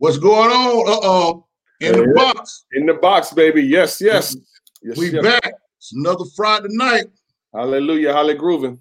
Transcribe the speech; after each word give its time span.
What's 0.00 0.16
going 0.16 0.50
on? 0.50 0.88
Uh 0.88 1.00
oh. 1.02 1.46
In 1.80 1.92
the 1.92 2.14
box. 2.14 2.64
In 2.72 2.86
the 2.86 2.94
box, 2.94 3.34
baby. 3.34 3.62
Yes, 3.62 4.00
yes. 4.00 4.34
yes 4.82 4.96
we 4.96 5.10
yes. 5.12 5.22
back. 5.22 5.52
It's 5.76 5.92
another 5.92 6.24
Friday 6.34 6.68
night. 6.70 7.04
Hallelujah. 7.52 8.14
Hallelujah. 8.14 8.38
grooving. 8.38 8.80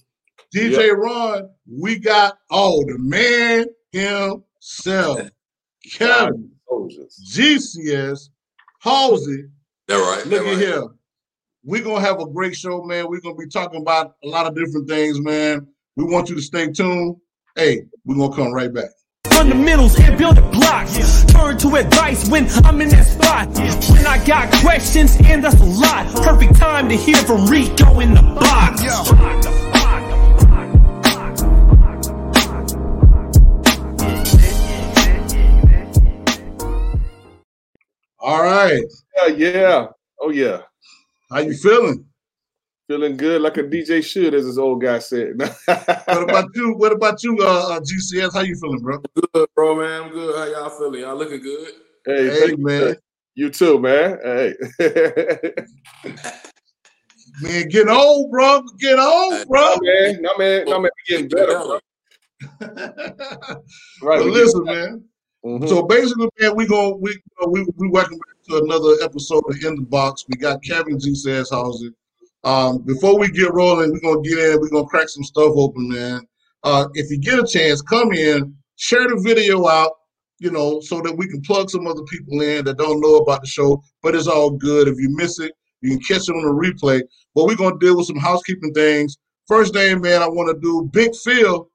DJ 0.56 0.88
yep. 0.88 0.98
Ron, 0.98 1.50
we 1.70 2.00
got 2.00 2.38
oh 2.52 2.82
the 2.86 2.98
man 3.00 3.66
himself. 3.92 5.30
Kevin 5.92 6.52
GCS 6.72 8.30
Halsey. 8.80 9.44
That 9.90 9.96
right. 9.96 10.26
Look 10.26 10.46
at 10.46 10.48
right. 10.48 10.58
here. 10.58 10.88
We're 11.66 11.84
gonna 11.84 12.00
have 12.00 12.22
a 12.22 12.28
great 12.28 12.56
show, 12.56 12.82
man. 12.84 13.10
We're 13.10 13.20
gonna 13.20 13.36
be 13.36 13.50
talking 13.50 13.82
about 13.82 14.16
a 14.24 14.28
lot 14.30 14.46
of 14.46 14.56
different 14.56 14.88
things, 14.88 15.20
man. 15.20 15.68
We 15.98 16.06
want 16.06 16.30
you 16.30 16.36
to 16.36 16.42
stay 16.42 16.72
tuned. 16.72 17.18
Hey, 17.58 17.82
we're 18.06 18.16
gonna 18.16 18.34
come 18.34 18.54
right 18.54 18.74
back. 18.74 18.92
Fundamentals 19.40 19.98
and 19.98 20.18
building 20.18 20.52
blocks. 20.52 21.24
Turn 21.24 21.58
to 21.60 21.76
advice 21.78 22.28
when 22.28 22.50
I'm 22.66 22.82
in 22.82 22.90
that 22.90 23.08
spot. 23.08 23.48
When 23.90 24.06
I 24.06 24.22
got 24.26 24.52
questions, 24.56 25.16
and 25.24 25.42
that's 25.42 25.62
a 25.62 25.64
lot. 25.64 26.14
Perfect 26.26 26.58
time 26.58 26.90
to 26.90 26.98
hear 26.98 27.16
from 27.16 27.46
Rico 27.46 28.02
in 28.02 28.16
the 28.16 28.22
box. 28.22 28.84
All 38.20 38.44
right. 38.44 38.84
Yeah, 39.16 39.28
yeah. 39.28 39.88
Oh 40.20 40.32
yeah. 40.32 40.64
How 41.32 41.40
you 41.40 41.54
feeling? 41.54 42.04
Feeling 42.90 43.18
good, 43.18 43.44
like 43.44 43.58
a 43.58 43.62
DJ 43.62 44.04
should, 44.04 44.34
as 44.34 44.48
this 44.48 44.58
old 44.58 44.82
guy 44.82 44.98
said. 44.98 45.38
what 45.66 46.24
about 46.24 46.46
you? 46.56 46.74
What 46.74 46.92
about 46.92 47.22
you, 47.22 47.38
uh, 47.40 47.76
uh, 47.76 47.80
GCS? 47.82 48.34
How 48.34 48.40
you 48.40 48.56
feeling, 48.56 48.80
bro? 48.80 48.98
Good, 49.14 49.48
bro, 49.54 49.76
man. 49.76 50.06
I'm 50.06 50.10
good. 50.10 50.36
How 50.36 50.46
y'all 50.46 50.72
feeling? 50.72 51.02
Y'all 51.02 51.16
looking 51.16 51.40
good? 51.40 51.74
Hey, 52.04 52.48
hey 52.48 52.56
man. 52.56 52.96
You 53.36 53.52
too, 53.52 53.78
man. 53.78 54.18
Hey. 54.24 54.56
man, 57.44 57.68
get 57.68 57.90
old, 57.90 58.32
bro. 58.32 58.64
Get 58.80 58.98
old, 58.98 59.48
bro. 59.48 59.62
No, 59.62 59.78
man. 59.84 60.22
No, 60.24 60.38
man. 60.40 60.66
No, 60.66 60.80
man. 60.80 60.90
We 60.98 61.16
getting 61.16 61.30
better, 61.30 61.60
bro. 61.60 61.80
right. 64.02 64.20
But 64.20 64.26
listen, 64.26 64.64
man. 64.64 65.04
Mm-hmm. 65.46 65.68
So 65.68 65.84
basically, 65.84 66.28
man, 66.40 66.56
we 66.56 66.66
go 66.66 66.96
we 66.96 67.16
we 67.50 67.68
we 67.78 67.88
welcome 67.90 68.18
back 68.18 68.44
to 68.50 68.64
another 68.64 68.96
episode 69.04 69.44
of 69.48 69.64
In 69.64 69.76
the 69.76 69.84
Box. 69.84 70.26
We 70.28 70.38
got 70.38 70.64
Kevin 70.64 70.98
GCS 70.98 71.52
Halsey. 71.52 71.94
Um, 72.44 72.80
before 72.80 73.20
we 73.20 73.30
get 73.30 73.54
rolling, 73.54 73.92
we're 73.92 74.00
gonna 74.00 74.28
get 74.28 74.38
in, 74.38 74.60
we're 74.60 74.70
gonna 74.70 74.86
crack 74.86 75.10
some 75.10 75.24
stuff 75.24 75.54
open, 75.56 75.90
man. 75.90 76.22
Uh, 76.64 76.88
if 76.94 77.10
you 77.10 77.18
get 77.18 77.40
a 77.40 77.46
chance, 77.46 77.82
come 77.82 78.12
in, 78.14 78.56
share 78.78 79.08
the 79.08 79.22
video 79.24 79.68
out, 79.68 79.92
you 80.40 80.52
know, 80.52 80.80
so 80.80 81.02
that 81.02 81.16
we 81.18 81.28
can 81.28 81.42
plug 81.42 81.70
some 81.70 81.88
other 81.88 82.04
people 82.04 82.42
in 82.42 82.66
that 82.66 82.78
don't 82.78 83.02
know 83.02 83.18
about 83.18 83.42
the 83.42 83.48
show, 83.48 83.82
but 84.02 84.16
it's 84.16 84.28
all 84.28 84.52
good. 84.52 84.88
If 84.88 84.98
you 84.98 85.10
miss 85.16 85.40
it, 85.40 85.54
you 85.82 85.92
can 85.92 86.00
catch 86.00 86.30
it 86.30 86.36
on 86.36 86.44
the 86.44 86.68
replay. 86.68 87.02
But 87.36 87.46
we're 87.46 87.56
gonna 87.56 87.80
deal 87.80 87.98
with 87.98 88.08
some 88.08 88.18
housekeeping 88.18 88.74
things. 88.74 89.18
First 89.48 89.74
thing, 89.74 90.02
man, 90.02 90.22
I 90.22 90.28
want 90.28 90.54
to 90.54 90.62
do 90.62 90.90
Big 90.94 91.16
Phil 91.24 91.70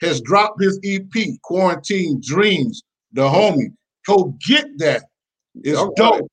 has 0.00 0.20
dropped 0.20 0.62
his 0.62 0.78
EP, 0.84 1.40
Quarantine 1.42 2.20
Dreams 2.22 2.82
the 3.14 3.22
homie. 3.22 3.72
Go 4.06 4.36
get 4.46 4.66
that. 4.78 5.04
It's 5.54 5.80
dope. 5.96 6.30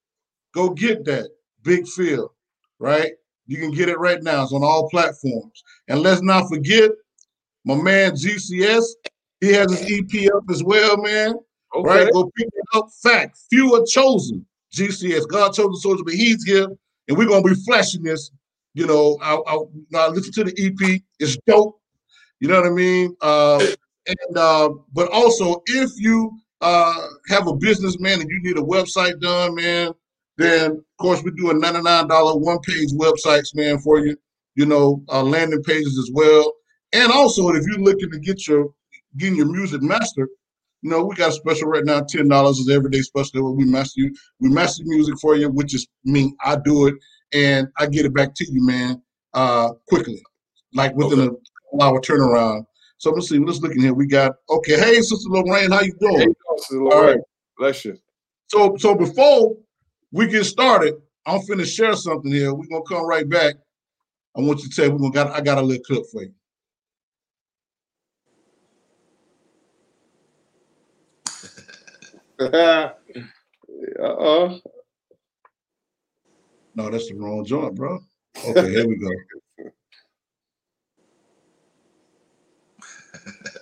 Go 0.54 0.72
get 0.72 1.06
that. 1.06 1.30
Big 1.64 1.88
Phil, 1.88 2.34
right? 2.80 3.14
You 3.52 3.58
can 3.58 3.72
get 3.72 3.90
it 3.90 4.00
right 4.00 4.24
now. 4.24 4.44
It's 4.44 4.54
on 4.54 4.64
all 4.64 4.90
platforms. 4.90 5.62
And 5.90 6.00
let's 6.00 6.22
not 6.22 6.48
forget 6.48 6.90
my 7.66 7.76
man 7.76 8.14
GCS. 8.14 8.82
He 9.42 9.52
has 9.52 9.78
his 9.78 9.82
EP 9.92 10.34
up 10.34 10.44
as 10.50 10.64
well, 10.64 10.96
man. 10.96 11.36
Okay. 11.76 11.90
Right? 11.90 12.14
Go 12.14 12.32
pick 12.38 12.48
it 12.48 12.64
up. 12.74 12.88
Fact. 13.04 13.38
Few 13.50 13.76
are 13.76 13.84
chosen. 13.86 14.46
GCS. 14.74 15.28
God 15.28 15.54
chose 15.54 15.68
the 15.68 15.80
soldier, 15.82 16.06
but 16.06 16.14
he's 16.14 16.46
here. 16.46 16.66
And 17.10 17.18
we're 17.18 17.28
gonna 17.28 17.44
be 17.44 17.56
flashing 17.66 18.04
this. 18.04 18.32
You 18.74 18.88
know, 18.88 19.18
I, 19.22 19.36
I, 19.36 19.58
I 19.96 20.08
listen 20.08 20.32
to 20.32 20.46
the 20.46 20.54
EP. 20.58 21.02
It's 21.20 21.38
dope. 21.46 21.78
You 22.40 22.48
know 22.48 22.56
what 22.56 22.68
I 22.68 22.74
mean? 22.74 23.18
Uh, 23.20 23.66
and 24.08 24.38
uh, 24.38 24.70
but 24.94 25.12
also 25.12 25.62
if 25.66 25.92
you 25.98 26.32
uh, 26.62 27.06
have 27.28 27.48
a 27.48 27.56
businessman 27.58 28.22
and 28.22 28.30
you 28.30 28.42
need 28.44 28.58
a 28.58 28.62
website 28.62 29.20
done, 29.20 29.56
man, 29.56 29.92
then 30.38 30.72
of 30.72 30.98
course 31.00 31.24
we 31.24 31.32
do 31.32 31.52
a 31.52 31.54
$99 31.54 32.42
one-page 32.42 32.92
websites, 32.94 33.56
man, 33.56 33.80
for 33.80 34.00
you. 34.00 34.18
You 34.56 34.66
know, 34.66 35.02
uh, 35.08 35.24
landing 35.24 35.64
pages 35.64 35.98
as 35.98 36.12
well. 36.14 36.52
And 36.92 37.10
also, 37.10 37.48
if 37.50 37.64
you're 37.66 37.80
looking 37.80 38.12
to 38.12 38.20
get 38.20 38.48
your 38.48 38.68
getting 39.18 39.38
your 39.38 39.46
music 39.46 39.82
mastered, 39.82 40.28
you 40.82 40.90
know, 40.90 41.06
we 41.06 41.16
got 41.16 41.30
a 41.30 41.32
special 41.32 41.70
right 41.70 41.86
now, 41.86 42.02
ten 42.02 42.28
dollars 42.28 42.58
is 42.58 42.70
everyday 42.70 43.02
special 43.02 43.44
where 43.44 43.54
we 43.54 43.66
master 43.66 44.02
you. 44.02 44.14
We 44.40 44.50
master 44.50 44.84
music 44.86 45.16
for 45.22 45.36
you, 45.36 45.50
which 45.50 45.74
is 45.74 45.88
me. 46.04 46.34
I 46.44 46.58
do 46.58 46.88
it 46.88 46.96
and 47.34 47.68
I 47.78 47.86
get 47.86 48.06
it 48.06 48.14
back 48.14 48.34
to 48.36 48.46
you, 48.52 48.66
man, 48.66 49.02
uh, 49.34 49.70
quickly, 49.88 50.22
like 50.74 50.96
within 50.96 51.20
okay. 51.20 51.38
a 51.80 51.84
hour 51.84 52.02
turnaround. 52.02 52.66
So 52.98 53.12
let's 53.12 53.30
see. 53.30 53.40
Let's 53.40 53.60
look 53.60 53.72
in 53.72 53.82
here. 53.82 53.94
We 53.94 54.08
got 54.08 54.34
okay. 54.50 54.78
Hey, 54.80 55.02
Sister 55.02 55.30
Lorraine, 55.30 55.72
how 55.72 55.82
you 55.82 55.94
doing? 56.00 56.20
Hey, 56.20 56.28
Sister 56.58 56.84
Lorraine. 56.84 56.94
All 56.94 57.06
right. 57.06 57.20
Bless 57.58 57.86
you. 57.86 57.98
So 58.48 58.76
so 58.78 58.96
before 58.96 59.56
we 60.12 60.28
get 60.28 60.44
started, 60.46 60.96
I'm 61.26 61.42
finna 61.42 61.66
share 61.66 61.96
something 61.96 62.32
here. 62.32 62.54
We're 62.54 62.68
gonna 62.68 62.84
come 62.84 63.06
right 63.06 63.28
back. 63.28 63.56
I 64.36 64.42
want 64.42 64.62
you 64.62 64.70
to 64.70 64.76
tell 64.76 64.92
we're 64.92 64.98
gonna 64.98 65.12
got 65.12 65.32
I 65.32 65.42
got 65.42 65.58
a 65.58 65.62
little 65.62 65.84
clip 65.84 66.04
for 66.12 66.24
you. 66.24 66.34
uh-uh. 74.02 74.58
No, 76.74 76.90
that's 76.90 77.10
the 77.10 77.16
wrong 77.16 77.46
joint, 77.46 77.76
bro. 77.76 78.00
Okay, 78.48 78.70
here 78.70 78.88
we 78.88 78.96
go. 78.98 79.10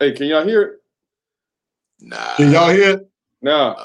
Hey, 0.00 0.12
can 0.12 0.28
y'all 0.28 0.46
hear 0.46 0.62
it? 0.62 0.80
Nah. 2.00 2.36
Can 2.36 2.52
y'all 2.52 2.70
hear 2.70 2.90
it? 2.90 3.10
Nah. 3.42 3.84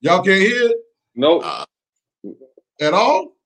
Y'all 0.00 0.22
can't 0.22 0.40
hear 0.40 0.70
it? 0.70 0.76
Nope. 1.14 1.42
Nah. 1.42 1.64
At 2.80 2.94
all? 2.94 3.36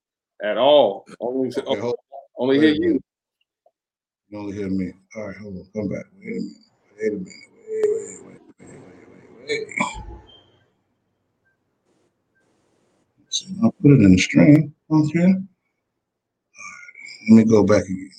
At 0.41 0.57
all. 0.57 1.05
Only, 1.21 1.49
okay, 1.49 1.81
only, 1.81 1.95
only 2.37 2.61
hear 2.61 2.75
you. 2.75 3.01
You 4.29 4.39
only 4.39 4.53
hear 4.53 4.71
me. 4.71 4.93
All 5.17 5.27
right, 5.27 5.37
hold 5.37 5.57
on. 5.57 5.67
Come 5.75 5.89
back. 5.89 6.05
Wait 6.17 6.29
a 6.29 6.41
minute. 6.41 6.53
Wait 6.97 7.09
a 7.09 7.17
minute. 7.17 7.27
Wait, 7.67 7.83
wait, 7.85 8.23
wait, 8.25 8.41
wait, 8.61 8.79
wait, 8.79 9.49
wait, 9.49 9.67
wait. 9.67 9.67
So 13.31 13.47
I'll 13.65 13.73
put 13.73 13.91
it 13.91 14.01
in 14.01 14.13
the 14.13 14.19
stream. 14.19 14.75
Okay. 14.93 15.19
All 15.19 15.27
right. 15.27 15.41
Let 17.31 17.37
me 17.37 17.45
go 17.45 17.65
back 17.65 17.83
again. 17.83 18.11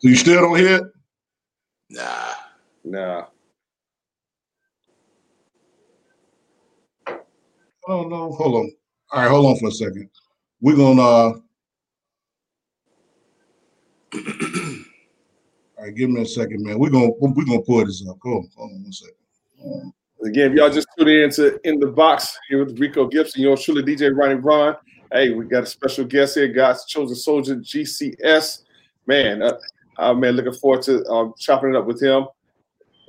You 0.00 0.16
still 0.16 0.40
don't 0.40 0.58
hear 0.58 0.76
it? 0.76 0.84
Nah. 1.90 2.34
Nah. 2.84 3.24
Oh 7.88 8.02
no, 8.06 8.32
hold 8.32 8.54
on. 8.54 8.72
All 9.10 9.20
right, 9.22 9.30
hold 9.30 9.46
on 9.46 9.56
for 9.56 9.68
a 9.68 9.72
second. 9.72 10.10
We're 10.60 10.76
gonna 10.76 11.00
uh 11.00 11.32
all 15.74 15.84
right, 15.84 15.94
give 15.94 16.10
me 16.10 16.22
a 16.22 16.26
second, 16.26 16.64
man. 16.64 16.78
We're 16.78 16.90
gonna 16.90 17.10
we're 17.18 17.44
gonna 17.44 17.62
pull 17.62 17.84
this 17.84 18.06
up. 18.08 18.18
Hold 18.22 18.44
on, 18.44 18.50
hold 18.56 18.72
on 18.72 18.82
one 18.82 18.92
second. 18.92 19.14
Um, 19.64 19.94
Again, 20.24 20.50
if 20.50 20.56
y'all 20.56 20.70
just 20.70 20.88
tuned 20.98 21.10
in 21.10 21.30
to 21.30 21.60
In 21.62 21.78
the 21.78 21.86
Box 21.86 22.36
here 22.48 22.64
with 22.64 22.78
Rico 22.78 23.06
Gibson, 23.06 23.40
yours 23.40 23.62
truly, 23.62 23.82
DJ 23.82 24.14
Ronnie 24.14 24.34
Ron. 24.34 24.76
Hey, 25.12 25.30
we 25.30 25.44
got 25.46 25.62
a 25.62 25.66
special 25.66 26.04
guest 26.04 26.34
here, 26.34 26.48
God's 26.48 26.84
chosen 26.86 27.14
soldier, 27.14 27.56
GCS. 27.56 28.64
Man, 29.06 29.42
uh, 29.42 29.56
uh, 29.98 30.14
man, 30.14 30.34
looking 30.34 30.52
forward 30.52 30.82
to 30.82 31.04
um, 31.06 31.34
chopping 31.38 31.70
it 31.70 31.76
up 31.76 31.86
with 31.86 32.00
him 32.02 32.26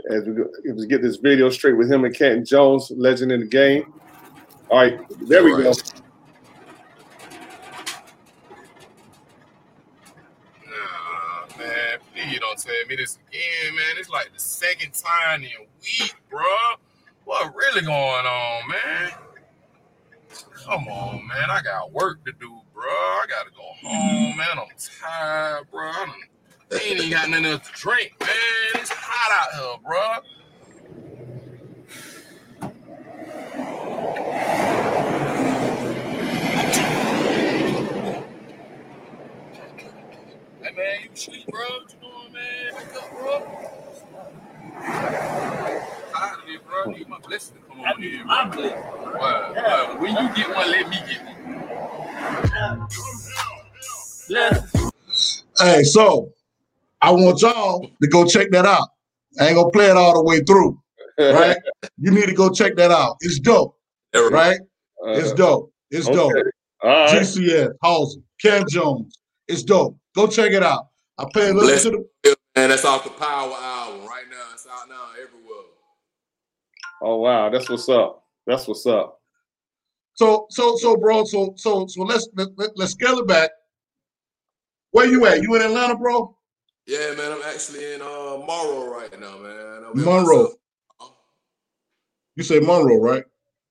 as 0.09 0.24
we, 0.25 0.41
as 0.69 0.77
we 0.77 0.88
get 0.88 1.01
this 1.01 1.18
video 1.18 1.50
straight 1.50 1.74
with 1.77 1.91
him 1.91 2.03
and 2.03 2.15
Canton 2.15 2.44
Jones, 2.44 2.91
legend 2.91 3.31
in 3.31 3.41
the 3.41 3.45
game. 3.45 3.94
All 4.69 4.77
right, 4.77 5.00
there 5.27 5.44
we 5.44 5.51
go. 5.51 5.71
Nah, 10.65 11.57
man, 11.57 12.00
please 12.13 12.39
don't 12.39 12.57
tell 12.57 12.74
me 12.88 12.95
this 12.95 13.19
again, 13.30 13.75
man. 13.75 13.95
It's 13.97 14.09
like 14.09 14.31
the 14.33 14.39
second 14.39 14.94
time 14.94 15.44
in 15.44 15.50
a 15.50 15.68
week, 15.81 16.15
bro. 16.30 16.41
What 17.25 17.53
really 17.56 17.81
going 17.81 17.94
on, 17.95 18.69
man? 18.69 19.12
come 20.69 20.88
on, 20.88 21.27
man. 21.27 21.50
I 21.50 21.62
got 21.63 21.91
work 21.91 22.24
to 22.25 22.31
do, 22.33 22.59
bro. 22.74 22.83
I 22.83 23.25
gotta 23.27 23.50
go 23.51 23.63
home, 23.88 24.38
man. 24.38 24.47
I'm 24.53 24.68
tired, 25.01 25.69
bro. 25.71 25.81
I 25.81 26.06
don't, 26.69 26.81
ain't 26.81 26.98
even 27.00 27.10
got 27.10 27.30
nothing 27.30 27.45
else 27.45 27.68
to 27.68 27.74
drink, 27.74 28.16
man. 28.19 28.30
It's 28.75 28.92
hot 28.92 29.31
out 29.42 29.54
here, 29.56 29.77
bro. 29.86 30.21
Hey 40.62 40.71
man, 40.75 41.00
you 41.04 41.10
sleep, 41.16 41.48
bro? 41.48 41.60
What 41.60 41.94
you 41.94 42.00
doing, 42.01 42.33
man? 42.33 42.74
Wake 42.75 42.95
up, 42.95 43.10
bro. 43.12 43.33
Tired 46.13 46.39
of 46.39 46.50
it, 46.50 46.62
bro. 46.68 46.92
Need 46.92 47.10
my 47.10 47.19
blessing 47.19 47.56
to 47.57 47.62
come 47.68 47.81
on 47.81 48.01
here. 48.01 48.24
I'm 48.27 48.50
blessed. 48.51 48.75
Well, 48.75 49.54
well, 49.56 49.98
when 50.00 50.12
you 50.12 50.36
get 50.36 50.56
one, 50.56 50.69
let 50.69 50.89
me 50.89 50.98
get 51.07 51.22
one. 51.25 51.36
Blessed. 54.27 54.75
Hey, 55.60 55.83
so 55.83 56.31
I 57.01 57.12
want 57.12 57.42
y'all 57.42 57.90
to 58.01 58.07
go 58.07 58.25
check 58.25 58.51
that 58.51 58.66
out. 58.66 58.88
I 59.40 59.48
ain't 59.48 59.56
gonna 59.56 59.69
play 59.72 59.86
it 59.86 59.96
all 59.98 60.13
the 60.13 60.24
way 60.24 60.42
through, 60.42 60.80
right? 61.18 61.57
you 61.98 62.12
need 62.12 62.25
to 62.25 62.34
go 62.34 62.50
check 62.50 62.75
that 62.75 62.92
out. 62.92 63.18
It's 63.22 63.40
dope, 63.40 63.78
right? 64.13 64.60
It's 65.06 65.31
uh, 65.31 65.36
dope. 65.36 65.74
It's 65.92 66.07
okay. 66.07 66.16
dope. 66.16 66.34
Right. 66.84 67.10
GCS, 67.10 67.72
Halsey, 67.84 68.24
Cam 68.42 68.63
Jones. 68.69 69.18
It's 69.48 69.63
dope. 69.63 69.98
Go 70.16 70.28
check 70.28 70.51
it 70.51 70.63
out. 70.63 70.88
I 71.18 71.25
pay 71.34 71.50
a 71.50 71.54
little 71.54 71.69
Bless 71.69 71.84
to 71.84 71.92
the 72.24 72.36
Man, 72.56 72.69
that's 72.69 72.86
off 72.86 73.04
the 73.04 73.10
Power 73.12 73.54
album 73.54 74.06
right 74.06 74.25
now. 74.30 74.44
It's 74.54 74.68
out 74.68 74.90
now 74.90 75.10
everywhere. 75.13 75.63
Oh 77.01 77.18
wow, 77.18 77.50
that's 77.50 77.69
what's 77.69 77.88
up. 77.88 78.24
That's 78.46 78.68
what's 78.68 78.86
up. 78.86 79.19
so 80.13 80.48
so 80.50 80.75
so 80.78 80.98
bro. 80.98 81.24
So 81.24 81.54
so 81.56 81.88
so 81.88 82.01
let's 82.04 82.28
let, 82.36 82.50
let, 82.57 82.72
let's 82.75 82.92
scale 82.92 83.19
it 83.19 83.28
back. 83.28 83.51
Where 84.92 85.06
you 85.06 85.25
at? 85.28 85.42
You 85.42 85.56
in 85.56 85.62
Atlanta, 85.62 85.96
bro? 85.96 86.36
Yeah, 86.89 87.13
man, 87.15 87.31
I'm 87.31 87.44
actually 87.44 87.94
in 87.94 88.01
uh 88.01 88.41
Morrow 88.47 88.89
right 88.91 89.19
now, 89.19 89.38
man. 89.38 89.83
I'm 89.86 90.03
Monroe. 90.03 90.38
myself. 90.38 91.13
You 92.36 92.44
say 92.44 92.59
Monroe, 92.59 92.97
right? 92.97 93.24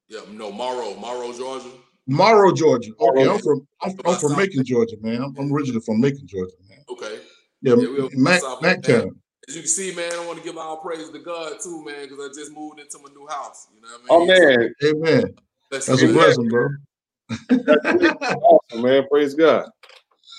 Yeah, 0.09 0.21
no, 0.31 0.53
Morrow, 0.53 0.95
Morrow, 0.95 1.33
Georgia. 1.33 1.67
Morrow, 2.07 2.53
Georgia. 2.53 2.93
Okay, 3.01 3.25
Morrow. 3.25 3.35
I'm 3.35 3.43
from 3.43 3.67
I'm, 3.83 3.95
I'm 4.07 4.21
from 4.21 4.37
Macon, 4.37 4.65
Georgia, 4.65 4.95
man. 5.01 5.21
I'm, 5.21 5.35
I'm 5.37 5.53
originally 5.53 5.81
from 5.81 6.01
Macon, 6.01 6.29
Georgia, 6.29 6.55
man. 6.69 6.79
Okay. 6.89 7.19
Yeah, 7.61 7.75
Yeah, 7.75 7.91
we 7.91 8.01
over 8.03 8.11
Mac, 8.15 8.41
south, 8.41 8.63
As 8.63 9.57
you 9.57 9.63
can 9.63 9.67
see, 9.67 9.93
man, 9.97 10.13
I 10.13 10.25
want 10.25 10.39
to 10.39 10.45
give 10.45 10.57
all 10.57 10.77
praise 10.77 11.11
to 11.11 11.19
God 11.19 11.55
too, 11.61 11.85
man, 11.85 12.09
because 12.09 12.25
I 12.25 12.41
just 12.41 12.53
moved 12.53 12.79
into 12.79 12.99
my 12.99 13.09
new 13.13 13.27
house. 13.27 13.67
You 13.75 13.81
know 13.81 13.89
what 14.07 14.13
I 14.13 14.27
mean? 14.27 14.39
Oh 14.39 14.49
man, 14.55 14.75
Amen. 14.85 15.35
That's, 15.73 15.87
That's 15.87 16.03
a 16.03 16.07
blessing, 16.07 16.49
bro. 16.49 16.69
awesome, 18.31 18.83
man. 18.83 19.09
Praise 19.11 19.35
God. 19.35 19.69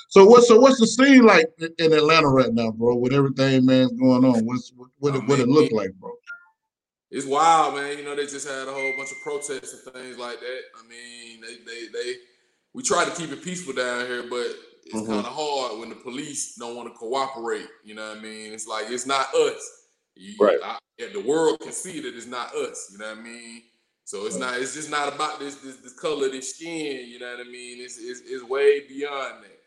So 0.10 0.26
what's 0.26 0.48
so 0.48 0.60
what's 0.60 0.80
the 0.80 0.88
scene 0.88 1.24
like 1.24 1.46
in- 1.78 1.94
Atlanta 1.94 2.28
right 2.28 2.52
now, 2.52 2.72
bro? 2.72 2.96
With 2.96 3.14
everything 3.14 3.66
man's 3.66 3.92
going 3.94 4.26
on, 4.26 4.44
what's 4.46 4.72
what 4.76 4.90
what, 4.98 5.16
it, 5.16 5.28
what 5.28 5.40
it 5.40 5.48
look 5.48 5.72
like, 5.72 5.94
bro? 6.00 6.12
It's 7.12 7.26
wild, 7.28 7.76
man. 7.76 7.98
You 7.98 8.04
know, 8.04 8.16
they 8.16 8.26
just 8.26 8.48
had 8.48 8.68
a 8.68 8.72
whole 8.72 8.94
bunch 8.98 9.12
of 9.12 9.18
protests 9.24 9.74
and 9.74 9.94
things 9.94 10.18
like 10.18 10.40
that. 10.40 10.60
I 10.80 10.88
mean, 10.88 11.42
they 11.42 11.58
they 11.66 11.88
they 11.94 12.16
we 12.74 12.82
try 12.84 13.06
to 13.06 13.12
keep 13.12 13.32
it 13.32 13.44
peaceful 13.44 13.74
down 13.74 14.06
here, 14.08 14.24
but 14.30 14.48
it's 14.86 14.96
Mhm. 14.96 15.08
kind 15.08 15.26
of 15.28 15.32
hard 15.32 15.80
when 15.80 15.90
the 15.90 15.96
police 15.96 16.56
don't 16.56 16.76
want 16.76 16.92
to 16.92 16.98
cooperate. 16.98 17.68
You 17.84 17.94
know 17.94 18.10
what 18.10 18.18
I 18.18 18.22
mean? 18.22 18.52
It's 18.52 18.68
like 18.68 18.90
it's 18.90 19.06
not 19.06 19.34
us. 19.36 19.86
You, 20.16 20.34
Right. 20.40 20.58
I, 20.64 20.80
the 21.14 21.22
world 21.22 21.60
can 21.60 21.72
see 21.72 22.00
that 22.02 22.16
it's 22.16 22.26
not 22.26 22.54
us. 22.56 22.90
You 22.92 22.98
know 22.98 23.10
what 23.10 23.20
I 23.20 23.22
mean? 23.22 23.62
So 24.06 24.26
it's 24.26 24.38
not. 24.38 24.60
It's 24.60 24.74
just 24.74 24.90
not 24.90 25.14
about 25.14 25.40
this 25.40 25.56
this, 25.58 25.78
this 25.78 25.94
color 25.94 26.26
of 26.26 26.32
this 26.32 26.56
skin. 26.56 27.08
You 27.08 27.20
know 27.20 27.30
what 27.38 27.46
I 27.46 27.50
mean? 27.50 27.80
It's, 27.84 28.00
it's 28.00 28.22
it's 28.26 28.44
way 28.44 28.88
beyond 28.88 29.44
that. 29.44 29.59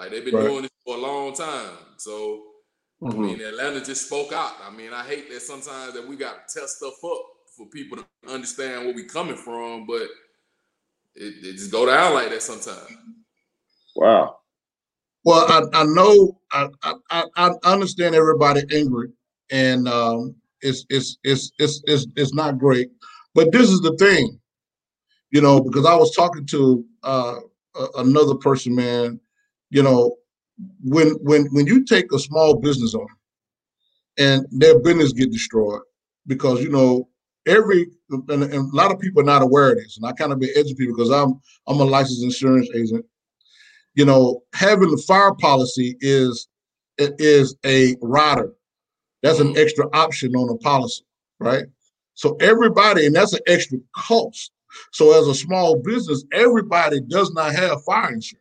Like 0.00 0.12
they've 0.12 0.24
been 0.26 0.36
Right. 0.36 0.46
doing 0.46 0.62
this 0.64 0.72
for 0.86 0.96
a 0.96 1.00
long 1.00 1.34
time. 1.34 1.72
So 1.98 2.42
I 3.08 3.14
Mhm. 3.14 3.22
mean, 3.22 3.42
Atlanta 3.42 3.84
just 3.84 4.06
spoke 4.08 4.32
out. 4.32 4.54
I 4.64 4.70
mean, 4.70 4.92
I 4.94 5.04
hate 5.04 5.30
that 5.30 5.42
sometimes 5.42 5.94
that 5.94 6.08
we 6.08 6.16
got 6.16 6.48
to 6.48 6.60
test 6.60 6.78
stuff 6.78 6.94
up 7.04 7.22
for 7.56 7.66
people 7.68 7.98
to 7.98 8.06
understand 8.32 8.86
where 8.86 8.94
we 8.96 9.04
coming 9.04 9.36
from, 9.36 9.86
but 9.86 10.04
it, 11.16 11.44
it 11.44 11.52
just 11.56 11.72
go 11.72 11.86
down 11.86 12.14
like 12.14 12.30
that 12.30 12.42
sometimes. 12.42 12.90
Wow. 13.96 14.38
Well, 15.24 15.46
I, 15.48 15.80
I 15.80 15.84
know 15.84 16.40
I, 16.52 16.68
I 16.82 16.94
I 17.10 17.24
I 17.36 17.50
understand 17.72 18.14
everybody 18.14 18.62
angry, 18.72 19.10
and 19.50 19.88
um, 19.88 20.36
it's 20.62 20.86
it's 20.90 21.18
it's 21.24 21.52
it's 21.58 21.82
it's 21.86 22.06
it's 22.16 22.34
not 22.34 22.58
great. 22.58 22.90
But 23.34 23.52
this 23.52 23.70
is 23.70 23.80
the 23.82 23.96
thing, 23.98 24.40
you 25.32 25.42
know, 25.42 25.60
because 25.60 25.86
I 25.86 25.96
was 25.96 26.14
talking 26.16 26.46
to 26.46 26.84
uh, 27.02 27.36
another 27.96 28.36
person, 28.36 28.74
man. 28.76 29.20
You 29.70 29.82
know, 29.82 30.16
when 30.82 31.10
when 31.22 31.46
when 31.52 31.66
you 31.66 31.84
take 31.84 32.12
a 32.12 32.18
small 32.18 32.56
business 32.56 32.94
owner 32.94 33.06
and 34.18 34.46
their 34.50 34.78
business 34.80 35.12
get 35.12 35.32
destroyed 35.32 35.82
because 36.26 36.62
you 36.62 36.70
know 36.70 37.08
every 37.46 37.86
and, 38.10 38.28
and 38.28 38.52
a 38.52 38.76
lot 38.76 38.92
of 38.92 38.98
people 38.98 39.22
are 39.22 39.26
not 39.26 39.42
aware 39.42 39.70
of 39.70 39.78
this, 39.78 39.96
and 39.96 40.06
I 40.06 40.12
kind 40.12 40.32
of 40.32 40.40
been 40.40 40.50
educated 40.56 40.94
because 40.94 41.10
I'm 41.10 41.40
I'm 41.66 41.80
a 41.80 41.84
licensed 41.84 42.22
insurance 42.22 42.68
agent 42.74 43.04
you 43.94 44.04
know, 44.04 44.42
having 44.54 44.90
the 44.90 45.02
fire 45.06 45.34
policy 45.34 45.96
is 46.00 46.48
it 46.98 47.14
is 47.18 47.56
a 47.64 47.96
rider. 48.00 48.52
That's 49.22 49.40
an 49.40 49.48
mm-hmm. 49.48 49.58
extra 49.58 49.86
option 49.92 50.34
on 50.34 50.48
a 50.48 50.56
policy, 50.58 51.04
right? 51.38 51.64
So 52.14 52.36
everybody, 52.40 53.06
and 53.06 53.14
that's 53.14 53.32
an 53.32 53.40
extra 53.46 53.78
cost. 53.94 54.52
So 54.92 55.18
as 55.18 55.26
a 55.26 55.34
small 55.34 55.76
business, 55.82 56.24
everybody 56.32 57.00
does 57.00 57.32
not 57.32 57.52
have 57.52 57.82
fire 57.84 58.12
insurance, 58.12 58.39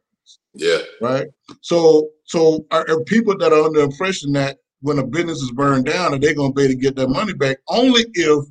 Yeah. 0.53 0.79
right? 1.01 1.27
So 1.61 2.09
so 2.25 2.65
are, 2.71 2.89
are 2.89 3.03
people 3.03 3.37
that 3.37 3.53
are 3.53 3.63
under 3.63 3.79
the 3.79 3.85
impression 3.85 4.33
that 4.33 4.57
when 4.81 4.99
a 4.99 5.05
business 5.05 5.41
is 5.41 5.51
burned 5.51 5.85
down, 5.85 6.11
that 6.11 6.21
they're 6.21 6.33
gonna 6.35 6.53
be 6.53 6.63
able 6.63 6.73
to 6.73 6.79
get 6.79 6.95
their 6.95 7.07
money 7.07 7.33
back 7.33 7.57
only 7.67 8.05
if 8.13 8.45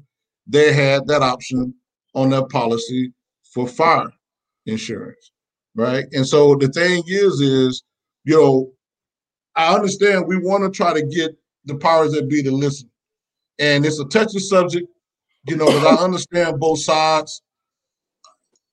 they 0.47 0.73
had 0.73 1.06
that 1.06 1.23
option 1.23 1.75
on 2.15 2.31
their 2.31 2.47
policy 2.47 3.12
for 3.53 3.67
fire 3.67 4.11
insurance, 4.67 5.33
right? 5.75 6.05
And 6.12 6.27
so 6.27 6.55
the 6.55 6.69
thing 6.69 7.03
is, 7.06 7.41
is 7.41 7.83
you 8.25 8.37
know, 8.37 8.73
I 9.56 9.75
understand 9.75 10.27
we 10.27 10.39
want 10.39 10.65
to 10.65 10.77
try 10.77 10.93
to 10.93 11.05
get 11.05 11.37
the 11.65 11.77
powers 11.77 12.12
that 12.12 12.29
be 12.29 12.43
to 12.43 12.50
listen, 12.50 12.91
and 13.59 13.85
it's 13.85 13.99
a 13.99 14.05
touchy 14.06 14.39
subject, 14.39 14.87
you 15.47 15.56
know, 15.56 15.67
because 15.67 15.85
I 15.85 15.95
understand 16.05 16.61
both 16.61 16.81
sides. 16.81 17.43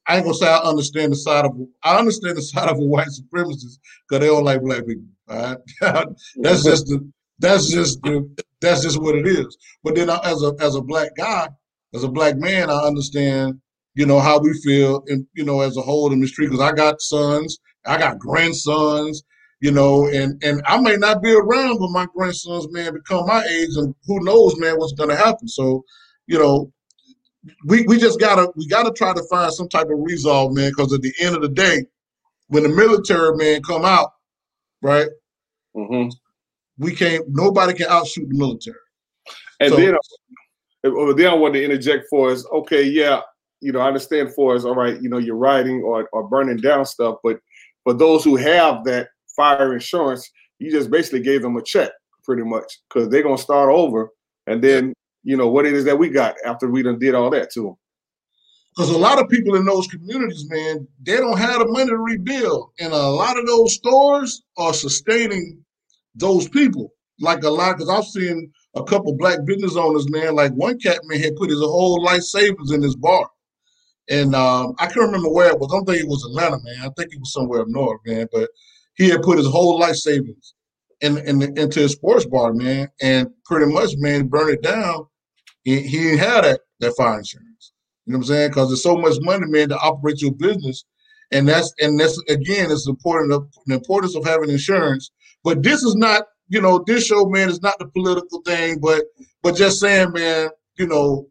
I 0.08 0.18
ain't 0.18 0.26
gonna 0.26 0.36
say 0.36 0.48
I 0.48 0.60
understand 0.60 1.12
the 1.12 1.18
side 1.18 1.46
of 1.46 1.58
I 1.84 1.98
understand 1.98 2.38
the 2.38 2.42
side 2.54 2.70
of 2.70 2.78
a 2.78 2.82
white 2.82 3.08
supremacist 3.08 3.80
because 4.08 4.20
they 4.20 4.28
don't 4.28 4.44
like 4.44 4.62
black 4.62 4.86
people. 4.86 5.06
All 5.28 5.38
right, 5.38 5.58
that's 5.82 6.06
mm-hmm. 6.38 6.70
just 6.70 6.88
the 6.88 7.12
that's 7.40 7.70
just 7.70 8.02
the 8.04 8.30
that's 8.62 8.84
just 8.84 9.02
what 9.02 9.16
it 9.16 9.28
is. 9.28 9.58
But 9.84 9.96
then 9.96 10.10
I, 10.10 10.20
as 10.24 10.42
a 10.44 10.54
as 10.60 10.76
a 10.76 10.82
black 10.82 11.16
guy, 11.18 11.50
as 11.94 12.04
a 12.04 12.10
black 12.10 12.38
man, 12.38 12.70
I 12.70 12.80
understand 12.80 13.60
you 13.96 14.06
know 14.06 14.20
how 14.20 14.40
we 14.40 14.54
feel 14.62 15.04
and 15.08 15.26
you 15.34 15.44
know 15.44 15.62
as 15.62 15.78
a 15.78 15.82
whole 15.82 16.12
in 16.12 16.20
the 16.20 16.28
street 16.28 16.48
because 16.48 16.62
I 16.62 16.72
got 16.72 17.02
sons, 17.02 17.60
I 17.86 17.98
got 17.98 18.20
grandsons, 18.20 19.24
you 19.62 19.72
know, 19.72 20.08
and 20.08 20.42
and 20.44 20.62
I 20.66 20.80
may 20.80 20.98
not 20.98 21.22
be 21.22 21.34
around 21.34 21.80
when 21.80 21.92
my 21.92 22.08
grandsons 22.16 22.68
man 22.72 22.94
become 22.94 23.26
my 23.26 23.44
age, 23.44 23.76
and 23.76 23.96
who 24.06 24.24
knows, 24.24 24.60
man, 24.60 24.76
what's 24.78 24.94
gonna 24.94 25.16
happen. 25.16 25.48
So, 25.48 25.84
you 26.28 26.38
know, 26.38 26.72
we 27.66 27.84
we 27.88 27.98
just 27.98 28.20
gotta 28.20 28.52
we 28.56 28.68
gotta 28.68 28.92
try 28.92 29.14
to 29.14 29.24
find 29.24 29.52
some 29.54 29.70
type 29.70 29.88
of 29.90 30.00
resolve, 30.00 30.54
man, 30.54 30.72
because 30.72 30.94
at 30.94 31.02
the 31.02 31.14
end 31.20 31.36
of 31.36 31.42
the 31.42 31.50
day, 31.50 31.86
when 32.48 32.64
the 32.64 32.70
military 32.70 33.36
man 33.36 33.62
come 33.64 33.86
out, 33.86 34.12
right, 34.82 35.08
hmm 35.76 36.08
we 36.78 36.94
can't 36.94 37.24
nobody 37.30 37.74
can 37.74 37.88
outshoot 37.88 38.28
the 38.30 38.38
military. 38.38 38.76
And 39.60 39.70
So- 39.72 39.78
then, 39.78 39.96
uh, 39.96 41.14
then 41.14 41.28
I 41.28 41.34
wanted 41.34 41.60
to 41.60 41.66
interject 41.66 42.08
for 42.10 42.32
us. 42.32 42.46
Okay, 42.52 42.84
yeah, 42.84 43.22
you 43.62 43.72
know, 43.72 43.80
I 43.80 43.88
understand 43.88 44.34
for 44.34 44.56
us. 44.56 44.66
All 44.66 44.76
right, 44.76 45.02
you 45.02 45.10
know, 45.10 45.18
you're 45.18 45.38
riding 45.38 45.82
or 45.82 46.10
or 46.12 46.28
burning 46.28 46.58
down 46.58 46.86
stuff, 46.86 47.18
but 47.24 47.40
for 47.84 47.94
those 47.94 48.24
who 48.24 48.36
have 48.36 48.84
that 48.86 49.10
fire 49.36 49.74
insurance, 49.74 50.30
you 50.60 50.72
just 50.72 50.90
basically 50.90 51.22
gave 51.22 51.42
them 51.42 51.56
a 51.56 51.62
check, 51.62 51.92
pretty 52.24 52.44
much, 52.44 52.80
because 52.90 53.08
they're 53.10 53.24
gonna 53.24 53.38
start 53.38 53.70
over, 53.70 54.10
and 54.48 54.62
then 54.62 54.94
you 55.26 55.36
know 55.36 55.50
what 55.50 55.66
it 55.66 55.74
is 55.74 55.84
that 55.86 56.00
we 56.00 56.10
got 56.10 56.36
after 56.46 56.70
we 56.70 56.84
done 56.84 57.00
did 57.00 57.16
all 57.16 57.30
that 57.32 57.52
to 57.52 57.64
them. 57.64 57.76
Because 58.76 58.92
a 58.92 58.98
lot 58.98 59.22
of 59.22 59.30
people 59.30 59.56
in 59.56 59.66
those 59.66 59.88
communities, 59.88 60.50
man, 60.50 60.88
they 61.02 61.18
don't 61.18 61.38
have 61.38 61.60
the 61.60 61.68
money 61.68 61.90
to 61.90 61.98
rebuild. 61.98 62.72
And 62.80 62.92
a 62.92 62.98
lot 62.98 63.38
of 63.38 63.48
those 63.48 63.74
stores 63.74 64.44
are 64.58 64.74
sustaining 64.74 65.64
those 66.14 66.48
people. 66.50 66.92
Like 67.22 67.44
a 67.44 67.50
lot, 67.50 67.78
because 67.78 67.90
I've 67.90 68.06
seen 68.06 68.52
a 68.76 68.84
couple 68.84 69.16
black 69.16 69.40
business 69.46 69.78
owners, 69.78 70.10
man, 70.10 70.36
like 70.36 70.52
one 70.52 70.78
cat 70.78 71.00
man 71.06 71.22
had 71.22 71.38
put 71.38 71.50
his 71.50 71.60
whole 71.60 72.04
life 72.04 72.24
savings 72.24 72.72
in 72.72 72.82
his 72.82 72.98
bar. 72.98 73.30
And 74.10 74.36
um, 74.36 74.76
I 74.78 74.88
can't 74.88 75.08
remember 75.08 75.30
where 75.32 75.50
it 75.50 75.58
was. 75.58 75.72
I 75.72 75.78
don't 75.78 75.86
think 75.86 76.04
it 76.04 76.10
was 76.10 76.26
Atlanta, 76.26 76.58
man. 76.62 76.80
I 76.82 76.90
think 76.98 77.14
it 77.14 77.20
was 77.20 77.32
somewhere 77.32 77.62
up 77.62 77.70
north, 77.70 78.02
man. 78.06 78.28
But 78.32 78.50
he 78.96 79.10
had 79.10 79.22
put 79.22 79.38
his 79.38 79.48
whole 79.48 79.80
life 79.80 79.96
savings 79.96 80.54
in, 81.00 81.18
in 81.20 81.42
into 81.58 81.80
his 81.80 81.94
sports 81.94 82.26
bar, 82.26 82.54
man. 82.54 82.90
And 83.02 83.30
pretty 83.46 83.72
much, 83.72 83.92
man, 83.98 84.28
burned 84.28 84.56
it 84.56 84.62
down. 84.62 85.08
He, 85.66 85.82
he 85.82 85.98
didn't 85.98 86.20
have 86.20 86.44
that, 86.44 86.62
that 86.80 86.96
fire 86.96 87.18
insurance. 87.18 87.74
You 88.06 88.14
know 88.14 88.20
what 88.20 88.26
I'm 88.26 88.28
saying? 88.28 88.50
Because 88.52 88.70
there's 88.70 88.84
so 88.84 88.96
much 88.98 89.18
money, 89.22 89.46
man, 89.48 89.70
to 89.70 89.78
operate 89.78 90.22
your 90.22 90.32
business. 90.32 90.86
And 91.32 91.48
that's 91.48 91.74
and 91.80 92.00
that's 92.00 92.22
again, 92.30 92.72
it's 92.72 92.88
important 92.88 93.32
the 93.66 93.74
importance 93.74 94.16
of 94.16 94.24
having 94.24 94.50
insurance. 94.50 95.12
But 95.44 95.64
this 95.64 95.84
is 95.84 95.96
not, 95.96 96.24
you 96.50 96.62
know, 96.62 96.84
this 96.86 97.08
show, 97.08 97.26
man, 97.26 97.50
is 97.50 97.62
not 97.62 97.80
the 97.80 97.88
political 97.88 98.42
thing, 98.44 98.80
but 98.80 99.04
but 99.42 99.56
just 99.56 99.80
saying, 99.80 100.12
man, 100.14 100.50
you 100.78 100.86
know, 100.86 101.28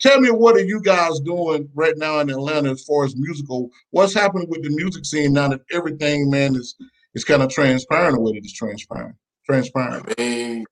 tell 0.00 0.20
me 0.20 0.30
what 0.30 0.54
are 0.56 0.64
you 0.64 0.80
guys 0.80 1.18
doing 1.20 1.68
right 1.74 1.94
now 1.96 2.20
in 2.20 2.30
Atlanta 2.30 2.70
as 2.70 2.84
far 2.84 3.04
as 3.04 3.16
musical? 3.16 3.68
What's 3.90 4.14
happening 4.14 4.48
with 4.48 4.62
the 4.62 4.70
music 4.70 5.04
scene 5.04 5.32
now 5.32 5.48
that 5.48 5.62
everything, 5.72 6.30
man, 6.30 6.54
is 6.54 6.76
is 7.14 7.24
kind 7.24 7.42
of 7.42 7.50
transparent 7.50 8.14
the 8.14 8.20
way 8.20 8.32
that 8.32 8.38
it's 8.38 8.52
transparent? 8.52 9.16
Transparent. 9.44 10.14
I 10.16 10.22
mean, 10.22 10.64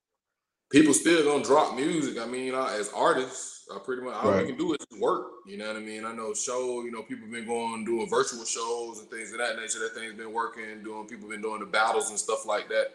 people 0.70 0.94
still 0.94 1.24
gonna 1.24 1.44
drop 1.44 1.74
music. 1.74 2.18
I 2.18 2.26
mean, 2.26 2.54
uh, 2.54 2.66
as 2.78 2.90
artists, 2.94 3.66
I 3.74 3.78
pretty 3.78 4.02
much 4.02 4.14
all 4.14 4.30
right. 4.30 4.42
we 4.42 4.48
can 4.48 4.58
do 4.58 4.72
is 4.74 5.00
work. 5.00 5.26
You 5.46 5.58
know 5.58 5.68
what 5.68 5.76
I 5.76 5.80
mean? 5.80 6.04
I 6.04 6.12
know 6.12 6.34
show. 6.34 6.82
You 6.82 6.90
know, 6.90 7.02
people 7.02 7.28
been 7.28 7.46
going 7.46 7.84
doing 7.84 8.08
virtual 8.08 8.44
shows 8.44 9.00
and 9.00 9.10
things 9.10 9.32
of 9.32 9.38
that 9.38 9.56
nature. 9.56 9.78
That 9.80 9.94
thing's 9.94 10.14
been 10.14 10.32
working. 10.32 10.82
Doing 10.82 11.06
people 11.06 11.28
been 11.28 11.42
doing 11.42 11.60
the 11.60 11.66
battles 11.66 12.10
and 12.10 12.18
stuff 12.18 12.46
like 12.46 12.68
that. 12.68 12.94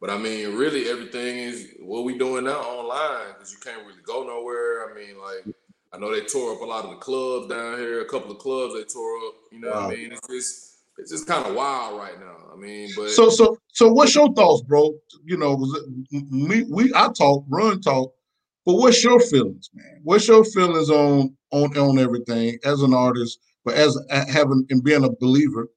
But 0.00 0.10
I 0.10 0.18
mean, 0.18 0.54
really, 0.56 0.90
everything 0.90 1.38
is 1.38 1.74
what 1.80 2.04
we 2.04 2.18
doing 2.18 2.44
now 2.44 2.60
online 2.60 3.32
because 3.34 3.52
you 3.52 3.58
can't 3.58 3.86
really 3.86 4.02
go 4.02 4.24
nowhere. 4.24 4.90
I 4.90 4.94
mean, 4.94 5.18
like 5.18 5.54
I 5.92 5.98
know 5.98 6.14
they 6.14 6.26
tore 6.26 6.54
up 6.54 6.60
a 6.60 6.64
lot 6.64 6.84
of 6.84 6.90
the 6.90 6.96
clubs 6.96 7.48
down 7.48 7.78
here. 7.78 8.02
A 8.02 8.04
couple 8.04 8.30
of 8.30 8.38
clubs 8.38 8.74
they 8.74 8.84
tore 8.84 9.16
up. 9.26 9.34
You 9.50 9.60
know 9.60 9.70
wow. 9.70 9.86
what 9.86 9.94
I 9.94 9.96
mean? 9.96 10.12
It's 10.12 10.28
just 10.28 10.75
it's 10.98 11.10
just 11.10 11.26
kind 11.26 11.46
of 11.46 11.54
wild 11.54 11.98
right 11.98 12.18
now. 12.18 12.36
I 12.52 12.56
mean, 12.56 12.88
but 12.96 13.10
so 13.10 13.28
so 13.28 13.58
so 13.72 13.92
what's 13.92 14.14
your 14.14 14.32
thoughts, 14.32 14.62
bro? 14.62 14.94
You 15.24 15.36
know, 15.36 15.56
me 16.10 16.62
uh, 16.62 16.64
we 16.70 16.92
I 16.94 17.08
talk, 17.16 17.44
run 17.48 17.80
talk, 17.80 18.12
but 18.64 18.74
what's 18.74 19.02
your 19.04 19.20
feelings, 19.20 19.70
man? 19.74 20.00
What's 20.04 20.28
your 20.28 20.44
feelings 20.44 20.90
on 20.90 21.36
on 21.52 21.76
on 21.76 21.98
everything 21.98 22.58
as 22.64 22.82
an 22.82 22.94
artist, 22.94 23.38
but 23.64 23.74
as 23.74 23.98
having 24.10 24.66
and 24.70 24.82
being 24.82 25.04
a 25.04 25.10
believer, 25.20 25.68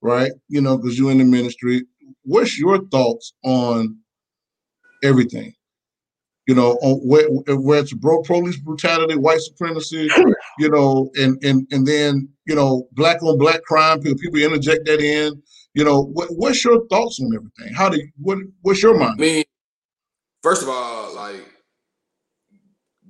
right? 0.00 0.32
You 0.48 0.60
know, 0.60 0.76
because 0.76 0.98
you're 0.98 1.12
in 1.12 1.18
the 1.18 1.24
ministry. 1.24 1.82
What's 2.24 2.58
your 2.58 2.84
thoughts 2.86 3.34
on 3.44 3.98
everything? 5.02 5.54
you 6.46 6.54
know, 6.54 6.76
where, 6.82 7.28
where 7.30 7.80
it's 7.80 7.92
bro 7.92 8.22
police 8.22 8.56
brutality, 8.56 9.16
white 9.16 9.40
supremacy, 9.40 10.08
you 10.58 10.68
know, 10.68 11.10
and 11.14 11.42
and 11.44 11.66
and 11.70 11.86
then 11.86 12.28
you 12.46 12.54
know, 12.54 12.88
black 12.92 13.22
on 13.22 13.38
black 13.38 13.62
crime. 13.62 14.00
People, 14.00 14.18
people 14.18 14.40
interject 14.40 14.86
that 14.86 15.00
in. 15.00 15.42
You 15.74 15.84
know, 15.84 16.02
what, 16.02 16.28
what's 16.30 16.64
your 16.64 16.86
thoughts 16.88 17.20
on 17.20 17.34
everything? 17.34 17.74
How 17.74 17.88
do 17.88 17.98
you, 17.98 18.08
what 18.18 18.38
what's 18.60 18.82
your 18.82 18.98
mind? 18.98 19.14
I 19.18 19.20
mean, 19.20 19.44
first 20.42 20.62
of 20.62 20.68
all, 20.68 21.14
like 21.14 21.44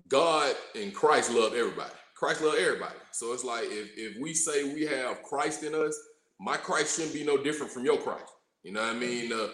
God 0.08 0.54
and 0.76 0.94
Christ 0.94 1.30
love 1.30 1.54
everybody. 1.54 1.90
Christ 2.14 2.40
love 2.42 2.54
everybody. 2.56 2.94
So 3.10 3.32
it's 3.32 3.44
like 3.44 3.64
if 3.64 3.90
if 3.96 4.16
we 4.20 4.34
say 4.34 4.72
we 4.72 4.82
have 4.82 5.22
Christ 5.22 5.64
in 5.64 5.74
us, 5.74 5.98
my 6.38 6.56
Christ 6.56 6.96
shouldn't 6.96 7.14
be 7.14 7.24
no 7.24 7.42
different 7.42 7.72
from 7.72 7.84
your 7.84 7.98
Christ. 7.98 8.30
You 8.62 8.72
know 8.72 8.82
what 8.82 8.94
I 8.94 8.98
mean? 8.98 9.32
Uh, 9.32 9.48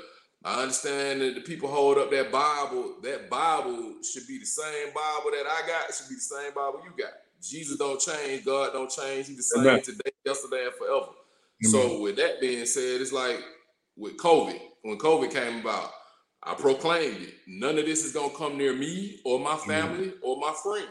I 0.45 0.63
understand 0.63 1.21
that 1.21 1.35
the 1.35 1.41
people 1.41 1.69
hold 1.69 1.99
up 1.99 2.11
that 2.11 2.31
Bible. 2.31 2.97
That 3.03 3.31
Bible 3.31 3.95
should 4.03 4.27
be 4.27 4.39
the 4.39 4.47
same 4.47 4.89
Bible 4.95 5.31
that 5.33 5.47
I 5.47 5.67
got. 5.67 5.89
It 5.89 5.95
should 5.95 6.09
be 6.09 6.17
the 6.17 6.21
same 6.21 6.53
Bible 6.55 6.83
you 6.85 7.03
got. 7.03 7.13
Jesus 7.43 7.79
don't 7.79 8.01
change. 8.01 8.45
God 8.45 8.73
don't 8.73 8.91
change. 8.91 9.29
He's 9.29 9.37
the 9.37 9.43
same 9.43 9.67
Amen. 9.67 9.83
today, 9.83 10.11
yesterday, 10.25 10.65
and 10.67 10.75
forever. 10.75 11.07
Amen. 11.65 11.71
So 11.71 12.01
with 12.01 12.17
that 12.17 12.41
being 12.41 12.67
said, 12.67 13.01
it's 13.01 13.13
like 13.13 13.43
with 13.97 14.17
COVID. 14.17 14.61
When 14.83 14.99
COVID 14.99 15.33
came 15.33 15.61
about, 15.61 15.91
I 16.43 16.55
proclaimed 16.55 17.23
it. 17.23 17.35
None 17.47 17.79
of 17.79 17.85
this 17.85 18.05
is 18.05 18.13
gonna 18.13 18.33
come 18.35 18.57
near 18.57 18.73
me 18.73 19.21
or 19.25 19.39
my 19.41 19.57
family 19.57 20.09
Amen. 20.09 20.15
or 20.23 20.39
my 20.39 20.55
friends. 20.63 20.89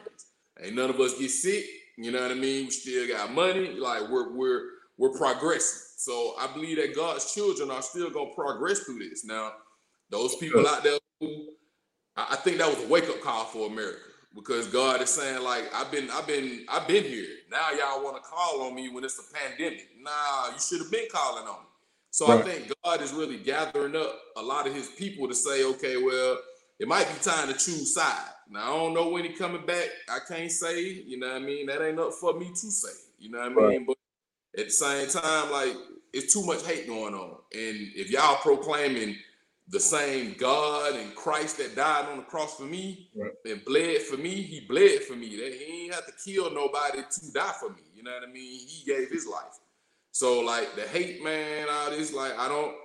Ain't 0.62 0.76
none 0.76 0.90
of 0.90 1.00
us 1.00 1.18
get 1.18 1.30
sick. 1.30 1.66
You 1.98 2.12
know 2.12 2.22
what 2.22 2.32
I 2.32 2.36
mean? 2.36 2.66
We 2.66 2.72
still 2.72 3.08
got 3.08 3.32
money. 3.32 3.74
Like 3.74 4.10
we're 4.10 4.34
we're 4.34 4.64
we're 4.98 5.18
progressing. 5.18 5.82
So 5.98 6.36
I 6.40 6.48
believe 6.54 6.78
that 6.78 6.96
God's 6.96 7.34
children 7.34 7.72
are 7.72 7.82
still 7.82 8.10
gonna 8.10 8.34
progress 8.36 8.82
through 8.82 9.00
this. 9.00 9.26
Now, 9.26 9.54
those 10.10 10.36
people 10.36 10.68
out 10.68 10.84
there 10.84 11.00
who 11.20 11.48
I 12.16 12.36
think 12.36 12.58
that 12.58 12.68
was 12.68 12.84
a 12.84 12.88
wake 12.88 13.10
up 13.10 13.22
call 13.22 13.46
for 13.46 13.68
America 13.68 14.00
because 14.38 14.68
God 14.68 15.02
is 15.02 15.10
saying 15.10 15.44
like 15.44 15.66
I've 15.74 15.92
been 15.92 16.10
I've 16.12 16.28
been 16.28 16.66
I've 16.70 16.88
been 16.88 17.04
here. 17.04 17.28
Now 17.50 17.72
y'all 17.72 18.04
want 18.04 18.18
to 18.18 18.22
call 18.22 18.62
on 18.62 18.76
me 18.76 18.88
when 18.88 19.04
it's 19.04 19.20
a 19.20 19.34
pandemic. 19.34 19.90
Nah, 20.00 20.54
you 20.54 20.60
should 20.60 20.80
have 20.80 20.92
been 20.92 21.08
calling 21.12 21.48
on 21.48 21.62
me. 21.62 21.68
So 22.12 22.28
right. 22.28 22.40
I 22.40 22.44
think 22.44 22.72
God 22.84 23.02
is 23.02 23.14
really 23.14 23.38
gathering 23.38 23.96
up 23.96 24.16
a 24.38 24.42
lot 24.42 24.68
of 24.68 24.74
his 24.74 24.90
people 24.90 25.28
to 25.28 25.36
say, 25.36 25.66
okay, 25.66 25.98
well, 25.98 26.38
it 26.80 26.88
might 26.88 27.08
be 27.08 27.20
time 27.22 27.48
to 27.48 27.54
choose 27.54 27.96
side. 27.96 28.30
Now 28.50 28.62
I 28.62 28.78
don't 28.78 28.94
know 28.94 29.10
when 29.10 29.24
he 29.24 29.30
coming 29.30 29.66
back. 29.66 29.90
I 30.08 30.20
can't 30.28 30.52
say, 30.52 30.82
you 30.84 31.20
know 31.20 31.28
what 31.28 31.42
I 31.42 31.46
mean? 31.46 31.66
That 31.66 31.82
ain't 31.82 32.00
up 32.00 32.14
for 32.14 32.38
me 32.38 32.50
to 32.50 32.72
say. 32.72 32.94
You 33.18 33.32
know 33.32 33.40
what 33.40 33.46
I 33.46 33.50
mean? 33.50 33.58
Right. 33.58 33.88
But 33.88 33.98
at 34.60 34.66
the 34.66 34.72
same 34.72 35.10
time, 35.10 35.52
like 35.52 35.76
it's 36.14 36.32
too 36.32 36.46
much 36.46 36.66
hate 36.66 36.88
going 36.88 37.16
on. 37.16 37.38
And 37.54 37.78
if 37.96 38.12
y'all 38.12 38.38
proclaiming 38.38 39.18
the 39.70 39.80
same 39.80 40.36
God 40.38 40.96
and 40.96 41.14
Christ 41.14 41.58
that 41.58 41.76
died 41.76 42.06
on 42.10 42.18
the 42.18 42.24
cross 42.24 42.56
for 42.56 42.64
me 42.64 43.10
right. 43.16 43.32
and 43.46 43.64
bled 43.66 44.02
for 44.04 44.16
me, 44.18 44.42
he 44.42 44.62
bled 44.62 45.04
for 45.04 45.16
me. 45.16 45.36
That 45.36 45.54
he 45.54 45.84
ain't 45.84 45.94
have 45.94 46.06
to 46.06 46.14
kill 46.24 46.54
nobody 46.54 47.00
to 47.00 47.32
die 47.34 47.54
for 47.60 47.70
me. 47.70 47.82
You 47.94 48.04
know 48.04 48.12
what 48.12 48.28
I 48.28 48.32
mean? 48.32 48.68
He 48.68 48.84
gave 48.86 49.10
his 49.10 49.28
life. 49.28 49.60
So 50.12 50.40
like 50.40 50.76
the 50.76 50.84
hate, 50.84 51.24
man, 51.24 51.68
all 51.70 51.92
this, 51.92 52.14
like 52.14 52.38
I 52.38 52.48
don't. 52.48 52.76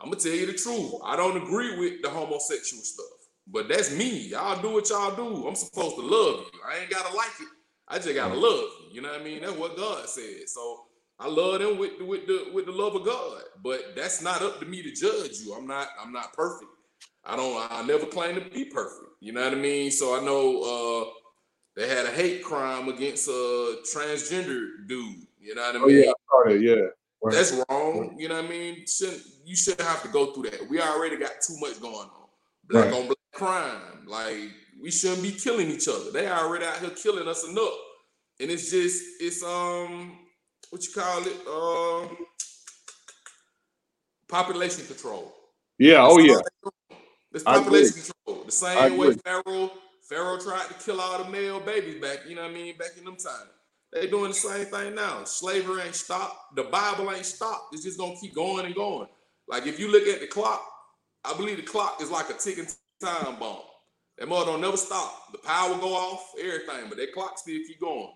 I'm 0.00 0.10
gonna 0.10 0.20
tell 0.20 0.32
you 0.32 0.46
the 0.46 0.54
truth. 0.54 0.94
I 1.04 1.14
don't 1.14 1.36
agree 1.36 1.78
with 1.78 2.02
the 2.02 2.10
homosexual 2.10 2.82
stuff, 2.82 3.06
but 3.46 3.68
that's 3.68 3.96
me. 3.96 4.28
Y'all 4.28 4.60
do 4.60 4.72
what 4.72 4.90
y'all 4.90 5.14
do. 5.14 5.46
I'm 5.46 5.54
supposed 5.54 5.94
to 5.94 6.02
love 6.02 6.46
you. 6.52 6.60
I 6.68 6.80
ain't 6.80 6.90
gotta 6.90 7.16
like 7.16 7.30
it. 7.40 7.48
I 7.86 7.98
just 7.98 8.14
gotta 8.14 8.34
love 8.34 8.64
you. 8.90 8.96
You 8.96 9.00
know 9.02 9.12
what 9.12 9.20
I 9.20 9.24
mean? 9.24 9.42
That's 9.42 9.52
what 9.52 9.76
God 9.76 10.08
said. 10.08 10.48
So 10.48 10.86
I 11.18 11.28
love 11.28 11.60
them 11.60 11.78
with 11.78 12.00
with 12.00 12.26
the 12.26 12.50
with 12.52 12.66
the 12.66 12.72
love 12.72 12.94
of 12.96 13.04
God, 13.04 13.42
but 13.62 13.94
that's 13.94 14.22
not 14.22 14.42
up 14.42 14.58
to 14.60 14.66
me 14.66 14.82
to 14.82 14.90
judge 14.90 15.38
you. 15.40 15.54
I'm 15.54 15.66
not 15.66 15.88
I'm 16.00 16.12
not 16.12 16.32
perfect. 16.32 16.70
I 17.24 17.36
don't 17.36 17.66
I 17.70 17.82
never 17.82 18.06
claim 18.06 18.34
to 18.34 18.40
be 18.40 18.64
perfect. 18.64 19.12
You 19.20 19.32
know 19.32 19.44
what 19.44 19.52
I 19.52 19.56
mean? 19.56 19.90
So 19.90 20.20
I 20.20 20.24
know 20.24 20.62
uh 20.62 21.10
they 21.76 21.88
had 21.88 22.06
a 22.06 22.10
hate 22.10 22.42
crime 22.42 22.88
against 22.88 23.28
a 23.28 23.78
transgender 23.94 24.86
dude. 24.86 25.26
You 25.40 25.54
know 25.54 25.62
what 25.62 25.76
I 25.76 25.86
mean? 25.86 26.12
Oh, 26.34 26.48
yeah, 26.48 26.54
yeah. 26.54 26.82
Right. 27.22 27.34
That's 27.34 27.52
wrong. 27.68 28.16
You 28.18 28.28
know 28.28 28.36
what 28.36 28.44
I 28.46 28.48
mean? 28.48 28.84
Shouldn't, 28.86 29.22
you 29.44 29.56
shouldn't 29.56 29.86
have 29.86 30.02
to 30.02 30.08
go 30.08 30.32
through 30.32 30.50
that. 30.50 30.68
We 30.68 30.80
already 30.80 31.16
got 31.16 31.40
too 31.40 31.56
much 31.60 31.80
going 31.80 31.94
on. 31.94 32.28
Black 32.68 32.86
right. 32.86 32.94
on 32.94 33.06
black 33.06 33.16
crime. 33.32 34.06
Like 34.06 34.50
we 34.80 34.90
shouldn't 34.90 35.22
be 35.22 35.32
killing 35.32 35.70
each 35.70 35.88
other. 35.88 36.10
They 36.10 36.28
already 36.28 36.64
out 36.64 36.78
here 36.78 36.90
killing 36.90 37.28
us 37.28 37.46
enough. 37.48 37.74
And 38.40 38.50
it's 38.50 38.70
just 38.70 39.04
it's 39.20 39.42
um 39.42 40.18
what 40.72 40.82
you 40.86 40.92
call 40.94 41.22
it? 41.26 41.36
Uh, 41.46 42.14
population 44.26 44.86
control. 44.86 45.34
Yeah. 45.78 45.98
oh 46.00 46.18
yeah. 46.18 46.38
It's 47.34 47.44
population 47.44 47.92
control. 47.92 48.44
The 48.46 48.52
same 48.52 48.96
way 48.96 49.12
Pharaoh 49.16 49.70
Pharaoh 50.08 50.38
tried 50.38 50.68
to 50.68 50.74
kill 50.82 50.98
all 50.98 51.22
the 51.22 51.30
male 51.30 51.60
babies 51.60 52.00
back. 52.00 52.20
You 52.26 52.36
know 52.36 52.42
what 52.42 52.52
I 52.52 52.54
mean? 52.54 52.78
Back 52.78 52.92
in 52.96 53.04
them 53.04 53.16
times. 53.16 53.50
They 53.92 54.06
doing 54.06 54.28
the 54.28 54.34
same 54.34 54.64
thing 54.64 54.94
now. 54.94 55.24
Slavery 55.24 55.82
ain't 55.82 55.94
stopped. 55.94 56.56
The 56.56 56.64
Bible 56.64 57.12
ain't 57.12 57.26
stopped. 57.26 57.74
It's 57.74 57.84
just 57.84 57.98
gonna 57.98 58.16
keep 58.18 58.34
going 58.34 58.64
and 58.64 58.74
going. 58.74 59.08
Like 59.48 59.66
if 59.66 59.78
you 59.78 59.92
look 59.92 60.08
at 60.08 60.20
the 60.20 60.26
clock, 60.26 60.66
I 61.22 61.36
believe 61.36 61.58
the 61.58 61.64
clock 61.64 62.00
is 62.00 62.10
like 62.10 62.30
a 62.30 62.34
ticking 62.34 62.66
time 62.98 63.36
bomb. 63.38 63.60
That 64.16 64.26
mother 64.26 64.52
don't 64.52 64.62
never 64.62 64.78
stop. 64.78 65.32
The 65.32 65.38
power 65.38 65.76
go 65.76 65.92
off, 65.94 66.32
everything, 66.40 66.88
but 66.88 66.96
that 66.96 67.12
clock 67.12 67.36
still 67.36 67.60
keep 67.66 67.78
going. 67.78 68.08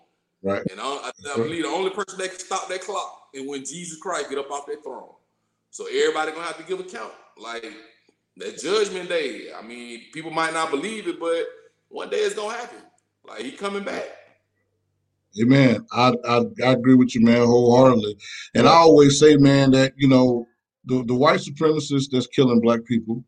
Right. 0.47 0.63
And 0.71 0.79
I, 0.79 1.11
I, 1.33 1.35
believe 1.35 1.63
the 1.63 1.69
only 1.69 1.89
person 1.89 2.17
that 2.19 2.29
can 2.29 2.39
stop 2.39 2.69
that 2.69 2.79
clock 2.79 3.27
is 3.33 3.45
when 3.45 3.65
Jesus 3.65 3.97
Christ 3.97 4.29
get 4.29 4.39
up 4.39 4.49
off 4.49 4.65
that 4.67 4.81
throne. 4.81 5.09
So 5.71 5.87
everybody 5.87 6.31
gonna 6.31 6.45
have 6.45 6.55
to 6.57 6.63
give 6.63 6.79
account. 6.79 7.11
Like 7.37 7.65
that 8.37 8.57
judgment 8.57 9.09
day. 9.09 9.51
I 9.53 9.61
mean, 9.61 10.03
people 10.13 10.31
might 10.31 10.53
not 10.53 10.71
believe 10.71 11.05
it, 11.09 11.19
but 11.19 11.47
one 11.89 12.09
day 12.09 12.19
it's 12.19 12.33
gonna 12.33 12.55
happen. 12.55 12.79
Like 13.27 13.41
he 13.41 13.51
coming 13.51 13.83
back. 13.83 14.05
Amen. 15.41 15.85
I, 15.91 16.13
I, 16.25 16.43
I 16.63 16.71
agree 16.71 16.95
with 16.95 17.13
you, 17.13 17.21
man, 17.25 17.45
wholeheartedly. 17.45 18.17
And 18.55 18.69
I 18.69 18.71
always 18.71 19.19
say, 19.19 19.35
man, 19.35 19.71
that 19.71 19.93
you 19.97 20.07
know 20.07 20.47
the, 20.85 21.03
the 21.03 21.13
white 21.13 21.41
supremacist 21.41 22.05
that's 22.09 22.27
killing 22.27 22.61
black 22.61 22.85
people, 22.85 23.21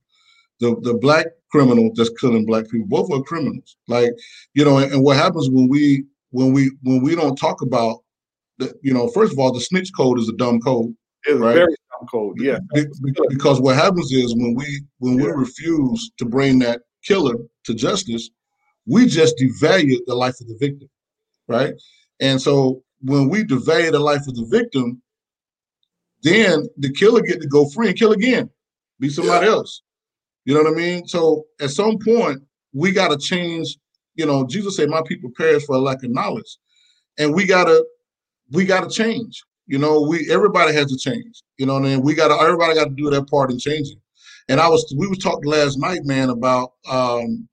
the 0.61 0.79
the 0.83 0.93
black 0.93 1.25
criminal 1.51 1.91
that's 1.95 2.11
killing 2.11 2.45
black 2.45 2.69
people, 2.69 2.87
both 2.87 3.11
are 3.11 3.21
criminals. 3.23 3.75
Like 3.89 4.11
you 4.53 4.63
know, 4.63 4.77
and, 4.77 4.93
and 4.93 5.03
what 5.03 5.17
happens 5.17 5.49
when 5.49 5.67
we 5.67 6.05
when 6.31 6.53
we 6.53 6.71
when 6.83 7.01
we 7.01 7.15
don't 7.15 7.35
talk 7.35 7.61
about 7.61 7.99
the, 8.57 8.73
you 8.81 8.93
know, 8.93 9.07
first 9.09 9.33
of 9.33 9.39
all, 9.39 9.51
the 9.51 9.61
snitch 9.61 9.91
code 9.95 10.19
is 10.19 10.29
a 10.29 10.33
dumb 10.33 10.59
code. 10.59 10.93
It's 11.25 11.39
right? 11.39 11.55
very 11.55 11.75
dumb 11.91 12.07
code, 12.07 12.37
yeah. 12.39 12.59
Because 13.29 13.59
what 13.59 13.75
happens 13.75 14.11
is 14.11 14.35
when 14.35 14.55
we 14.55 14.81
when 14.99 15.17
yeah. 15.17 15.25
we 15.25 15.31
refuse 15.31 16.11
to 16.17 16.25
bring 16.25 16.59
that 16.59 16.81
killer 17.03 17.35
to 17.65 17.73
justice, 17.73 18.29
we 18.85 19.05
just 19.05 19.37
devalue 19.37 19.97
the 20.05 20.15
life 20.15 20.39
of 20.41 20.47
the 20.47 20.57
victim, 20.59 20.89
right? 21.47 21.73
And 22.19 22.41
so 22.41 22.83
when 23.01 23.29
we 23.29 23.43
devalue 23.43 23.91
the 23.91 23.99
life 23.99 24.27
of 24.27 24.35
the 24.35 24.45
victim, 24.45 25.01
then 26.23 26.67
the 26.77 26.91
killer 26.91 27.21
get 27.21 27.41
to 27.41 27.47
go 27.47 27.69
free 27.69 27.89
and 27.89 27.97
kill 27.97 28.11
again, 28.11 28.49
be 28.99 29.09
somebody 29.09 29.45
yeah. 29.45 29.53
else. 29.53 29.81
You 30.45 30.53
know 30.53 30.63
what 30.63 30.73
I 30.73 30.75
mean? 30.75 31.07
So 31.07 31.45
at 31.61 31.69
some 31.69 31.97
point, 31.99 32.41
we 32.73 32.91
got 32.91 33.09
to 33.09 33.17
change 33.17 33.77
you 34.19 34.25
know, 34.25 34.45
Jesus 34.45 34.75
said, 34.75 34.89
"My 34.89 35.01
people 35.07 35.31
perish 35.37 35.65
for 35.65 35.77
a 35.77 35.79
lack 35.79 36.03
of 36.03 36.11
knowledge," 36.11 36.57
and 37.17 37.33
we 37.33 37.45
gotta 37.45 37.85
we 38.51 38.65
gotta 38.65 38.89
change. 38.89 39.41
You 39.65 39.77
know, 39.77 40.01
we 40.01 40.29
everybody 40.29 40.73
has 40.73 40.87
to 40.91 40.97
change. 40.97 41.41
You 41.57 41.65
know, 41.65 41.77
and 41.77 42.03
we 42.03 42.15
gotta 42.15 42.35
everybody 42.35 42.75
got 42.75 42.89
to 42.89 42.95
do 42.95 43.09
their 43.09 43.23
part 43.23 43.49
in 43.49 43.57
changing. 43.57 44.01
And 44.49 44.59
I 44.59 44.67
was 44.67 44.93
we 44.97 45.07
was 45.07 45.19
talking 45.19 45.49
last 45.49 45.79
night, 45.79 46.01
man, 46.03 46.29
about 46.29 46.73
um, 46.89 47.47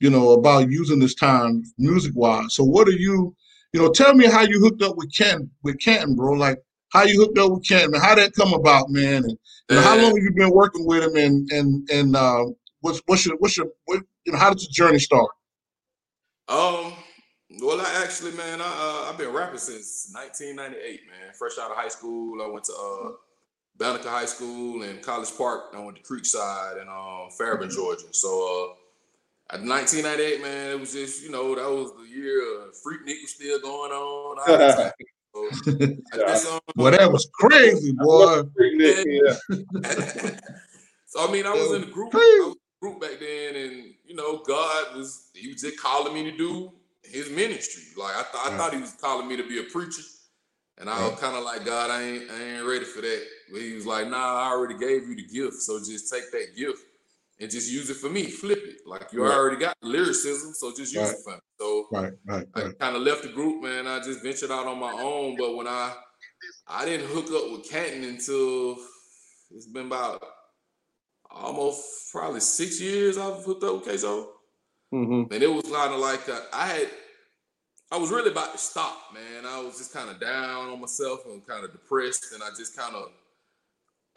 you 0.00 0.08
know, 0.08 0.32
about 0.32 0.70
using 0.70 0.98
this 0.98 1.14
time 1.14 1.62
music 1.76 2.12
wise. 2.14 2.54
So 2.54 2.64
what 2.64 2.88
are 2.88 2.92
you, 2.92 3.36
you 3.74 3.82
know, 3.82 3.90
tell 3.90 4.14
me 4.14 4.28
how 4.28 4.42
you 4.42 4.60
hooked 4.60 4.82
up 4.82 4.96
with 4.96 5.14
Ken 5.14 5.50
with 5.62 5.78
Canton, 5.78 6.16
bro. 6.16 6.32
Like 6.32 6.56
how 6.88 7.02
you 7.02 7.20
hooked 7.20 7.36
up 7.36 7.50
with 7.52 7.68
Canton, 7.68 8.00
how 8.00 8.14
that 8.14 8.32
come 8.32 8.54
about, 8.54 8.88
man, 8.88 9.24
and 9.24 9.38
you 9.68 9.76
know, 9.76 9.82
how 9.82 9.96
long 9.98 10.16
have 10.16 10.24
you 10.24 10.32
been 10.34 10.52
working 10.52 10.86
with 10.86 11.04
him, 11.04 11.16
and 11.16 11.52
and 11.52 11.90
and 11.90 12.16
uh, 12.16 12.46
what's 12.80 13.02
what's 13.04 13.26
your 13.26 13.36
what's 13.40 13.58
your 13.58 13.66
what, 13.84 14.00
you 14.24 14.32
know 14.32 14.38
how 14.38 14.48
did 14.48 14.62
your 14.62 14.88
journey 14.88 14.98
start? 14.98 15.28
Um, 16.48 16.92
well, 17.60 17.80
I 17.80 18.02
actually, 18.02 18.32
man, 18.32 18.60
I 18.60 18.64
uh, 18.64 19.10
I've 19.10 19.18
been 19.18 19.32
rapping 19.32 19.58
since 19.58 20.10
1998, 20.14 21.00
man. 21.08 21.34
Fresh 21.34 21.58
out 21.60 21.70
of 21.70 21.76
high 21.76 21.88
school, 21.88 22.42
I 22.42 22.46
went 22.46 22.64
to 22.64 22.72
uh 22.72 23.10
Banneker 23.78 24.10
High 24.10 24.26
School 24.26 24.82
and 24.82 25.00
College 25.02 25.30
Park. 25.36 25.72
I 25.74 25.80
went 25.80 25.96
to 25.96 26.02
Creekside 26.02 26.80
and 26.80 26.90
um 26.90 27.30
Fairburn, 27.36 27.70
Georgia. 27.70 28.12
So 28.12 28.74
uh, 29.50 29.54
at 29.54 29.62
1998, 29.62 30.42
man, 30.42 30.70
it 30.72 30.80
was 30.80 30.92
just 30.92 31.22
you 31.22 31.30
know 31.30 31.54
that 31.54 31.68
was 31.68 31.92
the 31.92 32.08
year 32.08 32.40
of 32.42 32.74
Freaknik 32.74 33.22
was 33.22 33.34
still 33.34 33.60
going 33.60 33.92
on. 33.92 34.38
all 34.38 34.58
that 34.58 34.76
type. 34.76 34.94
So 35.34 35.46
I 36.14 36.16
just, 36.16 36.50
um, 36.50 36.58
Well, 36.74 36.90
that 36.90 37.12
was 37.12 37.28
crazy, 37.32 37.92
boy. 37.92 38.42
Yeah. 38.58 39.34
so 41.06 41.28
I 41.28 41.30
mean, 41.30 41.46
I 41.46 41.52
was 41.52 41.74
in 41.74 41.82
the 41.82 41.90
group, 41.92 42.12
I 42.82 42.90
Crazy. 42.90 42.96
was 42.96 43.00
in 43.00 43.00
the 43.00 43.00
group 43.00 43.00
back 43.00 43.20
then, 43.20 43.56
and 43.56 43.94
you 44.06 44.16
know, 44.16 44.38
God 44.46 44.96
was 44.96 45.30
he 45.34 45.48
was 45.48 45.62
just 45.62 45.80
calling 45.80 46.14
me 46.14 46.30
to 46.30 46.36
do 46.36 46.72
his 47.04 47.30
ministry. 47.30 47.84
Like 47.96 48.16
I, 48.16 48.22
th- 48.22 48.44
I 48.46 48.50
Right. 48.50 48.58
thought 48.58 48.74
he 48.74 48.80
was 48.80 48.92
calling 49.00 49.28
me 49.28 49.36
to 49.36 49.48
be 49.48 49.60
a 49.60 49.64
preacher, 49.64 50.02
and 50.78 50.90
I 50.90 51.08
was 51.08 51.20
kind 51.20 51.36
of 51.36 51.44
like, 51.44 51.64
God, 51.64 51.90
I 51.90 52.02
ain't 52.02 52.30
I 52.30 52.42
ain't 52.58 52.66
ready 52.66 52.84
for 52.86 53.02
that. 53.02 53.26
But 53.52 53.62
he 53.62 53.74
was 53.74 53.86
like, 53.86 54.08
Nah, 54.08 54.18
I 54.42 54.50
already 54.50 54.78
gave 54.78 55.08
you 55.08 55.16
the 55.16 55.26
gift, 55.26 55.56
so 55.62 55.78
just 55.80 56.12
take 56.12 56.30
that 56.32 56.56
gift 56.56 56.80
and 57.40 57.50
just 57.50 57.70
use 57.70 57.90
it 57.90 57.96
for 57.98 58.10
me. 58.10 58.24
Flip 58.24 58.60
it, 58.64 58.78
like 58.86 59.12
you 59.12 59.22
Right. 59.22 59.32
already 59.32 59.56
got 59.58 59.76
lyricism, 59.82 60.54
so 60.54 60.72
just 60.76 60.94
use 60.94 61.02
Right. 61.02 61.12
it 61.12 61.24
for 61.24 61.32
me. 61.34 61.40
So 61.60 61.88
Right, 61.92 62.12
right, 62.26 62.48
I 62.54 62.60
right. 62.62 62.78
kind 62.80 62.96
of 62.96 63.02
left 63.02 63.22
the 63.22 63.30
group, 63.30 63.62
man. 63.62 63.86
I 63.88 64.00
just 64.00 64.22
ventured 64.22 64.50
out 64.52 64.66
on 64.66 64.78
my 64.80 64.90
own. 64.92 65.36
But 65.38 65.56
when 65.56 65.68
I 65.68 65.94
I 66.68 66.84
didn't 66.86 67.08
hook 67.08 67.26
up 67.32 67.52
with 67.52 67.68
Canton 67.70 68.04
until 68.04 68.78
it's 69.50 69.66
been 69.66 69.86
about 69.86 70.22
almost 71.40 72.12
probably 72.12 72.40
six 72.40 72.80
years 72.80 73.18
I've 73.18 73.44
hooked 73.44 73.64
up 73.64 73.74
with 73.74 73.84
Queso. 73.84 74.28
Mhm. 74.92 75.32
And 75.32 75.42
it 75.42 75.50
was 75.50 75.64
kind 75.70 75.92
of 75.92 76.00
like 76.00 76.28
uh, 76.28 76.40
I 76.52 76.66
had 76.66 76.90
I 77.90 77.96
was 77.96 78.10
really 78.10 78.30
about 78.30 78.52
to 78.52 78.58
stop, 78.58 79.14
man. 79.14 79.46
I 79.46 79.60
was 79.60 79.78
just 79.78 79.94
kind 79.94 80.10
of 80.10 80.20
down 80.20 80.68
on 80.68 80.80
myself 80.80 81.24
and 81.26 81.46
kind 81.46 81.64
of 81.64 81.72
depressed, 81.72 82.32
and 82.34 82.42
I 82.42 82.48
just 82.56 82.76
kind 82.76 82.94
of 82.94 83.10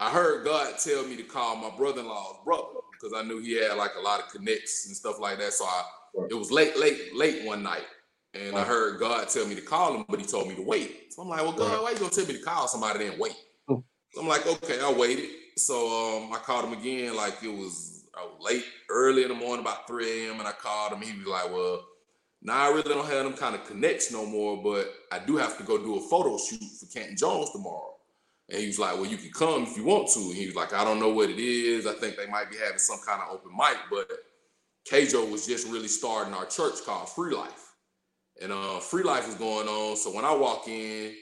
I 0.00 0.10
heard 0.10 0.44
God 0.44 0.78
tell 0.78 1.04
me 1.04 1.16
to 1.16 1.22
call 1.22 1.56
my 1.56 1.70
brother-in-law's 1.76 2.44
brother 2.44 2.80
because 2.92 3.16
I 3.16 3.22
knew 3.22 3.40
he 3.40 3.52
had 3.54 3.76
like 3.76 3.92
a 3.96 4.00
lot 4.00 4.20
of 4.20 4.28
connects 4.28 4.86
and 4.86 4.96
stuff 4.96 5.18
like 5.20 5.38
that. 5.38 5.52
So 5.52 5.64
I 5.64 5.84
it 6.28 6.34
was 6.34 6.50
late, 6.50 6.76
late, 6.78 7.14
late 7.14 7.44
one 7.46 7.62
night, 7.62 7.86
and 8.34 8.56
I 8.56 8.64
heard 8.64 9.00
God 9.00 9.28
tell 9.28 9.46
me 9.46 9.54
to 9.54 9.62
call 9.62 9.94
him, 9.94 10.04
but 10.08 10.20
he 10.20 10.26
told 10.26 10.48
me 10.48 10.54
to 10.54 10.62
wait. 10.62 11.12
So 11.12 11.22
I'm 11.22 11.28
like, 11.28 11.40
well, 11.40 11.52
God, 11.52 11.82
why 11.82 11.90
you 11.92 11.98
gonna 11.98 12.10
tell 12.10 12.26
me 12.26 12.34
to 12.34 12.42
call 12.42 12.68
somebody 12.68 13.08
then 13.08 13.18
wait? 13.18 13.36
Hmm. 13.68 13.76
So 14.12 14.20
I'm 14.20 14.28
like, 14.28 14.46
okay, 14.46 14.80
I 14.80 14.92
waited. 14.92 15.30
So 15.56 16.24
um, 16.24 16.32
I 16.32 16.38
called 16.38 16.64
him 16.64 16.78
again, 16.78 17.16
like 17.16 17.42
it 17.42 17.52
was, 17.52 18.04
late, 18.40 18.64
early 18.90 19.22
in 19.22 19.28
the 19.28 19.34
morning, 19.34 19.64
about 19.64 19.86
3 19.86 20.26
a.m. 20.26 20.38
And 20.38 20.48
I 20.48 20.52
called 20.52 20.92
him. 20.92 21.00
He 21.00 21.16
was 21.16 21.26
like, 21.26 21.50
well, 21.50 21.84
now 22.42 22.68
I 22.68 22.68
really 22.68 22.82
don't 22.94 23.06
have 23.06 23.24
them 23.24 23.34
kind 23.34 23.54
of 23.54 23.64
connects 23.64 24.12
no 24.12 24.26
more, 24.26 24.62
but 24.62 24.92
I 25.12 25.18
do 25.20 25.36
have 25.36 25.56
to 25.58 25.64
go 25.64 25.78
do 25.78 25.96
a 25.96 26.00
photo 26.00 26.36
shoot 26.38 26.62
for 26.62 26.86
Canton 26.86 27.16
Jones 27.16 27.50
tomorrow. 27.50 27.94
And 28.48 28.60
he 28.60 28.66
was 28.66 28.78
like, 28.78 28.94
well, 28.94 29.06
you 29.06 29.16
can 29.16 29.30
come 29.30 29.62
if 29.62 29.76
you 29.76 29.84
want 29.84 30.08
to. 30.10 30.20
And 30.20 30.34
he 30.34 30.46
was 30.46 30.56
like, 30.56 30.72
I 30.72 30.84
don't 30.84 30.98
know 30.98 31.08
what 31.08 31.30
it 31.30 31.38
is. 31.38 31.86
I 31.86 31.94
think 31.94 32.16
they 32.16 32.26
might 32.26 32.50
be 32.50 32.56
having 32.56 32.78
some 32.78 32.98
kind 33.06 33.22
of 33.22 33.32
open 33.32 33.52
mic, 33.56 33.78
but 33.90 34.10
Kjo 34.90 35.30
was 35.30 35.46
just 35.46 35.68
really 35.68 35.88
starting 35.88 36.34
our 36.34 36.46
church 36.46 36.84
called 36.84 37.08
Free 37.08 37.34
Life. 37.34 37.74
And 38.42 38.52
uh, 38.52 38.80
Free 38.80 39.04
Life 39.04 39.26
was 39.26 39.36
going 39.36 39.68
on. 39.68 39.96
So 39.96 40.12
when 40.14 40.24
I 40.24 40.34
walk 40.34 40.66
in, 40.66 41.14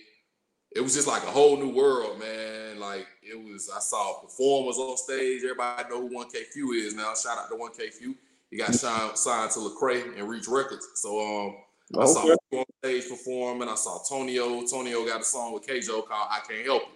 it 0.77 0.81
was 0.81 0.95
just 0.95 1.09
like 1.09 1.23
a 1.25 1.31
whole 1.31 1.57
new 1.57 1.75
world, 1.75 2.19
man. 2.19 2.79
Like 2.79 3.07
it 3.23 3.35
was, 3.37 3.71
I 3.75 3.81
saw 3.81 4.21
performers 4.21 4.77
on 4.79 4.97
stage. 4.97 5.43
Everybody 5.43 5.89
know 5.89 6.07
who 6.09 6.17
1K 6.17 6.45
Phew 6.53 6.73
is 6.73 6.95
now. 6.95 7.15
Shout 7.15 7.39
out 7.39 7.49
to 7.49 7.57
1K 7.57 7.93
Phew. 7.93 8.17
He 8.51 8.57
got 8.57 8.75
signed, 8.75 9.17
signed 9.17 9.51
to 9.53 9.61
Lecrae 9.61 10.19
and 10.19 10.29
Reach 10.29 10.49
Records. 10.49 10.87
So 10.97 11.21
um, 11.21 11.57
I 12.01 12.05
saw 12.07 12.23
Okay. 12.25 12.37
him 12.51 12.59
on 12.61 12.65
stage 12.85 13.09
performing. 13.09 13.69
I 13.69 13.75
saw 13.75 13.99
Tonio. 14.09 14.65
Tonio 14.67 15.07
got 15.07 15.21
a 15.21 15.25
song 15.25 15.53
with 15.55 15.67
Kjo 15.67 16.07
called 16.07 16.29
I 16.31 16.41
Can't 16.49 16.65
Help 16.67 16.83
It. 16.83 16.89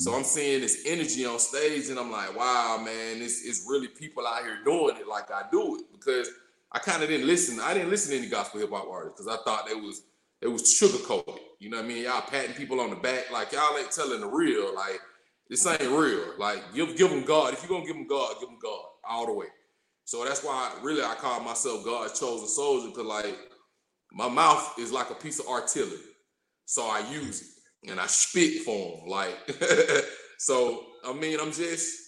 So 0.00 0.14
I'm 0.14 0.22
seeing 0.24 0.60
this 0.60 0.82
energy 0.86 1.24
on 1.24 1.38
stage, 1.38 1.88
and 1.88 1.98
I'm 1.98 2.12
like, 2.12 2.36
wow, 2.36 2.78
man, 2.84 3.20
this 3.20 3.40
is 3.40 3.64
really 3.66 3.88
people 3.88 4.26
out 4.26 4.42
here 4.42 4.58
doing 4.62 4.96
it 4.98 5.08
like 5.08 5.30
I 5.30 5.44
do 5.50 5.76
it. 5.76 5.84
Because 5.92 6.28
I 6.72 6.78
kind 6.78 7.02
of 7.02 7.08
didn't 7.08 7.26
listen. 7.26 7.58
I 7.58 7.72
didn't 7.72 7.88
listen 7.88 8.12
to 8.12 8.18
any 8.18 8.28
gospel 8.28 8.60
hip 8.60 8.70
hop 8.70 8.86
artists 8.90 9.18
because 9.18 9.34
I 9.34 9.42
thought 9.44 9.66
they 9.66 9.74
was 9.74 10.02
it 10.40 10.48
was 10.48 10.62
sugarcoated. 10.62 11.38
You 11.58 11.70
know 11.70 11.78
what 11.78 11.86
I 11.86 11.88
mean? 11.88 12.04
Y'all 12.04 12.20
patting 12.22 12.54
people 12.54 12.80
on 12.80 12.90
the 12.90 12.96
back 12.96 13.30
like 13.32 13.52
y'all 13.52 13.76
ain't 13.76 13.90
telling 13.90 14.20
the 14.20 14.26
real. 14.26 14.74
Like 14.74 15.00
this 15.50 15.66
ain't 15.66 15.80
real. 15.82 16.34
Like 16.38 16.62
give 16.74 16.96
give 16.96 17.10
them 17.10 17.24
God. 17.24 17.52
If 17.52 17.62
you're 17.62 17.70
gonna 17.70 17.86
give 17.86 17.96
them 17.96 18.06
God, 18.06 18.36
give 18.38 18.48
them 18.48 18.58
God 18.62 18.84
all 19.08 19.26
the 19.26 19.32
way. 19.32 19.46
So 20.04 20.24
that's 20.24 20.44
why 20.44 20.72
really 20.82 21.02
I 21.02 21.14
call 21.14 21.40
myself 21.40 21.84
God's 21.84 22.18
chosen 22.18 22.48
soldier 22.48 22.88
because 22.88 23.04
like 23.04 23.36
my 24.12 24.28
mouth 24.28 24.74
is 24.78 24.92
like 24.92 25.10
a 25.10 25.14
piece 25.14 25.40
of 25.40 25.48
artillery. 25.48 25.98
So 26.66 26.86
I 26.86 27.00
use 27.10 27.42
it 27.42 27.90
and 27.90 28.00
I 28.00 28.06
spit 28.06 28.62
for 28.62 28.98
them. 28.98 29.08
Like 29.08 29.36
so 30.38 30.86
I 31.04 31.12
mean 31.12 31.40
I'm 31.40 31.52
just 31.52 31.98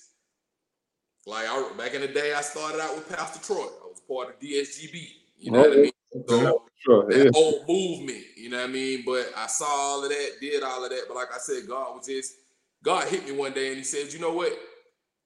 like 1.26 1.46
I, 1.48 1.72
back 1.76 1.94
in 1.94 2.02
the 2.02 2.08
day 2.08 2.32
I 2.34 2.42
started 2.42 2.80
out 2.80 2.94
with 2.94 3.08
Pastor 3.08 3.44
Troy. 3.44 3.64
I 3.64 3.88
was 3.88 4.00
part 4.08 4.28
of 4.28 4.40
DSGB. 4.40 5.08
You 5.38 5.50
know 5.50 5.60
what 5.60 5.72
I 5.72 5.76
mean? 5.76 5.92
So 6.28 6.64
Sure. 6.76 7.06
that 7.06 7.24
Yeah. 7.24 7.30
whole 7.34 7.64
movement, 7.68 8.24
you 8.36 8.48
know 8.48 8.58
what 8.58 8.70
I 8.70 8.72
mean? 8.72 9.02
But 9.04 9.32
I 9.36 9.46
saw 9.46 9.66
all 9.66 10.04
of 10.04 10.10
that, 10.10 10.40
did 10.40 10.62
all 10.62 10.82
of 10.82 10.90
that. 10.90 11.04
But 11.06 11.14
like 11.14 11.32
I 11.34 11.38
said, 11.38 11.68
God 11.68 11.96
was 11.96 12.06
just 12.06 12.36
God 12.82 13.06
hit 13.08 13.26
me 13.26 13.32
one 13.32 13.52
day 13.52 13.68
and 13.68 13.76
he 13.76 13.84
said, 13.84 14.12
you 14.12 14.18
know 14.18 14.32
what? 14.32 14.58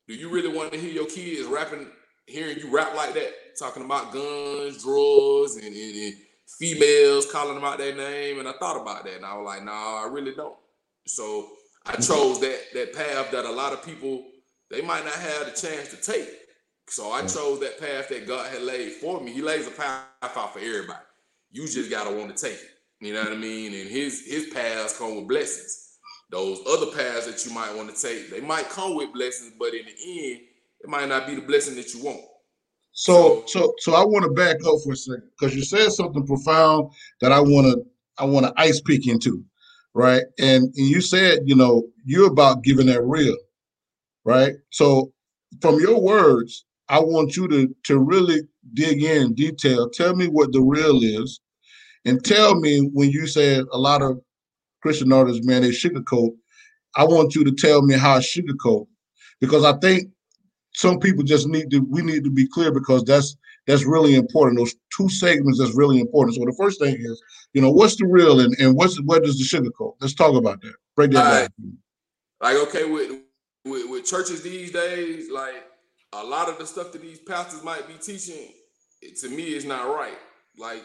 Do 0.09 0.15
you 0.15 0.29
really 0.29 0.49
want 0.49 0.73
to 0.73 0.79
hear 0.79 0.91
your 0.91 1.07
kids 1.07 1.47
rapping, 1.47 1.87
hearing 2.27 2.59
you 2.59 2.69
rap 2.69 2.95
like 2.97 3.15
that? 3.15 3.57
Talking 3.57 3.85
about 3.85 4.13
guns, 4.13 4.83
drugs, 4.83 5.57
and, 5.57 5.75
and, 5.75 5.97
and 5.97 6.15
females 6.59 7.31
calling 7.31 7.55
them 7.55 7.65
out 7.65 7.79
their 7.79 7.95
name. 7.95 8.41
And 8.41 8.49
I 8.49 8.53
thought 8.55 8.81
about 8.81 9.05
that 9.05 9.15
and 9.15 9.25
I 9.25 9.37
was 9.37 9.47
like, 9.47 9.63
no, 9.63 9.73
I 9.73 10.09
really 10.11 10.35
don't. 10.35 10.57
So 11.07 11.51
I 11.87 11.93
mm-hmm. 11.93 12.03
chose 12.03 12.41
that 12.41 12.61
that 12.75 12.95
path 12.95 13.31
that 13.31 13.45
a 13.45 13.51
lot 13.51 13.73
of 13.73 13.85
people 13.85 14.27
they 14.71 14.83
might 14.83 15.05
not 15.05 15.15
have 15.15 15.45
the 15.47 15.53
chance 15.53 15.91
to 15.91 15.97
take. 15.97 16.29
So 16.89 17.11
I 17.11 17.23
chose 17.23 17.61
that 17.61 17.81
path 17.81 18.09
that 18.11 18.27
God 18.27 18.51
had 18.53 18.63
laid 18.63 18.93
for 18.93 19.21
me. 19.21 19.33
He 19.33 19.43
lays 19.43 19.67
a 19.67 19.71
path 19.71 20.05
out 20.23 20.53
for 20.53 20.59
everybody. 20.59 20.99
You 21.51 21.67
just 21.67 21.91
gotta 21.91 22.15
want 22.15 22.37
to 22.37 22.47
take 22.47 22.59
it. 22.59 22.71
You 23.01 23.15
know 23.15 23.23
what 23.23 23.33
I 23.33 23.37
mean? 23.37 23.75
And 23.75 23.89
his 23.89 24.27
his 24.27 24.49
paths 24.53 24.99
come 24.99 25.17
with 25.17 25.29
blessings. 25.29 25.99
Those 26.31 26.61
other 26.67 26.87
paths 26.87 27.27
that 27.27 27.45
you 27.45 27.55
might 27.55 27.75
want 27.75 27.95
to 27.95 28.01
take, 28.01 28.31
they 28.31 28.41
might 28.41 28.69
come 28.69 28.97
with 28.97 29.13
blessings, 29.13 29.53
but 29.59 29.75
in 29.75 29.85
the 29.85 30.33
end, 30.33 30.41
it 30.81 30.89
might 30.89 31.09
not 31.09 31.27
be 31.27 31.35
the 31.35 31.43
blessing 31.43 31.77
that 31.77 31.95
you 31.95 32.03
want. 32.03 32.21
So, 32.93 33.43
so, 33.47 33.75
so 33.79 33.95
I 33.95 34.05
want 34.05 34.25
to 34.25 34.31
back 34.31 34.57
up 34.67 34.81
for 34.85 34.93
a 34.93 34.97
second 34.97 35.29
because 35.39 35.55
you 35.55 35.63
said 35.63 35.91
something 35.91 36.27
profound 36.27 36.93
that 37.21 37.33
I 37.33 37.41
want 37.41 37.67
to, 37.67 37.85
I 38.19 38.25
want 38.25 38.47
to 38.47 38.53
ice 38.57 38.81
pick 38.81 39.09
into, 39.09 39.45
right? 39.95 40.23
And, 40.39 40.65
and 40.65 40.89
you 40.89 41.01
said, 41.01 41.41
you 41.45 41.57
know, 41.57 41.89
you're 42.05 42.31
about 42.31 42.63
giving 42.63 42.87
that 42.87 43.03
real, 43.03 43.37
right? 44.25 44.55
So, 44.71 45.13
from 45.61 45.81
your 45.81 46.01
words, 46.01 46.65
I 46.89 47.01
want 47.01 47.37
you 47.37 47.49
to 47.49 47.75
to 47.85 47.99
really 47.99 48.43
dig 48.75 49.03
in 49.03 49.35
detail. 49.35 49.89
Tell 49.91 50.15
me 50.15 50.27
what 50.27 50.53
the 50.53 50.61
real 50.61 51.03
is, 51.03 51.41
and 52.05 52.25
tell 52.25 52.55
me 52.55 52.89
when 52.93 53.11
you 53.11 53.27
said 53.27 53.65
a 53.73 53.79
lot 53.79 54.03
of 54.03 54.21
Christian 54.83 55.13
artists, 55.13 55.47
man, 55.47 55.63
they 55.63 55.71
sugarcoat. 55.71 56.35
I 56.97 57.05
want 57.05 57.35
you 57.35 57.45
to 57.45 57.53
tell 57.53 57.83
me 57.83 57.95
how 57.95 58.19
sugarcoat, 58.21 58.87
because 59.41 59.65
I 59.65 59.77
think 59.79 60.11
some 60.75 60.99
people 60.99 61.25
just 61.25 61.49
need 61.49 61.71
to 61.71 61.81
we 61.81 62.03
need 62.03 62.25
to 62.25 62.31
be 62.31 62.47
clear 62.49 62.73
because 62.73 63.05
that's 63.05 63.37
that's 63.67 63.85
really 63.85 64.15
important 64.15 64.59
those 64.59 64.75
two 64.95 65.09
segments 65.09 65.59
that's 65.59 65.75
really 65.75 65.99
important 66.01 66.37
so 66.37 66.45
the 66.45 66.55
first 66.59 66.81
thing 66.81 66.95
is 66.95 67.23
you 67.55 67.63
know 67.63 67.71
what's 67.71 67.97
the 67.97 68.05
real 68.05 68.41
and, 68.41 68.55
and 68.59 68.75
what's 68.77 69.01
what 69.03 69.23
does 69.23 69.39
the 69.39 69.45
sugarcoat 69.45 69.95
let's 70.01 70.15
talk 70.15 70.35
about 70.35 70.61
that 70.61 70.75
break 70.97 71.13
that 71.13 71.23
down 71.23 71.33
right. 71.33 71.51
Like, 72.45 72.57
okay, 72.57 72.85
with, 72.85 73.11
with 73.65 73.89
with 73.89 74.05
churches 74.05 74.43
these 74.43 74.71
days, 74.71 75.31
like 75.31 75.65
a 76.23 76.25
lot 76.25 76.49
of 76.49 76.59
the 76.59 76.67
stuff 76.67 76.93
that 76.93 77.03
these 77.03 77.19
pastors 77.19 77.63
might 77.63 77.87
be 77.89 77.95
teaching, 77.95 78.49
it, 79.03 79.17
to 79.21 79.29
me, 79.29 79.55
is 79.55 79.65
not 79.65 79.95
right. 79.95 80.19
Like, 80.59 80.83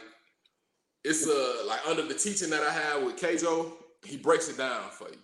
it's 1.04 1.28
uh 1.28 1.64
like 1.68 1.80
under 1.88 2.04
the 2.04 2.14
teaching 2.14 2.50
that 2.50 2.62
I 2.62 2.72
have 2.72 3.04
with 3.04 3.18
Kjo, 3.18 3.72
he 4.06 4.18
breaks 4.18 4.50
it 4.50 4.58
down 4.58 4.90
for 4.92 5.10
you. 5.10 5.18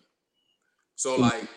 So 0.95 1.15
like 1.17 1.47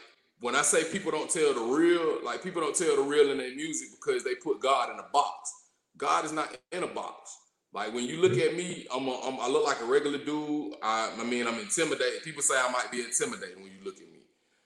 when 0.41 0.55
I 0.57 0.63
say 0.63 0.85
people 0.91 1.11
don't 1.11 1.31
tell 1.31 1.55
the 1.55 1.61
real, 1.61 2.25
like 2.25 2.43
people 2.43 2.61
don't 2.61 2.75
tell 2.75 2.97
the 2.97 3.03
real 3.03 3.31
in 3.31 3.39
their 3.39 3.55
music 3.55 3.89
because 3.93 4.25
they 4.25 4.35
put 4.35 4.61
God 4.61 4.91
in 4.91 4.99
a 4.99 5.07
box. 5.13 5.53
God 5.97 6.25
is 6.25 6.33
not 6.33 6.57
in 6.73 6.83
a 6.83 6.87
box. 6.87 7.37
Like 7.73 7.93
when 7.93 8.05
you 8.05 8.21
look 8.21 8.37
at 8.39 8.57
me, 8.57 8.87
I'm, 8.95 9.07
a, 9.09 9.21
I'm 9.21 9.41
I 9.41 9.49
look 9.49 9.67
like 9.67 9.81
a 9.81 9.85
regular 9.85 10.19
dude. 10.19 10.75
I, 10.83 11.13
I 11.19 11.25
mean, 11.25 11.47
I'm 11.47 11.59
intimidated. 11.59 12.23
People 12.23 12.43
say 12.43 12.55
I 12.57 12.71
might 12.73 12.91
be 12.91 13.01
intimidating 13.01 13.63
when 13.63 13.73
you 13.73 13.85
look 13.85 13.97
at 13.97 14.09
me. 14.11 14.21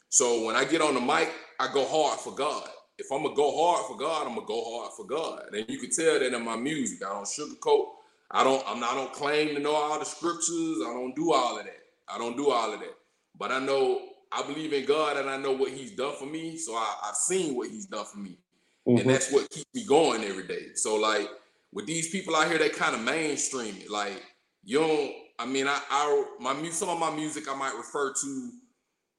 So 0.08 0.44
when 0.44 0.56
I 0.56 0.64
get 0.64 0.82
on 0.82 0.94
the 0.94 1.00
mic, 1.00 1.30
I 1.58 1.72
go 1.72 1.86
hard 1.86 2.20
for 2.20 2.34
God. 2.34 2.68
If 2.98 3.10
I'm 3.10 3.22
gonna 3.22 3.34
go 3.34 3.56
hard 3.56 3.86
for 3.86 3.96
God, 3.96 4.26
I'm 4.26 4.34
gonna 4.34 4.46
go 4.46 4.78
hard 4.78 4.92
for 4.92 5.06
God. 5.06 5.54
And 5.54 5.68
you 5.68 5.78
can 5.78 5.90
tell 5.90 6.18
that 6.18 6.34
in 6.34 6.44
my 6.44 6.56
music. 6.56 7.04
I 7.04 7.12
don't 7.12 7.24
sugarcoat. 7.24 7.86
I 8.30 8.44
don't. 8.44 8.62
I'm 8.66 8.80
not. 8.80 8.92
I 8.92 8.94
don't 8.96 9.12
claim 9.12 9.54
to 9.54 9.60
know 9.60 9.74
all 9.74 9.98
the 9.98 10.04
scriptures. 10.04 10.78
I 10.80 10.92
don't 10.92 11.14
do 11.14 11.32
all 11.32 11.58
of 11.58 11.64
that. 11.64 11.82
I 12.08 12.18
don't 12.18 12.36
do 12.36 12.50
all 12.50 12.72
of 12.72 12.80
that. 12.80 12.94
But 13.38 13.50
I 13.50 13.58
know 13.58 14.00
I 14.30 14.42
believe 14.42 14.72
in 14.72 14.86
God 14.86 15.16
and 15.16 15.28
I 15.28 15.36
know 15.36 15.52
what 15.52 15.70
He's 15.70 15.92
done 15.92 16.14
for 16.16 16.26
me. 16.26 16.56
So 16.56 16.74
I, 16.74 16.94
have 17.04 17.16
seen 17.16 17.54
what 17.56 17.68
He's 17.68 17.86
done 17.86 18.04
for 18.04 18.18
me, 18.18 18.38
mm-hmm. 18.86 18.98
and 18.98 19.10
that's 19.10 19.32
what 19.32 19.48
keeps 19.50 19.66
me 19.74 19.84
going 19.84 20.24
every 20.24 20.46
day. 20.46 20.74
So 20.74 20.96
like 20.96 21.28
with 21.72 21.86
these 21.86 22.10
people 22.10 22.36
out 22.36 22.48
here, 22.48 22.58
they 22.58 22.68
kind 22.68 22.94
of 22.94 23.02
mainstream 23.02 23.76
it. 23.80 23.90
Like 23.90 24.22
you 24.64 24.78
don't. 24.78 25.12
I 25.38 25.46
mean, 25.46 25.66
I, 25.66 25.80
I 25.90 26.24
my 26.40 26.54
some 26.70 26.88
of 26.88 26.98
my 26.98 27.10
music 27.10 27.44
I 27.50 27.56
might 27.56 27.74
refer 27.76 28.12
to. 28.12 28.50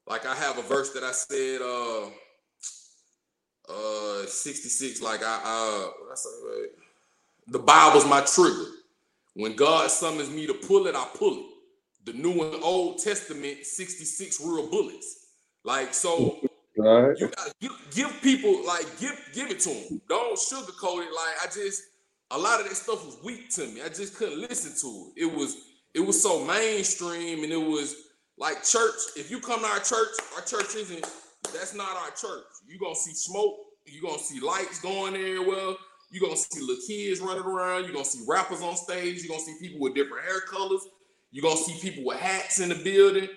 Like 0.08 0.26
I 0.26 0.36
have 0.36 0.58
a 0.58 0.62
verse 0.64 0.92
that 0.94 1.04
I 1.04 1.12
said, 1.12 1.62
uh, 1.62 2.10
uh, 3.70 4.26
66. 4.26 5.02
Like 5.02 5.22
I, 5.24 5.36
uh, 5.44 6.12
I 6.12 6.16
say, 6.16 6.30
the 7.48 7.60
Bible's 7.60 8.06
my 8.06 8.22
trigger. 8.22 8.72
When 9.36 9.56
God 9.56 9.90
summons 9.90 10.30
me 10.30 10.46
to 10.48 10.54
pull 10.54 10.88
it, 10.88 10.96
I 10.96 11.08
pull 11.16 11.38
it. 11.38 11.46
The 12.06 12.14
New 12.14 12.44
and 12.44 12.64
Old 12.64 13.00
Testament, 13.00 13.66
66 13.66 14.42
real 14.42 14.70
bullets. 14.70 15.28
Like 15.64 15.94
so, 15.94 16.40
right. 16.78 17.18
you 17.18 17.30
gotta 17.30 17.54
give, 17.62 17.72
give 17.92 18.22
people 18.22 18.66
like 18.66 18.86
give 19.00 19.18
give 19.34 19.50
it 19.50 19.62
to 19.62 19.70
them. 19.70 20.02
Don't 20.10 20.38
sugarcoat 20.38 21.06
it. 21.06 21.14
Like 21.14 21.36
I 21.42 21.46
just 21.46 21.84
a 22.32 22.38
lot 22.38 22.60
of 22.60 22.68
that 22.68 22.76
stuff 22.76 23.06
was 23.06 23.18
weak 23.24 23.50
to 23.52 23.68
me. 23.68 23.82
I 23.82 23.88
just 23.88 24.16
couldn't 24.18 24.42
listen 24.42 24.74
to 24.82 25.12
it. 25.16 25.24
It 25.24 25.34
was 25.34 25.56
it 25.94 26.02
was 26.02 26.22
so 26.22 26.44
mainstream 26.44 27.44
and 27.44 27.54
it 27.54 27.58
was 27.58 27.96
like 28.38 28.64
church. 28.64 29.00
If 29.16 29.32
you 29.32 29.40
come 29.40 29.62
to 29.62 29.68
our 29.68 29.80
church, 29.80 30.10
our 30.36 30.42
church 30.42 30.76
isn't 30.76 31.06
that's 31.52 31.74
not 31.76 31.96
our 31.98 32.12
church. 32.12 32.46
You're 32.68 32.80
gonna 32.80 32.96
see 32.96 33.14
smoke, 33.14 33.56
you're 33.86 34.04
gonna 34.04 34.22
see 34.22 34.40
lights 34.40 34.80
going 34.82 35.16
everywhere, 35.16 35.76
you're 36.12 36.22
gonna 36.22 36.38
see 36.38 36.62
little 36.62 36.84
kids 36.88 37.20
running 37.20 37.44
around, 37.44 37.84
you're 37.84 37.94
gonna 37.94 38.06
see 38.06 38.24
rappers 38.28 38.62
on 38.62 38.76
stage, 38.76 39.24
you're 39.24 39.30
gonna 39.30 39.44
see 39.44 39.58
people 39.60 39.80
with 39.80 39.96
different 39.96 40.24
hair 40.26 40.42
colors, 40.42 40.82
you're 41.32 41.44
gonna 41.44 41.58
see 41.58 41.80
people 41.82 42.06
with 42.06 42.20
hats 42.20 42.60
in 42.60 42.70
the 42.70 42.76
building. 42.76 43.28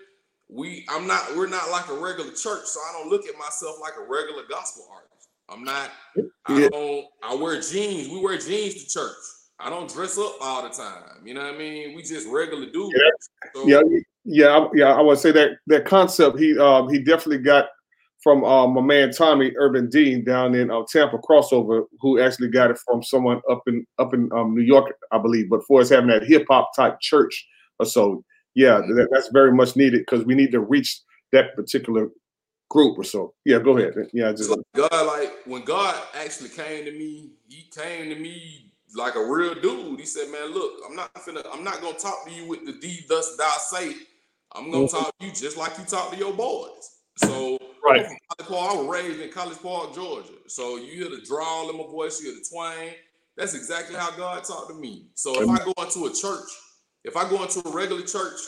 We 0.49 0.87
I'm 0.88 1.07
not 1.07 1.35
we're 1.35 1.49
not 1.49 1.71
like 1.71 1.88
a 1.88 1.95
regular 1.95 2.31
church, 2.31 2.66
so 2.66 2.81
I 2.81 2.92
don't 2.92 3.11
look 3.11 3.27
at 3.27 3.37
myself 3.38 3.77
like 3.81 3.95
a 3.99 4.03
regular 4.03 4.45
gospel 4.49 4.87
artist. 4.92 5.29
I'm 5.49 5.64
not. 5.64 5.90
I 6.47 6.69
don't. 6.69 7.07
I 7.23 7.35
wear 7.35 7.61
jeans. 7.61 8.09
We 8.09 8.21
wear 8.21 8.38
jeans 8.38 8.85
to 8.85 8.88
church. 8.88 9.16
I 9.59 9.71
don't 9.71 9.90
dress 9.90 10.19
up 10.19 10.37
all 10.40 10.62
the 10.62 10.69
time. 10.69 11.25
You 11.25 11.35
know 11.35 11.42
what 11.42 11.55
I 11.55 11.59
mean? 11.59 11.97
We 11.97 12.03
just 12.03 12.29
regular 12.29 12.66
dudes. 12.66 12.95
Yeah, 12.95 13.51
so, 13.55 13.66
yeah, 13.66 13.81
yeah, 14.25 14.69
yeah. 14.75 14.92
I 14.92 15.01
would 15.01 15.19
say 15.19 15.33
that 15.33 15.59
that 15.66 15.85
concept 15.85 16.38
he 16.38 16.59
um 16.59 16.88
he 16.88 16.99
definitely 16.99 17.38
got 17.38 17.69
from 18.26 18.42
um, 18.42 18.74
my 18.74 18.80
man 18.80 19.12
Tommy 19.12 19.52
Urban 19.56 19.88
D 19.88 20.20
down 20.20 20.56
in 20.56 20.68
uh, 20.68 20.82
Tampa 20.90 21.16
crossover, 21.18 21.84
who 22.00 22.18
actually 22.18 22.48
got 22.48 22.72
it 22.72 22.78
from 22.84 23.00
someone 23.00 23.40
up 23.48 23.62
in 23.68 23.86
up 24.00 24.14
in 24.14 24.28
um, 24.32 24.52
New 24.52 24.64
York, 24.64 24.96
I 25.12 25.18
believe. 25.18 25.48
But 25.48 25.64
for 25.64 25.80
us 25.80 25.90
having 25.90 26.10
that 26.10 26.24
hip 26.24 26.44
hop 26.50 26.74
type 26.74 26.98
church 27.00 27.46
or 27.78 27.86
so, 27.86 28.24
yeah, 28.56 28.80
mm-hmm. 28.80 28.96
that, 28.96 29.10
that's 29.12 29.28
very 29.28 29.52
much 29.52 29.76
needed 29.76 30.00
because 30.00 30.26
we 30.26 30.34
need 30.34 30.50
to 30.50 30.58
reach 30.58 31.02
that 31.30 31.54
particular 31.54 32.08
group 32.68 32.98
or 32.98 33.04
so. 33.04 33.32
Yeah, 33.44 33.60
go 33.60 33.78
ahead. 33.78 33.94
Yeah, 34.12 34.32
just 34.32 34.50
like 34.50 34.58
God, 34.74 35.06
like 35.06 35.32
when 35.44 35.62
God 35.62 35.94
actually 36.20 36.48
came 36.48 36.84
to 36.84 36.90
me, 36.90 37.30
He 37.46 37.70
came 37.72 38.08
to 38.08 38.16
me 38.16 38.72
like 38.96 39.14
a 39.14 39.24
real 39.24 39.54
dude. 39.54 40.00
He 40.00 40.06
said, 40.06 40.32
"Man, 40.32 40.52
look, 40.52 40.80
I'm 40.84 40.96
not 40.96 41.14
finna, 41.14 41.46
I'm 41.52 41.62
not 41.62 41.80
gonna 41.80 41.96
talk 41.96 42.26
to 42.26 42.32
you 42.32 42.48
with 42.48 42.66
the 42.66 42.72
D 42.72 43.04
thus 43.08 43.36
thou 43.36 43.56
say. 43.58 43.94
I'm 44.50 44.72
gonna 44.72 44.86
mm-hmm. 44.86 44.96
talk 44.96 45.16
to 45.20 45.26
you 45.26 45.30
just 45.30 45.56
like 45.56 45.78
you 45.78 45.84
talk 45.84 46.10
to 46.10 46.16
your 46.16 46.32
boys." 46.32 46.90
So, 47.18 47.58
right. 47.87 48.07
I 48.38 48.42
was 48.75 48.87
raised 48.87 49.20
in 49.20 49.31
College 49.31 49.61
Park, 49.62 49.94
Georgia. 49.94 50.33
So 50.46 50.77
you 50.77 50.92
hear 50.92 51.11
the 51.11 51.25
drawl 51.27 51.70
in 51.70 51.77
my 51.77 51.85
voice, 51.85 52.20
you 52.20 52.31
hear 52.31 52.40
the 52.40 52.46
twang. 52.51 52.90
That's 53.37 53.55
exactly 53.55 53.96
how 53.96 54.11
God 54.12 54.44
talked 54.44 54.68
to 54.70 54.75
me. 54.75 55.07
So 55.14 55.42
if 55.42 55.49
I 55.49 55.64
go 55.64 55.72
into 55.83 56.07
a 56.07 56.12
church, 56.12 56.49
if 57.05 57.16
I 57.16 57.29
go 57.29 57.42
into 57.42 57.66
a 57.66 57.70
regular 57.70 58.03
church 58.03 58.40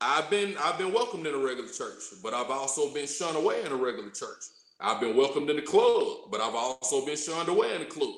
I've 0.00 0.30
been 0.30 0.56
I've 0.62 0.78
been 0.78 0.92
welcomed 0.92 1.26
in 1.26 1.34
a 1.34 1.38
regular 1.38 1.70
church, 1.70 2.02
but 2.22 2.32
I've 2.32 2.50
also 2.50 2.92
been 2.94 3.06
shunned 3.06 3.36
away 3.36 3.64
in 3.64 3.72
a 3.72 3.76
regular 3.76 4.10
church. 4.10 4.44
I've 4.80 5.00
been 5.00 5.16
welcomed 5.16 5.50
in 5.50 5.56
the 5.56 5.62
club, 5.62 6.30
but 6.30 6.40
I've 6.40 6.54
also 6.54 7.04
been 7.04 7.16
shunned 7.16 7.48
away 7.48 7.74
in 7.74 7.80
the 7.80 7.86
club. 7.86 8.14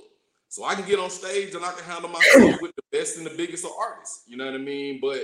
So 0.49 0.65
I 0.65 0.75
can 0.75 0.85
get 0.85 0.99
on 0.99 1.09
stage 1.09 1.55
and 1.55 1.65
I 1.65 1.73
can 1.73 1.85
handle 1.85 2.11
myself 2.11 2.61
with 2.61 2.75
the 2.77 2.83
best 2.93 3.17
and 3.17 3.25
the 3.25 3.31
biggest 3.31 3.65
of 3.65 3.71
artists. 3.81 4.25
You 4.27 4.37
know 4.37 4.45
what 4.45 4.55
I 4.55 4.59
mean? 4.59 4.99
But 5.01 5.23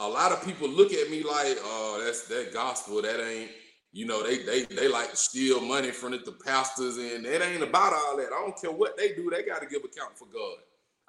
a 0.00 0.08
lot 0.08 0.32
of 0.32 0.42
people 0.46 0.68
look 0.68 0.94
at 0.94 1.10
me 1.10 1.22
like, 1.22 1.58
oh, 1.60 2.00
that's 2.02 2.26
that 2.28 2.54
gospel. 2.54 3.02
That 3.02 3.20
ain't, 3.20 3.50
you 3.92 4.06
know, 4.06 4.22
they 4.22 4.38
they 4.38 4.64
they 4.64 4.88
like 4.88 5.10
to 5.10 5.16
steal 5.16 5.60
money 5.60 5.90
from 5.90 6.12
the 6.12 6.36
pastors, 6.44 6.96
and 6.96 7.26
it 7.26 7.42
ain't 7.42 7.62
about 7.62 7.92
all 7.92 8.16
that. 8.16 8.26
I 8.26 8.40
don't 8.40 8.58
care 8.58 8.70
what 8.70 8.96
they 8.96 9.12
do, 9.12 9.30
they 9.30 9.42
gotta 9.42 9.66
give 9.66 9.84
account 9.84 10.18
for 10.18 10.26
God. 10.26 10.56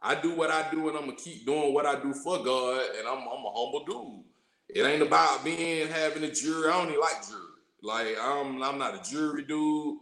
I 0.01 0.15
do 0.15 0.35
what 0.35 0.51
I 0.51 0.69
do, 0.69 0.89
and 0.89 0.97
I'm 0.97 1.05
gonna 1.05 1.15
keep 1.15 1.45
doing 1.45 1.73
what 1.73 1.85
I 1.85 2.01
do 2.01 2.13
for 2.13 2.43
God, 2.43 2.81
and 2.99 3.07
I'm 3.07 3.19
I'm 3.19 3.45
a 3.45 3.53
humble 3.53 3.85
dude. 3.85 4.25
It 4.67 4.85
ain't 4.85 5.01
about 5.01 5.45
being 5.45 5.87
having 5.87 6.23
a 6.23 6.31
jury. 6.31 6.69
I 6.69 6.73
don't 6.73 6.89
even 6.89 6.99
like 6.99 7.25
jury. 7.25 7.41
Like 7.81 8.17
I'm 8.21 8.61
I'm 8.61 8.77
not 8.77 8.95
a 8.95 9.09
jury 9.09 9.43
dude. 9.43 9.99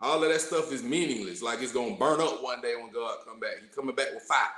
All 0.00 0.22
of 0.22 0.28
that 0.28 0.40
stuff 0.40 0.72
is 0.72 0.82
meaningless. 0.82 1.40
Like 1.40 1.62
it's 1.62 1.72
gonna 1.72 1.96
burn 1.96 2.20
up 2.20 2.42
one 2.42 2.60
day 2.60 2.74
when 2.74 2.90
God 2.92 3.18
come 3.24 3.38
back. 3.38 3.62
He 3.62 3.68
coming 3.68 3.94
back 3.94 4.12
with 4.12 4.24
fire. 4.24 4.48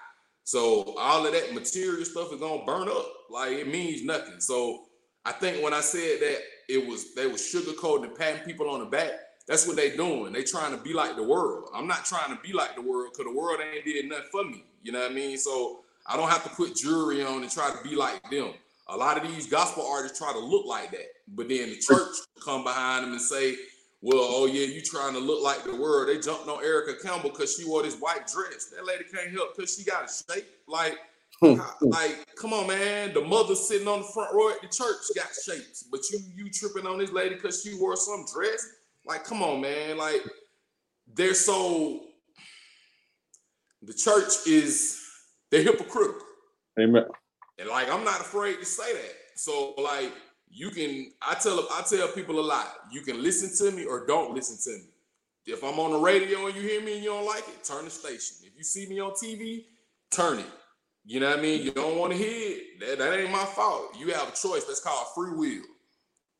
So 0.45 0.95
all 0.99 1.27
of 1.27 1.33
that 1.33 1.53
material 1.53 2.05
stuff 2.07 2.33
is 2.33 2.41
gonna 2.41 2.65
burn 2.65 2.89
up. 2.89 3.07
Like 3.29 3.53
it 3.53 3.69
means 3.69 4.03
nothing. 4.03 4.41
So 4.41 4.85
I 5.27 5.33
think 5.33 5.62
when 5.62 5.75
I 5.75 5.81
said 5.81 6.21
that 6.21 6.39
it 6.69 6.87
was 6.87 7.15
they 7.15 7.27
was 7.27 7.41
sugarcoating 7.41 8.05
and 8.05 8.15
patting 8.15 8.45
people 8.45 8.69
on 8.69 8.81
the 8.81 8.87
back, 8.87 9.13
that's 9.47 9.67
what 9.67 9.77
they 9.77 9.97
doing. 9.97 10.33
They 10.33 10.43
trying 10.43 10.77
to 10.77 10.83
be 10.83 10.93
like 10.93 11.17
the 11.17 11.23
world. 11.23 11.69
I'm 11.75 11.87
not 11.87 12.05
trying 12.05 12.35
to 12.35 12.43
be 12.43 12.53
like 12.53 12.75
the 12.75 12.83
world 12.83 13.13
because 13.13 13.33
the 13.33 13.39
world 13.39 13.61
ain't 13.61 13.85
did 13.85 14.09
nothing 14.09 14.25
for 14.31 14.45
me. 14.45 14.65
You 14.83 14.93
know 14.93 15.01
what 15.01 15.11
I 15.11 15.15
mean? 15.15 15.39
So 15.39 15.81
I 16.07 16.17
don't 16.17 16.29
have 16.29 16.45
to 16.45 16.51
put 16.51 16.77
jewelry 16.77 17.23
on 17.23 17.43
and 17.43 17.51
try 17.51 17.71
to 17.71 17.89
be 17.89 17.97
like 17.97 18.29
them 18.31 18.55
a 18.89 18.97
lot 18.97 19.17
of 19.23 19.29
these 19.29 19.47
gospel 19.49 19.87
artists 19.87 20.19
try 20.19 20.33
to 20.33 20.39
look 20.39 20.65
like 20.67 20.91
that, 20.93 21.07
but 21.29 21.49
then 21.49 21.71
the 21.71 21.77
church 21.77 22.17
come 22.45 22.63
behind 22.63 23.05
them 23.05 23.13
and 23.13 23.21
say, 23.21 23.57
"Well, 24.01 24.21
oh 24.23 24.47
yeah, 24.47 24.67
you 24.67 24.81
trying 24.81 25.15
to 25.15 25.19
look 25.19 25.43
like 25.43 25.65
the 25.65 25.75
world." 25.75 26.09
They 26.09 26.19
jumped 26.21 26.49
on 26.49 26.65
Erica 26.65 26.95
Campbell 27.03 27.31
because 27.31 27.57
she 27.57 27.65
wore 27.65 27.83
this 27.83 27.97
white 27.99 28.27
dress. 28.27 28.67
That 28.67 28.87
lady 28.87 29.05
can't 29.05 29.33
help 29.33 29.57
because 29.57 29.75
she 29.77 29.85
got 29.85 30.09
a 30.09 30.33
shape. 30.33 30.47
Like. 30.67 30.99
Hmm, 31.40 31.61
uh, 31.61 31.64
hmm. 31.64 31.88
like, 31.88 32.35
come 32.37 32.53
on, 32.53 32.66
man. 32.66 33.12
The 33.12 33.20
mother 33.20 33.55
sitting 33.55 33.88
on 33.88 34.01
the 34.01 34.07
front 34.07 34.35
row 34.35 34.51
at 34.51 34.62
the 34.62 34.68
church 34.68 34.96
got 35.14 35.29
shapes, 35.44 35.85
but 35.90 36.01
you 36.11 36.18
you 36.35 36.51
tripping 36.51 36.87
on 36.87 36.99
this 36.99 37.12
lady 37.12 37.35
because 37.35 37.62
she 37.62 37.75
wore 37.79 37.96
some 37.96 38.25
dress. 38.33 38.66
Like, 39.05 39.25
come 39.25 39.42
on, 39.42 39.61
man. 39.61 39.99
Like, 39.99 40.22
they're 41.14 41.35
so. 41.35 42.01
The 43.83 43.92
church 43.92 44.46
is 44.46 45.01
they're 45.51 45.62
hypocritical. 45.62 46.27
Amen. 46.79 47.05
And 47.59 47.68
like 47.68 47.90
I'm 47.90 48.05
not 48.05 48.20
afraid 48.20 48.59
to 48.59 48.64
say 48.64 48.92
that. 48.92 49.14
So 49.37 49.75
like 49.79 50.12
you 50.49 50.70
can 50.70 51.12
I 51.22 51.35
tell 51.35 51.59
I 51.72 51.83
tell 51.88 52.09
people 52.09 52.40
a 52.40 52.42
lot. 52.42 52.68
You 52.92 53.01
can 53.03 53.22
listen 53.22 53.51
to 53.66 53.77
me 53.77 53.85
or 53.85 54.07
don't 54.07 54.35
listen 54.35 54.59
to 54.72 54.79
me. 54.79 54.90
If 55.46 55.62
I'm 55.62 55.79
on 55.79 55.92
the 55.92 55.99
radio 55.99 56.46
and 56.46 56.57
you 56.57 56.62
hear 56.62 56.83
me 56.83 56.94
and 56.94 57.05
you 57.05 57.11
don't 57.11 57.27
like 57.27 57.44
it, 57.49 57.62
turn 57.62 57.85
the 57.85 57.90
station. 57.90 58.37
If 58.42 58.57
you 58.57 58.64
see 58.64 58.87
me 58.88 59.01
on 59.01 59.12
TV, 59.12 59.66
turn 60.11 60.40
it. 60.40 60.46
You 61.07 61.21
know 61.21 61.31
what 61.31 61.38
I 61.38 61.42
mean? 61.42 61.62
You 61.62 61.71
don't 61.71 61.99
want 61.99 62.12
to 62.12 62.19
hear 62.19 62.59
it. 62.59 62.81
That, 62.81 62.99
that 62.99 63.19
ain't 63.19 63.31
my 63.31 63.45
fault. 63.45 63.97
You 63.97 64.12
have 64.12 64.29
a 64.29 64.33
choice. 64.33 64.64
That's 64.64 64.81
called 64.81 65.07
free 65.14 65.31
will. 65.31 65.62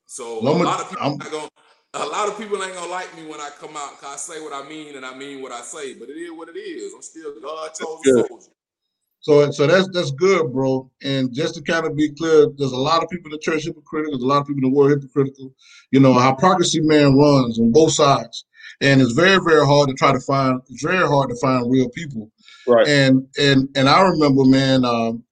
So 0.07 0.41
a 0.41 0.43
lot 0.43 0.81
of 0.81 0.91
people 0.91 1.17
gonna, 1.19 1.49
a 1.95 2.05
lot 2.05 2.29
of 2.29 2.37
people 2.37 2.63
ain't 2.63 2.75
gonna 2.75 2.91
like 2.91 3.15
me 3.17 3.27
when 3.27 3.41
I 3.41 3.51
come 3.61 3.77
out 3.77 3.93
because 3.99 4.15
I 4.15 4.17
say 4.17 4.43
what 4.43 4.53
I 4.53 4.69
mean 4.69 4.97
and 4.97 5.07
I 5.07 5.17
mean 5.17 5.41
what 5.41 5.53
I 5.53 5.61
say. 5.61 5.95
But 5.95 6.09
it 6.09 6.17
is 6.17 6.33
what 6.33 6.49
it 6.49 6.59
is. 6.59 6.93
I'm 6.95 7.03
still 7.03 7.41
God 7.41 7.75
chosen 7.75 8.27
soldier. 8.29 8.47
So, 9.21 9.51
so 9.51 9.67
that's 9.67 9.89
that's 9.93 10.11
good, 10.11 10.53
bro. 10.53 10.91
And 11.03 11.33
just 11.33 11.55
to 11.57 11.63
kind 11.63 11.87
of 11.87 11.97
be 11.97 12.11
clear, 12.11 12.49
there's 12.59 12.73
a 12.73 12.77
lot 12.77 13.03
of 13.03 13.09
people 13.09 13.27
in 13.27 13.33
the 13.33 13.39
church 13.39 13.65
hypocritical. 13.65 14.13
There's 14.13 14.25
a 14.25 14.27
lot 14.27 14.41
of 14.41 14.47
people 14.47 14.65
in 14.65 14.71
the 14.71 14.77
world 14.77 14.91
hypocritical. 14.91 15.53
You 15.91 16.01
know, 16.01 16.13
hypocrisy 16.13 16.81
man 16.81 17.17
runs 17.17 17.59
on 17.59 17.73
both 17.73 17.93
sides, 17.93 18.45
and 18.81 19.01
it's 19.01 19.13
very, 19.13 19.39
very 19.45 19.65
hard 19.65 19.89
to 19.89 19.95
try 19.95 20.13
to 20.13 20.21
find. 20.21 20.61
It's 20.69 20.83
very 20.83 21.07
hard 21.07 21.31
to 21.31 21.37
find 21.37 21.71
real 21.71 21.89
people. 21.89 22.31
Right. 22.67 22.87
And 22.89 23.27
and 23.39 23.69
and 23.77 23.89
I 23.89 24.03
remember, 24.03 24.45
man, 24.45 24.85
um, 24.85 25.23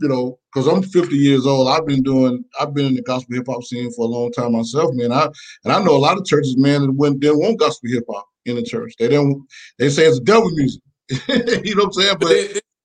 you 0.00 0.08
know, 0.08 0.38
because 0.52 0.66
I'm 0.68 0.82
50 0.82 1.16
years 1.16 1.46
old. 1.46 1.68
I've 1.68 1.86
been 1.86 2.02
doing. 2.02 2.44
I've 2.60 2.74
been 2.74 2.86
in 2.86 2.94
the 2.94 3.02
gospel 3.02 3.36
hip 3.36 3.46
hop 3.48 3.62
scene 3.64 3.92
for 3.92 4.04
a 4.04 4.08
long 4.08 4.32
time 4.32 4.52
myself, 4.52 4.94
man. 4.94 5.12
I 5.12 5.28
and 5.64 5.72
I 5.72 5.82
know 5.82 5.96
a 5.96 5.98
lot 5.98 6.18
of 6.18 6.24
churches, 6.24 6.56
man, 6.56 6.82
that 6.82 6.92
went 6.92 7.20
didn't 7.20 7.40
want 7.40 7.58
gospel 7.58 7.90
hip 7.90 8.04
hop 8.08 8.26
in 8.44 8.56
the 8.56 8.62
church. 8.62 8.94
They 8.98 9.08
didn't. 9.08 9.46
They 9.78 9.88
say 9.88 10.06
it's 10.06 10.20
devil 10.20 10.50
music. 10.50 10.82
you 11.10 11.74
know 11.74 11.84
what 11.84 11.86
I'm 11.86 11.92
saying? 11.92 12.16
But 12.20 12.28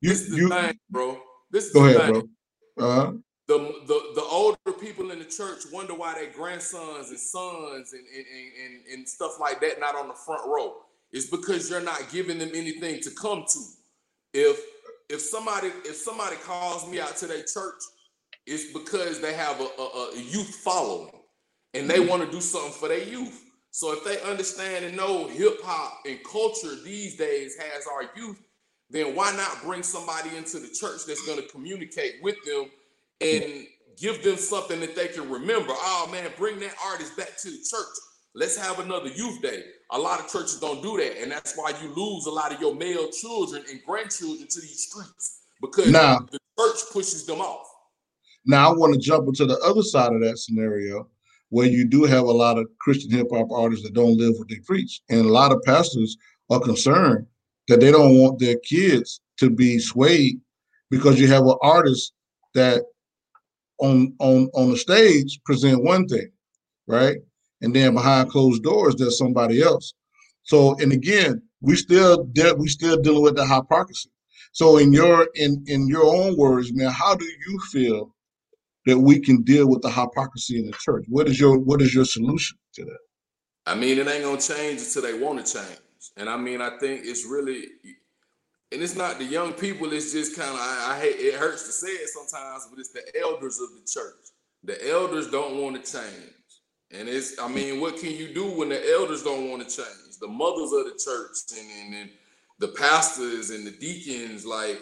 this 0.01 0.21
is 0.21 0.29
the 0.31 0.37
you, 0.37 0.49
thing, 0.49 0.79
bro. 0.89 1.19
This 1.51 1.67
is 1.67 1.73
go 1.73 1.83
the 1.83 1.97
ahead, 1.97 2.13
thing. 2.13 2.29
bro. 2.75 2.87
Uh-huh. 2.87 3.11
The, 3.47 3.57
the 3.87 4.11
the 4.15 4.23
older 4.23 4.57
people 4.79 5.11
in 5.11 5.19
the 5.19 5.25
church 5.25 5.63
wonder 5.71 5.93
why 5.93 6.13
their 6.15 6.31
grandsons 6.31 7.09
and 7.09 7.19
sons 7.19 7.93
and, 7.93 8.05
and, 8.15 8.25
and, 8.63 8.93
and 8.93 9.07
stuff 9.07 9.39
like 9.39 9.59
that 9.61 9.79
not 9.79 9.95
on 9.95 10.07
the 10.07 10.13
front 10.13 10.41
row. 10.47 10.77
It's 11.11 11.27
because 11.27 11.69
you're 11.69 11.81
not 11.81 12.09
giving 12.11 12.39
them 12.39 12.49
anything 12.53 13.01
to 13.01 13.11
come 13.11 13.45
to. 13.53 13.59
If 14.33 14.59
if 15.09 15.21
somebody 15.21 15.67
if 15.85 15.95
somebody 15.95 16.35
calls 16.37 16.89
me 16.89 16.99
out 16.99 17.17
to 17.17 17.27
their 17.27 17.43
church, 17.43 17.81
it's 18.45 18.73
because 18.73 19.21
they 19.21 19.33
have 19.33 19.59
a, 19.61 19.81
a, 19.81 20.11
a 20.15 20.19
youth 20.19 20.55
following 20.55 21.11
and 21.73 21.89
they 21.89 21.99
mm-hmm. 21.99 22.09
want 22.09 22.25
to 22.25 22.31
do 22.31 22.41
something 22.41 22.71
for 22.71 22.87
their 22.87 23.03
youth. 23.03 23.39
So 23.71 23.91
if 23.93 24.03
they 24.03 24.21
understand 24.21 24.85
and 24.85 24.95
know 24.95 25.27
hip 25.27 25.59
hop 25.63 26.01
and 26.05 26.19
culture 26.23 26.75
these 26.83 27.15
days 27.15 27.55
has 27.57 27.87
our 27.87 28.09
youth, 28.15 28.39
then 28.89 29.15
why 29.15 29.35
not 29.35 29.63
bring 29.63 29.81
somebody 29.81 30.35
into 30.37 30.59
the 30.59 30.67
church 30.67 31.05
that's 31.07 31.25
going 31.25 31.41
to 31.41 31.47
communicate 31.47 32.15
with 32.21 32.35
them 32.45 32.65
and 33.21 33.65
give 33.97 34.23
them 34.23 34.37
something 34.37 34.79
that 34.79 34.95
they 34.95 35.07
can 35.07 35.29
remember? 35.29 35.73
Oh 35.73 36.07
man, 36.11 36.29
bring 36.37 36.59
that 36.59 36.75
artist 36.85 37.17
back 37.17 37.35
to 37.41 37.49
the 37.49 37.57
church. 37.57 37.95
Let's 38.35 38.57
have 38.57 38.79
another 38.79 39.09
youth 39.09 39.41
day. 39.41 39.63
A 39.93 39.97
lot 39.97 40.19
of 40.19 40.27
churches 40.27 40.59
don't 40.59 40.81
do 40.81 40.97
that, 40.97 41.21
and 41.21 41.31
that's 41.31 41.55
why 41.55 41.71
you 41.81 41.89
lose 41.89 42.25
a 42.25 42.31
lot 42.31 42.51
of 42.51 42.59
your 42.59 42.75
male 42.75 43.09
children 43.11 43.63
and 43.69 43.79
grandchildren 43.85 44.47
to 44.49 44.59
these 44.59 44.87
streets 44.89 45.43
because 45.61 45.91
now, 45.91 46.19
the 46.31 46.39
church 46.59 46.81
pushes 46.91 47.25
them 47.25 47.39
off. 47.39 47.67
Now 48.45 48.69
I 48.69 48.73
want 48.75 48.93
to 48.93 48.99
jump 48.99 49.27
into 49.27 49.45
the 49.45 49.57
other 49.59 49.81
side 49.81 50.11
of 50.13 50.21
that 50.21 50.37
scenario 50.37 51.07
where 51.49 51.67
you 51.67 51.85
do 51.85 52.03
have 52.03 52.23
a 52.23 52.31
lot 52.31 52.57
of 52.57 52.67
Christian 52.79 53.11
hip 53.11 53.27
hop 53.31 53.51
artists 53.51 53.85
that 53.85 53.93
don't 53.93 54.17
live 54.17 54.33
what 54.37 54.49
they 54.49 54.59
preach. 54.65 55.01
And 55.09 55.19
a 55.21 55.31
lot 55.31 55.51
of 55.51 55.61
pastors 55.63 56.17
are 56.49 56.59
concerned 56.59 57.27
that 57.67 57.79
they 57.79 57.91
don't 57.91 58.17
want 58.17 58.39
their 58.39 58.57
kids 58.57 59.21
to 59.37 59.49
be 59.49 59.79
swayed 59.79 60.41
because 60.89 61.19
you 61.19 61.27
have 61.27 61.45
an 61.45 61.55
artist 61.61 62.13
that 62.55 62.83
on 63.77 64.13
on 64.19 64.49
on 64.53 64.71
the 64.71 64.77
stage 64.77 65.39
present 65.45 65.83
one 65.83 66.07
thing, 66.07 66.31
right? 66.87 67.17
And 67.63 67.73
then 67.73 67.95
behind 67.95 68.29
closed 68.29 68.61
doors, 68.61 68.95
there's 68.95 69.17
somebody 69.17 69.63
else. 69.63 69.93
So, 70.43 70.77
and 70.79 70.91
again, 70.91 71.41
we 71.61 71.75
still 71.77 72.25
de- 72.25 72.53
we 72.55 72.67
still 72.67 73.01
dealing 73.01 73.23
with 73.23 73.37
the 73.37 73.47
hypocrisy. 73.47 74.09
So, 74.51 74.77
in 74.77 74.91
your 74.91 75.29
in 75.35 75.63
in 75.67 75.87
your 75.87 76.03
own 76.03 76.37
words, 76.37 76.73
man, 76.73 76.91
how 76.91 77.15
do 77.15 77.25
you 77.25 77.59
feel 77.71 78.13
that 78.85 78.99
we 78.99 79.19
can 79.19 79.41
deal 79.43 79.67
with 79.67 79.81
the 79.81 79.89
hypocrisy 79.89 80.59
in 80.59 80.65
the 80.65 80.73
church? 80.73 81.05
What 81.07 81.27
is 81.27 81.39
your 81.39 81.57
what 81.57 81.81
is 81.81 81.95
your 81.95 82.05
solution 82.05 82.57
to 82.75 82.83
that? 82.83 82.97
I 83.65 83.75
mean, 83.75 83.97
it 83.97 84.07
ain't 84.07 84.25
gonna 84.25 84.41
change 84.41 84.81
until 84.81 85.03
they 85.03 85.17
want 85.17 85.45
to 85.45 85.53
change. 85.53 85.79
And 86.17 86.29
I 86.29 86.35
mean, 86.35 86.61
I 86.61 86.77
think 86.79 87.01
it's 87.05 87.25
really, 87.25 87.63
and 88.73 88.81
it's 88.81 88.95
not 88.95 89.19
the 89.19 89.25
young 89.25 89.53
people. 89.53 89.91
It's 89.93 90.11
just 90.11 90.35
kind 90.35 90.51
of 90.51 90.59
I, 90.59 90.95
I, 90.95 90.99
hate 90.99 91.15
it 91.15 91.35
hurts 91.35 91.65
to 91.67 91.71
say 91.71 91.87
it 91.87 92.09
sometimes, 92.09 92.67
but 92.69 92.79
it's 92.79 92.91
the 92.91 93.03
elders 93.21 93.59
of 93.61 93.69
the 93.69 93.87
church. 93.89 94.15
The 94.65 94.91
elders 94.91 95.31
don't 95.31 95.61
want 95.61 95.83
to 95.83 95.91
change, 95.91 96.33
and 96.93 97.09
it's 97.09 97.39
I 97.39 97.47
mean, 97.47 97.81
what 97.81 97.97
can 97.97 98.11
you 98.11 98.33
do 98.33 98.45
when 98.45 98.69
the 98.69 98.93
elders 98.93 99.23
don't 99.23 99.49
want 99.49 99.67
to 99.67 99.75
change? 99.75 100.17
The 100.19 100.27
mothers 100.27 100.71
of 100.71 100.85
the 100.85 100.99
church 101.03 101.59
and, 101.59 101.69
and, 101.85 102.01
and 102.01 102.09
the 102.59 102.69
pastors 102.69 103.49
and 103.49 103.65
the 103.65 103.71
deacons, 103.71 104.45
like 104.45 104.79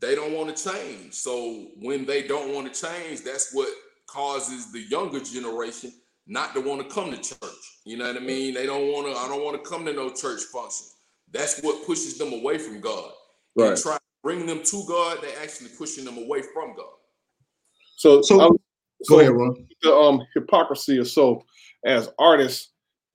they 0.00 0.14
don't 0.14 0.32
want 0.32 0.56
to 0.56 0.70
change. 0.70 1.14
So 1.14 1.68
when 1.80 2.06
they 2.06 2.26
don't 2.26 2.54
want 2.54 2.72
to 2.72 2.86
change, 2.86 3.22
that's 3.22 3.52
what 3.52 3.68
causes 4.06 4.72
the 4.72 4.80
younger 4.80 5.20
generation 5.20 5.92
not 6.26 6.54
to 6.54 6.60
want 6.60 6.86
to 6.86 6.94
come 6.94 7.10
to 7.10 7.16
church. 7.16 7.80
You 7.84 7.96
know 7.96 8.06
what 8.06 8.16
I 8.16 8.20
mean? 8.20 8.54
They 8.54 8.66
don't 8.66 8.92
want 8.92 9.06
to. 9.06 9.18
I 9.18 9.28
don't 9.28 9.44
want 9.44 9.62
to 9.62 9.68
come 9.68 9.84
to 9.86 9.92
no 9.92 10.10
church 10.10 10.42
function. 10.52 10.86
That's 11.32 11.60
what 11.62 11.86
pushes 11.86 12.18
them 12.18 12.32
away 12.32 12.58
from 12.58 12.80
God. 12.80 13.10
Right. 13.56 13.70
And 13.70 13.76
try 13.76 13.94
to 13.94 14.00
bring 14.22 14.46
them 14.46 14.62
to 14.62 14.84
God. 14.86 15.18
they're 15.22 15.42
actually 15.42 15.70
pushing 15.76 16.04
them 16.04 16.18
away 16.18 16.42
from 16.54 16.74
God. 16.76 16.92
So, 17.96 18.22
so 18.22 18.58
go 19.08 19.20
ahead, 19.20 19.32
Ron. 19.32 19.66
The 19.82 19.94
um, 19.94 20.26
hypocrisy 20.34 20.98
or 20.98 21.04
so 21.04 21.44
as 21.84 22.10
artists. 22.18 22.70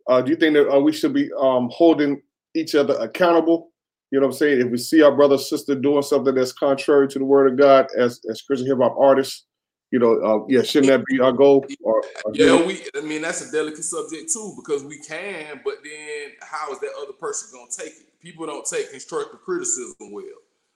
Uh, 0.09 0.21
do 0.21 0.31
you 0.31 0.37
think 0.37 0.53
that 0.53 0.69
uh, 0.69 0.79
we 0.79 0.93
should 0.93 1.13
be 1.13 1.29
um, 1.37 1.69
holding 1.71 2.21
each 2.55 2.75
other 2.75 2.93
accountable 2.95 3.71
you 4.11 4.19
know 4.19 4.27
what 4.27 4.33
I'm 4.33 4.37
saying? 4.37 4.61
If 4.61 4.71
we 4.71 4.77
see 4.77 5.01
our 5.01 5.13
brother 5.13 5.37
sister 5.37 5.75
doing 5.75 6.01
something 6.01 6.33
that's 6.33 6.53
contrary 6.53 7.07
to 7.09 7.19
the 7.19 7.25
word 7.25 7.51
of 7.51 7.57
God 7.57 7.87
as 7.97 8.21
as 8.29 8.41
Christian 8.41 8.67
hip 8.67 8.77
hop 8.77 8.95
artists, 8.97 9.45
you 9.91 9.99
know, 9.99 10.13
uh, 10.21 10.45
yeah, 10.47 10.61
shouldn't 10.61 10.91
that 10.91 11.05
be 11.07 11.19
our 11.19 11.33
goal? 11.33 11.65
Or, 11.83 12.01
or 12.23 12.33
yeah, 12.33 12.65
we. 12.65 12.81
I 12.95 13.01
mean, 13.01 13.21
that's 13.21 13.47
a 13.47 13.51
delicate 13.51 13.83
subject 13.83 14.31
too 14.31 14.53
because 14.57 14.83
we 14.83 14.99
can, 14.99 15.59
but 15.63 15.75
then 15.83 16.31
how 16.41 16.71
is 16.71 16.79
that 16.79 16.91
other 17.01 17.13
person 17.13 17.49
gonna 17.51 17.69
take 17.69 17.99
it? 17.99 18.19
People 18.21 18.45
don't 18.45 18.65
take 18.65 18.91
constructive 18.91 19.41
criticism 19.41 19.95
well. 20.13 20.23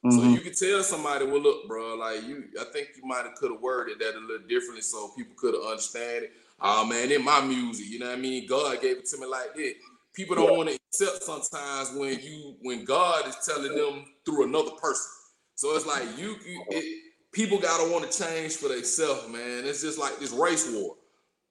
Mm-hmm. 0.04 0.18
So 0.18 0.24
you 0.30 0.40
could 0.40 0.58
tell 0.58 0.82
somebody, 0.82 1.26
well, 1.26 1.42
look, 1.42 1.68
bro, 1.68 1.96
like 1.96 2.24
you, 2.24 2.46
I 2.60 2.64
think 2.74 2.90
you 2.98 3.08
might 3.08 3.26
have 3.26 3.36
could 3.36 3.52
have 3.52 3.62
worded 3.62 4.00
that 4.00 4.16
a 4.16 4.20
little 4.20 4.48
differently 4.48 4.82
so 4.82 5.12
people 5.16 5.36
could 5.38 5.54
have 5.54 5.64
understand 5.64 6.26
it. 6.26 6.32
Oh 6.60 6.86
man, 6.86 7.12
in 7.12 7.24
my 7.24 7.42
music, 7.42 7.88
you 7.88 8.00
know 8.00 8.08
what 8.08 8.18
I 8.18 8.22
mean? 8.22 8.48
God 8.48 8.82
gave 8.82 8.98
it 8.98 9.06
to 9.06 9.18
me 9.18 9.26
like 9.26 9.54
that 9.56 9.74
people 10.14 10.36
don't 10.36 10.58
want 10.58 10.70
to 10.70 10.76
accept 10.76 11.24
sometimes 11.24 11.92
when 11.96 12.20
you 12.20 12.56
when 12.62 12.84
God 12.84 13.28
is 13.28 13.38
telling 13.46 13.76
them 13.76 14.06
through 14.26 14.46
another 14.46 14.72
person. 14.72 15.12
So 15.56 15.76
it's 15.76 15.86
like 15.86 16.04
you, 16.18 16.36
you 16.46 16.64
it, 16.70 17.02
people 17.32 17.60
gotta 17.60 17.92
want 17.92 18.10
to 18.10 18.24
change 18.24 18.56
for 18.56 18.68
themselves, 18.70 19.30
man. 19.30 19.66
It's 19.66 19.82
just 19.82 20.00
like 20.00 20.18
this 20.20 20.32
race 20.32 20.70
war. 20.72 20.96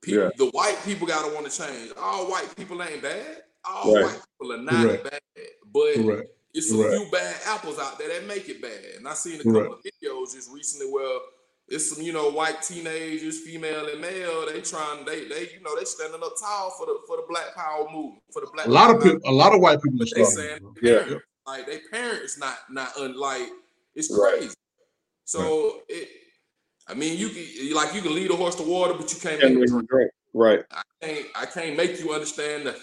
People, 0.03 0.25
yeah. 0.25 0.31
the 0.37 0.47
white 0.51 0.79
people 0.85 1.07
gotta 1.07 1.33
want 1.35 1.51
to 1.51 1.57
change. 1.57 1.93
All 1.99 2.31
white 2.31 2.55
people 2.57 2.83
ain't 2.83 3.03
bad. 3.03 3.43
All 3.65 3.95
right. 3.95 4.05
white 4.05 4.21
people 4.39 4.55
are 4.55 4.63
not 4.63 4.87
Correct. 4.87 5.05
bad, 5.05 5.47
but 5.73 5.95
Correct. 5.95 6.31
It's 6.53 6.73
a 6.73 6.77
Correct. 6.77 6.95
few 6.95 7.11
bad 7.11 7.37
apples 7.47 7.79
out 7.79 7.99
there 7.99 8.09
that 8.09 8.27
make 8.27 8.49
it 8.49 8.61
bad. 8.61 8.97
And 8.97 9.07
I 9.07 9.15
seen 9.15 9.41
a 9.41 9.45
couple 9.45 9.75
of 9.75 9.81
videos 9.85 10.35
just 10.35 10.51
recently 10.53 10.91
where 10.91 11.19
it's 11.69 11.95
some 11.95 12.03
you 12.03 12.13
know 12.13 12.31
white 12.31 12.63
teenagers, 12.63 13.41
female 13.41 13.89
and 13.89 14.01
male. 14.01 14.47
They 14.47 14.61
trying 14.61 15.05
they 15.05 15.29
they 15.29 15.51
you 15.55 15.63
know 15.63 15.79
they 15.79 15.85
standing 15.85 16.21
up 16.23 16.33
tall 16.41 16.71
for 16.77 16.87
the 16.87 16.99
for 17.07 17.17
the 17.17 17.25
Black 17.29 17.55
Power 17.55 17.87
movement 17.91 18.23
for 18.33 18.41
the 18.41 18.49
Black. 18.53 18.67
A 18.67 18.71
lot 18.71 18.95
of 18.95 19.03
people, 19.03 19.21
a 19.25 19.33
lot 19.33 19.55
of 19.55 19.61
white 19.61 19.81
people 19.81 20.03
are 20.03 20.07
they 20.15 20.25
saying 20.25 20.61
yeah, 20.83 21.19
like 21.47 21.67
their 21.67 21.81
parents 21.91 22.39
not 22.39 22.57
not 22.71 22.91
unlike 22.99 23.49
it's 23.95 24.15
crazy. 24.15 24.47
Right. 24.47 24.55
So 25.25 25.41
right. 25.41 25.81
it, 25.89 26.09
I 26.89 26.95
mean, 26.95 27.17
you 27.17 27.29
can 27.29 27.75
like 27.75 27.95
you 27.95 28.03
can 28.03 28.15
lead 28.15 28.31
a 28.33 28.37
horse 28.37 28.57
to 28.57 28.65
water, 28.65 28.95
but 28.95 29.13
you 29.13 29.21
can't 29.21 29.41
make 29.41 29.69
it 29.71 29.87
drink. 29.87 30.11
Right. 30.35 30.65
I 30.71 30.83
can't 31.01 31.27
I 31.37 31.47
can't 31.47 31.77
make 31.77 32.01
you 32.01 32.13
understand 32.13 32.67
that 32.67 32.77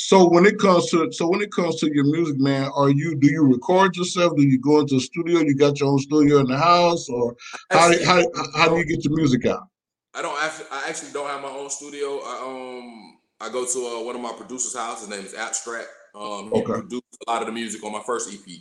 so 0.00 0.28
when 0.28 0.46
it 0.46 0.60
comes 0.60 0.88
to 0.90 1.10
so 1.10 1.28
when 1.28 1.42
it 1.42 1.50
comes 1.50 1.74
to 1.80 1.92
your 1.92 2.04
music, 2.04 2.38
man, 2.38 2.70
are 2.72 2.88
you 2.88 3.16
do 3.16 3.28
you 3.28 3.44
record 3.44 3.96
yourself? 3.96 4.36
Do 4.36 4.44
you 4.44 4.56
go 4.56 4.78
into 4.78 4.94
a 4.94 5.00
studio? 5.00 5.40
You 5.40 5.56
got 5.56 5.80
your 5.80 5.88
own 5.88 5.98
studio 5.98 6.38
in 6.38 6.46
the 6.46 6.56
house, 6.56 7.08
or 7.08 7.34
how 7.72 7.90
actually, 7.90 8.04
how, 8.04 8.22
how 8.54 8.68
do 8.68 8.76
you 8.76 8.84
get 8.84 9.04
your 9.04 9.16
music 9.16 9.44
out? 9.46 9.66
I 10.14 10.22
don't. 10.22 10.40
Actually, 10.40 10.66
I 10.70 10.88
actually 10.88 11.10
don't 11.10 11.28
have 11.28 11.42
my 11.42 11.48
own 11.48 11.68
studio. 11.68 12.20
I 12.24 12.44
um 12.46 13.18
I 13.40 13.52
go 13.52 13.66
to 13.66 13.78
uh, 13.98 14.04
one 14.04 14.14
of 14.14 14.22
my 14.22 14.32
producers' 14.32 14.76
house. 14.76 15.00
His 15.00 15.08
name 15.08 15.24
is 15.24 15.34
Abstract. 15.34 15.88
Um, 16.14 16.52
he 16.52 16.60
okay. 16.60 16.74
produced 16.74 17.18
a 17.26 17.30
lot 17.30 17.42
of 17.42 17.46
the 17.46 17.52
music 17.52 17.82
on 17.82 17.90
my 17.90 18.02
first 18.06 18.32
EP. 18.32 18.56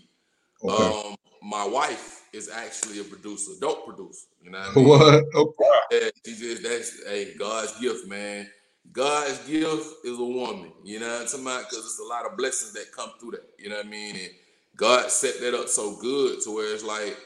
Okay. 0.64 1.08
Um, 1.08 1.16
my 1.44 1.68
wife 1.68 2.24
is 2.34 2.50
actually 2.50 3.00
a 3.00 3.04
producer, 3.04 3.52
dope 3.62 3.86
producer. 3.86 4.26
You 4.42 4.50
know 4.50 4.60
what 4.60 4.72
I 4.72 4.76
mean? 4.76 4.88
What? 4.88 5.24
Okay. 5.36 5.70
Yeah, 5.92 6.10
she 6.26 6.36
just 6.36 6.64
that's 6.64 7.00
a 7.06 7.10
hey, 7.10 7.34
God's 7.38 7.80
gift, 7.80 8.08
man. 8.08 8.50
God's 8.92 9.38
gift 9.48 9.86
is 10.06 10.18
a 10.18 10.24
woman, 10.24 10.72
you 10.84 11.00
know 11.00 11.08
what 11.08 11.22
I'm 11.22 11.28
talking 11.28 11.42
about? 11.42 11.70
Because 11.70 11.86
it's 11.86 12.00
a 12.00 12.04
lot 12.04 12.26
of 12.26 12.38
blessings 12.38 12.74
that 12.74 12.92
come 12.92 13.12
through 13.20 13.32
that, 13.32 13.44
you 13.60 13.70
know 13.70 13.78
what 13.78 13.86
I 13.86 13.90
mean? 13.90 14.16
And 14.16 14.30
God 14.76 15.12
set 15.12 15.40
that 15.42 15.54
up 15.54 15.68
so 15.68 15.96
good 15.98 16.42
to 16.44 16.56
where 16.56 16.74
it's 16.74 16.84
like, 16.84 17.18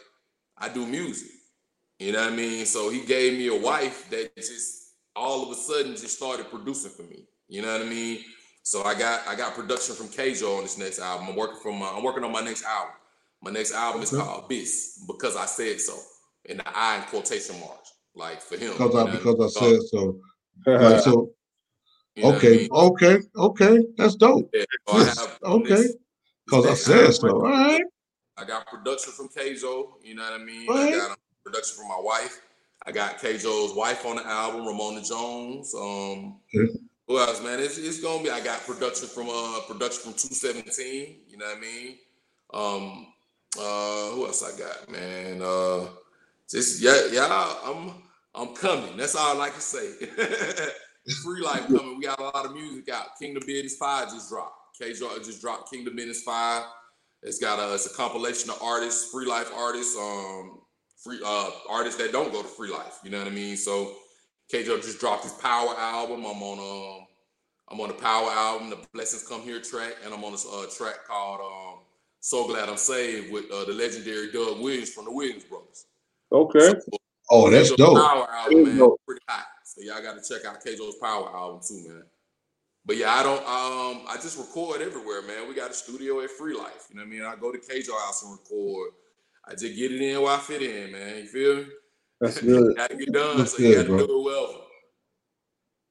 I 0.57 0.69
do 0.69 0.85
music, 0.85 1.31
you 1.99 2.11
know 2.11 2.21
what 2.21 2.33
I 2.33 2.35
mean? 2.35 2.65
So 2.65 2.89
he 2.89 3.01
gave 3.05 3.37
me 3.37 3.47
a 3.47 3.55
wife 3.55 4.09
that 4.09 4.35
just 4.35 4.93
all 5.15 5.43
of 5.43 5.49
a 5.49 5.55
sudden 5.55 5.91
just 5.91 6.17
started 6.17 6.49
producing 6.49 6.91
for 6.91 7.03
me, 7.03 7.25
you 7.47 7.61
know 7.61 7.71
what 7.71 7.85
I 7.85 7.89
mean? 7.89 8.19
So 8.63 8.83
I 8.83 8.93
got 8.97 9.27
I 9.27 9.35
got 9.35 9.55
production 9.55 9.95
from 9.95 10.07
Kjo 10.07 10.57
on 10.57 10.63
this 10.63 10.77
next 10.77 10.99
album. 10.99 11.27
I'm 11.29 11.35
working 11.35 11.59
from 11.61 11.79
my, 11.79 11.87
I'm 11.87 12.03
working 12.03 12.23
on 12.23 12.31
my 12.31 12.41
next 12.41 12.63
album. 12.63 12.93
My 13.41 13.51
next 13.51 13.73
album 13.73 14.03
is 14.03 14.11
called 14.11 14.45
Abyss 14.45 15.03
because 15.07 15.35
I 15.35 15.45
said 15.45 15.81
so. 15.81 15.97
In 16.45 16.57
the 16.57 16.77
I 16.77 16.97
in 16.97 17.03
quotation 17.03 17.59
marks, 17.59 17.93
like 18.15 18.41
for 18.41 18.57
him. 18.57 18.73
Because 18.73 18.95
I, 18.95 19.11
because 19.11 19.57
I 19.57 19.59
said 19.59 19.81
so. 19.89 20.19
like, 20.65 20.99
so 21.01 21.31
you 22.21 22.33
okay, 22.35 22.53
I 22.53 22.57
mean? 22.57 22.69
okay, 22.71 23.17
okay. 23.35 23.85
That's 23.97 24.15
dope. 24.15 24.49
Yeah, 24.53 25.03
so 25.03 25.29
okay. 25.43 25.83
Because 26.45 26.65
I 26.65 26.73
said 26.73 27.13
so. 27.13 27.29
All 27.29 27.41
right. 27.41 27.83
I 28.37 28.45
got 28.45 28.65
production 28.67 29.13
from 29.13 29.29
Kjo, 29.29 29.87
you 30.03 30.15
know 30.15 30.23
what 30.23 30.33
I 30.33 30.43
mean? 30.43 30.67
Right. 30.67 30.93
I 30.93 31.07
got 31.09 31.19
production 31.43 31.77
from 31.77 31.89
my 31.89 31.99
wife. 31.99 32.41
I 32.85 32.91
got 32.91 33.19
Kjo's 33.19 33.75
wife 33.75 34.05
on 34.05 34.15
the 34.15 34.25
album, 34.25 34.65
Ramona 34.65 35.01
Jones. 35.01 35.73
Um 35.75 36.39
yeah. 36.53 36.65
who 37.07 37.19
else, 37.19 37.43
man? 37.43 37.59
It's, 37.59 37.77
it's 37.77 38.01
gonna 38.01 38.23
be 38.23 38.31
I 38.31 38.39
got 38.39 38.65
production 38.65 39.07
from 39.07 39.29
uh 39.29 39.59
production 39.67 40.01
from 40.01 40.13
217, 40.13 41.17
you 41.27 41.37
know 41.37 41.45
what 41.45 41.57
I 41.57 41.59
mean? 41.59 41.97
Um 42.53 43.07
uh 43.59 44.15
who 44.15 44.25
else 44.25 44.43
I 44.43 44.57
got, 44.57 44.89
man? 44.89 45.41
Uh 45.43 45.87
just 46.49 46.81
yeah, 46.81 47.07
yeah, 47.11 47.55
I'm 47.63 47.91
I'm 48.33 48.55
coming. 48.55 48.97
That's 48.97 49.15
all 49.15 49.35
I 49.35 49.37
like 49.37 49.53
to 49.55 49.61
say. 49.61 49.93
Free 51.23 51.41
Life 51.41 51.67
coming. 51.67 51.97
We 51.97 52.05
got 52.05 52.19
a 52.19 52.23
lot 52.23 52.45
of 52.45 52.53
music 52.53 52.89
out. 52.89 53.17
Kingdom 53.19 53.43
Business 53.45 53.75
5 53.77 54.13
just 54.13 54.29
dropped. 54.29 54.77
K 54.79 54.93
just 54.93 55.41
dropped 55.41 55.71
Kingdom 55.71 55.95
Business 55.95 56.23
5. 56.23 56.63
It's 57.23 57.39
got 57.39 57.59
a 57.59 57.73
it's 57.73 57.85
a 57.85 57.95
compilation 57.95 58.49
of 58.49 58.61
artists, 58.61 59.11
free 59.11 59.27
life 59.27 59.51
artists, 59.55 59.95
um, 59.97 60.59
free 61.03 61.19
uh 61.23 61.49
artists 61.69 62.01
that 62.01 62.11
don't 62.11 62.31
go 62.31 62.41
to 62.41 62.47
free 62.47 62.71
life. 62.71 62.99
You 63.03 63.11
know 63.11 63.19
what 63.19 63.27
I 63.27 63.31
mean? 63.31 63.57
So 63.57 63.93
K 64.49 64.63
just 64.63 64.99
dropped 64.99 65.23
his 65.23 65.33
power 65.33 65.75
album. 65.77 66.25
I'm 66.25 66.41
on 66.41 66.59
um 66.99 67.07
I'm 67.69 67.79
on 67.79 67.87
the 67.89 67.93
power 67.93 68.29
album, 68.31 68.69
the 68.69 68.77
Blessings 68.93 69.27
Come 69.27 69.41
Here 69.41 69.61
track, 69.61 69.93
and 70.03 70.13
I'm 70.13 70.23
on 70.23 70.31
this 70.33 70.45
uh, 70.45 70.65
track 70.75 71.05
called 71.07 71.41
um 71.41 71.83
So 72.21 72.47
Glad 72.47 72.69
I'm 72.69 72.77
Saved 72.77 73.31
with 73.31 73.51
uh, 73.51 73.65
the 73.65 73.73
legendary 73.73 74.31
Doug 74.31 74.59
Williams 74.59 74.89
from 74.91 75.05
the 75.05 75.11
Williams 75.11 75.43
Brothers. 75.43 75.85
Okay. 76.31 76.79
So, 76.79 76.97
Oh, 77.33 77.49
that's 77.49 77.69
Kayjo's 77.71 77.77
dope. 77.77 77.97
Power 77.97 78.29
album, 78.29 78.63
man, 78.63 78.77
dope. 78.77 78.99
pretty 79.05 79.21
hot. 79.29 79.45
So 79.81 79.87
y'all 79.87 80.03
got 80.03 80.21
to 80.21 80.33
check 80.33 80.45
out 80.45 80.63
Kayjo's 80.63 80.95
Power 80.95 81.35
album 81.35 81.61
too, 81.67 81.87
man. 81.87 82.03
But 82.85 82.97
yeah, 82.97 83.13
I 83.13 83.23
don't. 83.23 83.39
Um, 83.39 84.05
I 84.07 84.15
just 84.21 84.37
record 84.37 84.81
everywhere, 84.81 85.21
man. 85.23 85.47
We 85.47 85.55
got 85.55 85.71
a 85.71 85.73
studio 85.73 86.21
at 86.21 86.29
Free 86.31 86.55
Life. 86.55 86.87
You 86.89 86.97
know 86.97 87.01
what 87.01 87.07
I 87.07 87.09
mean? 87.09 87.23
I 87.23 87.35
go 87.35 87.51
to 87.51 87.57
Kayjo 87.57 87.91
house 88.05 88.23
and 88.23 88.31
record. 88.31 88.91
I 89.47 89.51
just 89.51 89.75
get 89.75 89.91
it 89.91 90.01
in 90.01 90.21
where 90.21 90.33
I 90.33 90.37
fit 90.39 90.61
in, 90.61 90.91
man. 90.91 91.17
You 91.17 91.25
feel 91.27 91.55
me? 91.57 91.65
That's 92.19 92.41
good. 92.41 92.75
Got 92.77 92.89
to 92.91 92.95
get 92.95 93.11
done, 93.11 93.37
That's 93.39 93.57
so 93.57 93.63
you 93.63 93.75
got 93.75 93.81
to 93.83 93.87
bro. 93.87 94.07
do 94.07 94.19
it 94.19 94.23
well. 94.23 94.67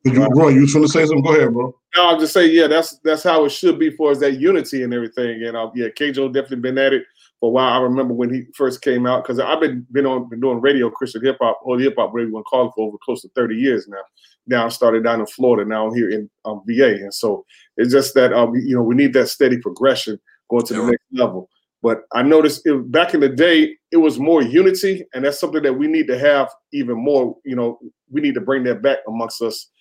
Did 0.05 0.15
you, 0.15 0.29
bro, 0.31 0.49
you 0.49 0.63
was 0.63 0.73
trying 0.73 0.85
to 0.85 0.89
say 0.89 1.05
something? 1.05 1.23
Go 1.23 1.37
ahead, 1.37 1.53
bro. 1.53 1.75
No, 1.97 2.07
I'll 2.09 2.19
just 2.19 2.33
say, 2.33 2.47
yeah, 2.47 2.67
that's 2.67 2.99
that's 2.99 3.23
how 3.23 3.45
it 3.45 3.51
should 3.51 3.79
be 3.79 3.91
for 3.91 4.11
us, 4.13 4.19
that 4.21 4.41
unity 4.41 4.83
and 4.83 4.95
everything. 4.95 5.43
And 5.45 5.57
uh, 5.57 5.71
yeah, 5.75 5.89
Kjo 5.89 6.33
definitely 6.33 6.61
been 6.61 6.79
at 6.79 6.95
it 6.95 7.05
for 7.39 7.49
a 7.49 7.53
while. 7.53 7.73
I 7.73 7.83
remember 7.83 8.15
when 8.15 8.33
he 8.33 8.45
first 8.55 8.81
came 8.81 9.07
out 9.07 9.25
because 9.25 9.39
I've 9.39 9.61
been 9.61 9.87
been 9.93 10.07
on 10.07 10.29
been 10.29 10.41
doing 10.41 10.61
radio 10.61 10.89
Christian 10.91 11.23
hip 11.25 11.37
hop 11.41 11.61
or 11.63 11.79
hip 11.79 11.95
hop, 11.99 12.13
whatever 12.13 12.29
you 12.29 12.35
want 12.35 12.47
to 12.47 12.49
call 12.51 12.69
it, 12.69 12.73
for 12.75 12.89
over 12.89 12.97
close 13.05 13.21
to 13.23 13.29
30 13.35 13.57
years 13.57 13.89
now. 13.89 13.99
Now 14.47 14.65
I 14.67 14.69
started 14.71 15.05
down 15.05 15.21
in 15.21 15.27
Florida, 15.27 15.69
now 15.69 15.87
I'm 15.89 15.95
here 15.95 16.09
in 16.11 16.31
um, 16.47 16.63
VA, 16.67 16.95
and 16.95 17.13
so 17.13 17.45
it's 17.77 17.93
just 17.93 18.15
that 18.15 18.33
um, 18.33 18.55
you 18.55 18.75
know 18.77 18.83
we 18.83 18.95
need 18.95 19.13
that 19.13 19.29
steady 19.29 19.59
progression 19.59 20.19
going 20.49 20.65
to 20.67 20.75
the 20.75 20.81
Yeah. 20.81 20.91
next 20.91 21.05
level. 21.13 21.51
But 21.83 22.03
I 22.13 22.23
noticed 22.23 22.67
it, 22.67 22.91
back 22.91 23.15
in 23.15 23.21
the 23.21 23.29
day, 23.29 23.77
it 23.91 23.97
was 23.97 24.19
more 24.19 24.43
unity, 24.43 25.05
and 25.15 25.25
that's 25.25 25.41
something 25.41 25.63
that 25.63 25.73
we 25.73 25.87
need 25.89 26.07
to 26.09 26.19
have 26.19 26.51
even 26.73 26.97
more. 26.97 27.37
You 27.45 27.57
know, 27.57 27.79
we 28.11 28.21
need 28.21 28.35
to 28.35 28.41
bring 28.41 28.65
that 28.65 28.81
back 28.83 28.99
amongst 29.09 29.41
us 29.43 29.67
a- 29.67 29.69
a- 29.69 29.80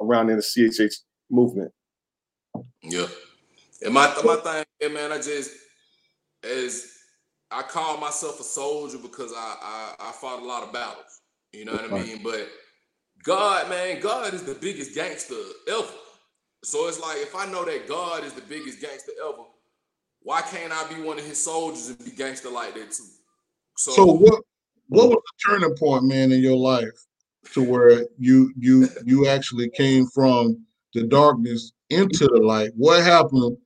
around 0.00 0.30
in 0.30 0.36
the 0.36 0.42
CHH 0.42 0.94
movement. 1.30 1.72
Yeah. 2.82 3.06
And 3.82 3.94
my 3.94 4.14
my 4.24 4.36
thing, 4.36 4.64
yeah, 4.80 4.88
man, 4.88 5.12
I 5.12 5.16
just 5.16 5.52
as 6.42 6.90
I 7.50 7.62
call 7.62 7.98
myself 7.98 8.40
a 8.40 8.44
soldier 8.44 8.98
because 8.98 9.32
I, 9.36 9.56
I 9.60 10.08
I 10.08 10.12
fought 10.12 10.42
a 10.42 10.44
lot 10.44 10.62
of 10.62 10.72
battles. 10.72 11.20
You 11.52 11.64
know 11.64 11.72
what 11.72 11.92
I 11.92 12.02
mean? 12.02 12.20
But 12.22 12.48
God, 13.22 13.68
man, 13.68 14.00
God 14.00 14.34
is 14.34 14.42
the 14.42 14.54
biggest 14.54 14.94
gangster 14.94 15.34
ever. 15.68 15.86
So 16.64 16.88
it's 16.88 17.00
like 17.00 17.18
if 17.18 17.34
I 17.34 17.46
know 17.46 17.64
that 17.64 17.86
God 17.86 18.24
is 18.24 18.32
the 18.32 18.40
biggest 18.42 18.80
gangster 18.80 19.12
ever, 19.22 19.44
why 20.22 20.40
can't 20.42 20.72
I 20.72 20.88
be 20.92 21.02
one 21.02 21.18
of 21.18 21.26
his 21.26 21.42
soldiers 21.42 21.88
and 21.88 22.04
be 22.04 22.10
gangster 22.10 22.50
like 22.50 22.74
that 22.74 22.90
too? 22.92 23.04
So, 23.76 23.92
So 23.92 24.04
what 24.06 24.42
what 24.88 25.08
was 25.08 25.18
the 25.18 25.50
turning 25.50 25.76
point, 25.76 26.04
man, 26.04 26.32
in 26.32 26.40
your 26.40 26.56
life 26.56 27.06
to 27.52 27.62
where 27.62 28.06
you 28.18 28.52
you 28.58 28.88
you 29.04 29.26
actually 29.28 29.70
came 29.70 30.06
from 30.06 30.64
the 30.94 31.04
darkness 31.04 31.72
into 31.90 32.26
the 32.26 32.40
light? 32.40 32.70
What 32.76 33.02
happened? 33.02 33.56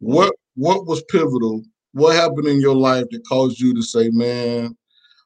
What 0.00 0.34
what 0.54 0.86
was 0.86 1.02
pivotal? 1.10 1.62
What 1.92 2.14
happened 2.16 2.46
in 2.48 2.60
your 2.60 2.74
life 2.76 3.06
that 3.10 3.26
caused 3.28 3.60
you 3.60 3.74
to 3.74 3.82
say, 3.82 4.08
"Man, 4.10 4.76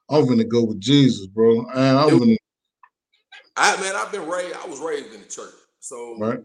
I'm 0.09 0.27
gonna 0.27 0.43
go 0.43 0.63
with 0.63 0.79
Jesus, 0.79 1.27
bro"? 1.27 1.65
And 1.75 1.97
I'm 1.97 2.17
gonna 2.19 2.35
I 3.57 3.79
man, 3.81 3.95
I've 3.95 4.11
been 4.11 4.27
raised. 4.27 4.55
I 4.55 4.67
was 4.67 4.79
raised 4.79 5.13
in 5.13 5.21
the 5.21 5.27
church. 5.27 5.53
So 5.79 6.17
right. 6.17 6.39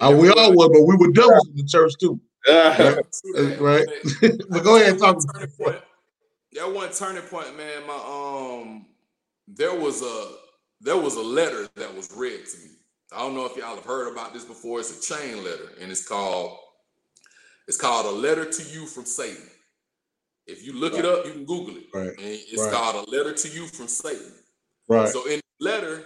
We 0.00 0.28
all 0.30 0.50
were, 0.56 0.68
but 0.68 0.82
we 0.82 0.96
were 0.96 1.10
devils 1.12 1.48
in 1.48 1.56
the 1.56 1.64
church 1.64 1.92
too, 1.98 2.20
Yeah. 2.46 2.96
True 3.34 3.54
right? 3.58 3.86
but- 4.20 4.32
but 4.50 4.62
go 4.64 4.76
ahead 4.76 4.90
and 4.90 4.98
talk. 4.98 5.18
Turning 5.34 5.50
point- 5.58 5.80
That 6.52 6.72
one 6.72 6.90
turning 6.92 7.22
point, 7.22 7.56
man. 7.56 7.86
My 7.86 7.94
um, 7.94 8.86
there 9.48 9.74
was 9.74 10.02
a 10.02 10.34
there 10.80 10.96
was 10.96 11.14
a 11.16 11.22
letter 11.22 11.68
that 11.76 11.94
was 11.94 12.10
read 12.14 12.46
to 12.46 12.58
me. 12.58 12.70
I 13.12 13.18
don't 13.20 13.34
know 13.34 13.46
if 13.46 13.56
y'all 13.56 13.74
have 13.76 13.84
heard 13.84 14.12
about 14.12 14.34
this 14.34 14.44
before. 14.44 14.80
It's 14.80 15.08
a 15.08 15.14
chain 15.14 15.44
letter, 15.44 15.70
and 15.80 15.90
it's 15.90 16.06
called 16.06 16.58
it's 17.68 17.76
called 17.76 18.06
a 18.06 18.10
letter 18.10 18.44
to 18.44 18.62
you 18.62 18.86
from 18.86 19.04
Satan. 19.04 19.42
If 20.46 20.64
you 20.64 20.72
look 20.72 20.94
it 20.94 21.04
up, 21.04 21.26
you 21.26 21.32
can 21.32 21.44
Google 21.44 21.76
it. 21.76 21.86
Right, 21.92 22.10
And 22.10 22.18
it's 22.18 22.62
right. 22.62 22.72
called 22.72 23.08
a 23.08 23.10
letter 23.10 23.32
to 23.32 23.48
you 23.48 23.66
from 23.66 23.88
Satan. 23.88 24.32
Right. 24.88 25.08
So 25.08 25.26
in 25.26 25.40
the 25.58 25.64
letter, 25.64 26.04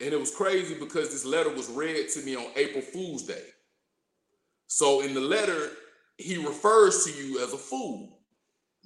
and 0.00 0.12
it 0.12 0.18
was 0.18 0.34
crazy 0.34 0.74
because 0.78 1.10
this 1.10 1.26
letter 1.26 1.50
was 1.50 1.68
read 1.68 2.08
to 2.10 2.20
me 2.20 2.36
on 2.36 2.46
April 2.56 2.80
Fool's 2.80 3.24
Day. 3.24 3.44
So 4.68 5.02
in 5.02 5.12
the 5.12 5.20
letter, 5.20 5.70
he 6.16 6.38
refers 6.38 7.04
to 7.04 7.12
you 7.12 7.42
as 7.44 7.52
a 7.52 7.58
fool. 7.58 8.20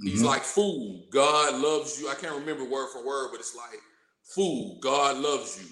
He's 0.02 0.22
Mhm. 0.22 0.26
like, 0.26 0.42
fool, 0.42 1.06
God 1.11 1.61
loves 1.61 2.00
you. 2.00 2.08
I 2.08 2.14
can't 2.14 2.34
remember 2.34 2.64
word 2.64 2.90
for 2.92 3.04
word, 3.04 3.30
but 3.30 3.40
it's 3.40 3.54
like, 3.54 3.80
fool, 4.35 4.79
God 4.81 5.19
loves 5.19 5.61
you. 5.61 5.69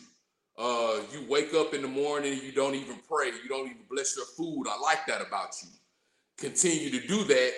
Uh, 0.59 1.01
you 1.12 1.27
wake 1.29 1.53
up 1.55 1.75
in 1.75 1.83
the 1.83 1.88
morning, 1.88 2.40
you 2.42 2.51
don't 2.53 2.75
even 2.75 2.97
pray, 3.09 3.27
you 3.27 3.49
don't 3.49 3.66
even 3.66 3.83
bless 3.90 4.16
your 4.16 4.25
food. 4.25 4.64
I 4.69 4.81
like 4.81 5.07
that 5.07 5.21
about 5.21 5.55
you. 5.62 5.69
Continue 6.38 6.90
to 6.99 7.07
do 7.07 7.25
that 7.25 7.53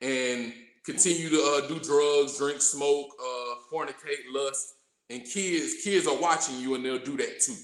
and 0.00 0.52
continue 0.84 1.30
to 1.30 1.36
uh, 1.36 1.68
do 1.68 1.80
drugs, 1.80 2.38
drink, 2.38 2.60
smoke, 2.60 3.08
uh, 3.20 3.54
fornicate, 3.72 4.22
lust, 4.32 4.74
and 5.10 5.24
kids, 5.24 5.82
kids 5.82 6.06
are 6.06 6.16
watching 6.16 6.58
you 6.60 6.74
and 6.74 6.84
they'll 6.84 6.98
do 6.98 7.16
that 7.16 7.40
too. 7.40 7.56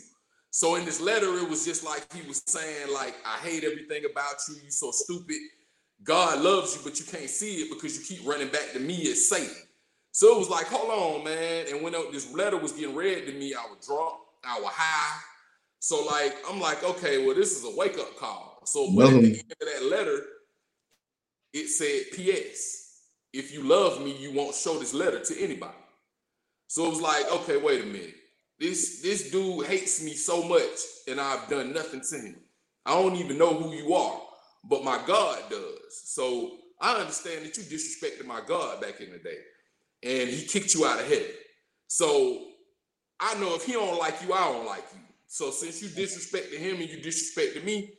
So 0.50 0.74
in 0.74 0.84
this 0.84 1.00
letter, 1.00 1.38
it 1.38 1.48
was 1.48 1.64
just 1.64 1.84
like 1.84 2.12
he 2.12 2.26
was 2.26 2.42
saying, 2.46 2.92
like, 2.92 3.14
I 3.24 3.36
hate 3.38 3.62
everything 3.62 4.04
about 4.10 4.34
you. 4.48 4.56
You 4.64 4.70
so 4.70 4.90
stupid. 4.90 5.36
God 6.02 6.40
loves 6.40 6.74
you, 6.74 6.80
but 6.82 6.98
you 6.98 7.06
can't 7.06 7.30
see 7.30 7.62
it 7.62 7.70
because 7.70 7.96
you 7.96 8.16
keep 8.16 8.26
running 8.26 8.48
back 8.48 8.72
to 8.72 8.80
me 8.80 9.10
as 9.10 9.28
Satan. 9.28 9.54
So 10.12 10.34
it 10.34 10.38
was 10.38 10.50
like, 10.50 10.66
hold 10.66 10.90
on, 10.90 11.24
man. 11.24 11.66
And 11.70 11.82
when 11.82 11.92
this 12.12 12.32
letter 12.32 12.56
was 12.56 12.72
getting 12.72 12.94
read 12.94 13.26
to 13.26 13.32
me, 13.32 13.54
I 13.54 13.62
was 13.62 13.86
drunk, 13.86 14.16
I 14.44 14.60
was 14.60 14.72
high. 14.72 15.20
So 15.78 16.04
like, 16.04 16.34
I'm 16.48 16.60
like, 16.60 16.82
okay, 16.84 17.24
well, 17.24 17.34
this 17.34 17.56
is 17.56 17.64
a 17.64 17.76
wake 17.76 17.98
up 17.98 18.16
call. 18.16 18.60
So 18.64 18.92
but 18.94 19.06
at 19.06 19.22
the 19.22 19.28
end 19.28 19.52
of 19.52 19.68
that 19.72 19.84
letter, 19.84 20.22
it 21.52 21.68
said, 21.68 22.16
P.S. 22.16 22.80
If 23.32 23.52
you 23.52 23.62
love 23.62 24.02
me, 24.02 24.16
you 24.16 24.32
won't 24.32 24.54
show 24.54 24.78
this 24.78 24.92
letter 24.92 25.20
to 25.20 25.40
anybody. 25.40 25.72
So 26.66 26.86
it 26.86 26.90
was 26.90 27.00
like, 27.00 27.30
okay, 27.32 27.56
wait 27.56 27.82
a 27.82 27.86
minute. 27.86 28.14
This 28.58 29.00
this 29.00 29.30
dude 29.30 29.66
hates 29.66 30.02
me 30.02 30.12
so 30.12 30.42
much, 30.42 30.78
and 31.08 31.18
I've 31.20 31.48
done 31.48 31.72
nothing 31.72 32.02
to 32.10 32.16
him. 32.16 32.36
I 32.84 32.92
don't 32.92 33.16
even 33.16 33.38
know 33.38 33.54
who 33.54 33.72
you 33.72 33.94
are, 33.94 34.20
but 34.68 34.84
my 34.84 35.00
God 35.06 35.38
does. 35.48 36.02
So 36.04 36.58
I 36.80 36.96
understand 37.00 37.46
that 37.46 37.56
you 37.56 37.62
disrespected 37.64 38.26
my 38.26 38.40
God 38.46 38.80
back 38.80 39.00
in 39.00 39.10
the 39.10 39.18
day, 39.18 39.38
and 40.02 40.28
He 40.28 40.46
kicked 40.46 40.74
you 40.74 40.86
out 40.86 41.00
of 41.00 41.06
heaven. 41.06 41.30
So 41.88 42.46
I 43.18 43.34
know 43.40 43.54
if 43.54 43.64
He 43.64 43.72
don't 43.72 43.98
like 43.98 44.22
you, 44.22 44.32
I 44.32 44.52
don't 44.52 44.66
like 44.66 44.84
you. 44.94 45.00
So 45.26 45.50
since 45.50 45.82
you 45.82 45.88
disrespected 45.88 46.58
Him 46.58 46.80
and 46.80 46.88
you 46.88 46.98
disrespected 46.98 47.64
me, 47.64 47.92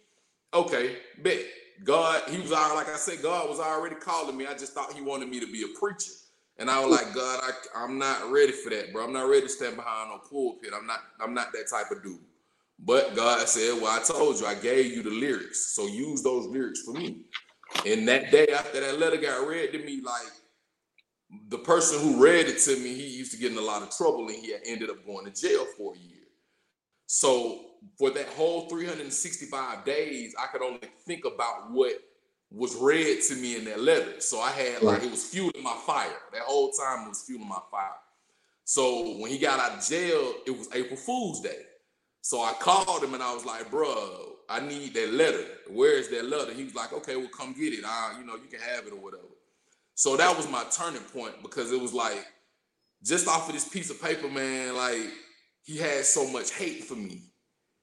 okay, 0.53 0.97
bet 1.21 1.45
God. 1.83 2.23
He 2.29 2.39
was 2.39 2.51
already, 2.51 2.75
like 2.75 2.89
I 2.89 2.97
said, 2.97 3.21
God 3.21 3.49
was 3.49 3.59
already 3.59 3.95
calling 3.95 4.37
me. 4.37 4.45
I 4.45 4.53
just 4.53 4.73
thought 4.73 4.93
He 4.93 5.01
wanted 5.01 5.29
me 5.29 5.39
to 5.39 5.51
be 5.51 5.63
a 5.63 5.79
preacher. 5.79 6.11
And 6.57 6.69
I 6.69 6.79
was 6.85 6.91
like, 6.91 7.13
God, 7.15 7.41
I, 7.43 7.83
I'm 7.83 7.97
not 7.97 8.31
ready 8.31 8.51
for 8.51 8.69
that, 8.69 8.93
bro. 8.93 9.03
I'm 9.03 9.13
not 9.13 9.27
ready 9.27 9.41
to 9.41 9.49
stand 9.49 9.77
behind 9.77 10.09
no 10.09 10.19
pulpit. 10.19 10.71
I'm 10.75 10.85
not, 10.85 10.99
I'm 11.19 11.33
not 11.33 11.51
that 11.53 11.67
type 11.69 11.89
of 11.91 12.03
dude. 12.03 12.19
But 12.79 13.15
God 13.15 13.47
said, 13.47 13.81
Well, 13.81 13.99
I 13.99 14.03
told 14.03 14.39
you, 14.39 14.45
I 14.45 14.55
gave 14.55 14.91
you 14.91 15.03
the 15.03 15.09
lyrics. 15.09 15.73
So 15.73 15.87
use 15.87 16.21
those 16.21 16.47
lyrics 16.47 16.81
for 16.81 16.93
me. 16.93 17.21
And 17.85 18.07
that 18.07 18.31
day 18.31 18.47
after 18.47 18.79
that 18.79 18.99
letter 18.99 19.17
got 19.17 19.47
read 19.47 19.71
to 19.71 19.79
me, 19.79 20.01
like 20.03 20.31
the 21.49 21.57
person 21.59 21.99
who 22.01 22.23
read 22.23 22.47
it 22.47 22.59
to 22.59 22.75
me, 22.77 22.93
he 22.93 23.07
used 23.07 23.31
to 23.31 23.37
get 23.37 23.51
in 23.51 23.57
a 23.57 23.61
lot 23.61 23.81
of 23.81 23.95
trouble 23.95 24.27
and 24.27 24.35
he 24.35 24.53
ended 24.65 24.89
up 24.89 25.05
going 25.05 25.25
to 25.25 25.31
jail 25.31 25.65
for 25.77 25.93
a 25.93 25.97
year. 25.97 26.17
So 27.07 27.65
for 27.97 28.09
that 28.11 28.27
whole 28.29 28.67
365 28.69 29.85
days, 29.85 30.35
I 30.39 30.47
could 30.47 30.61
only 30.61 30.79
think 31.05 31.25
about 31.25 31.71
what 31.71 31.93
was 32.51 32.75
read 32.75 33.21
to 33.29 33.35
me 33.35 33.57
in 33.57 33.65
that 33.65 33.79
letter. 33.79 34.19
So 34.19 34.39
I 34.41 34.51
had 34.51 34.81
like 34.81 35.03
it 35.03 35.11
was 35.11 35.23
fueling 35.23 35.63
my 35.63 35.77
fire. 35.85 36.09
That 36.33 36.41
whole 36.41 36.71
time 36.71 37.05
it 37.05 37.09
was 37.09 37.23
fueling 37.23 37.47
my 37.47 37.59
fire. 37.69 37.95
So 38.65 39.17
when 39.17 39.31
he 39.31 39.37
got 39.37 39.59
out 39.59 39.77
of 39.77 39.85
jail, 39.85 40.33
it 40.45 40.57
was 40.57 40.67
April 40.73 40.97
Fool's 40.97 41.41
Day. 41.41 41.59
So 42.21 42.41
I 42.41 42.53
called 42.53 43.03
him 43.03 43.13
and 43.13 43.23
I 43.23 43.33
was 43.33 43.45
like, 43.45 43.71
bro, 43.71 44.35
I 44.49 44.59
need 44.59 44.93
that 44.93 45.13
letter. 45.13 45.45
Where 45.69 45.97
is 45.97 46.09
that 46.09 46.25
letter? 46.25 46.53
He 46.53 46.63
was 46.63 46.75
like, 46.75 46.93
okay, 46.93 47.15
well, 47.15 47.29
come 47.29 47.53
get 47.53 47.73
it. 47.73 47.83
I, 47.85 48.17
you 48.19 48.25
know, 48.25 48.35
you 48.35 48.47
can 48.49 48.59
have 48.59 48.85
it 48.85 48.93
or 48.93 48.99
whatever. 48.99 49.23
So 50.01 50.17
that 50.17 50.35
was 50.35 50.49
my 50.49 50.63
turning 50.71 51.03
point 51.03 51.43
because 51.43 51.71
it 51.71 51.79
was 51.79 51.93
like, 51.93 52.25
just 53.03 53.27
off 53.27 53.47
of 53.47 53.53
this 53.53 53.69
piece 53.69 53.91
of 53.91 54.01
paper, 54.01 54.27
man, 54.27 54.75
like 54.75 55.11
he 55.61 55.77
had 55.77 56.05
so 56.05 56.27
much 56.27 56.51
hate 56.55 56.85
for 56.85 56.95
me. 56.95 57.21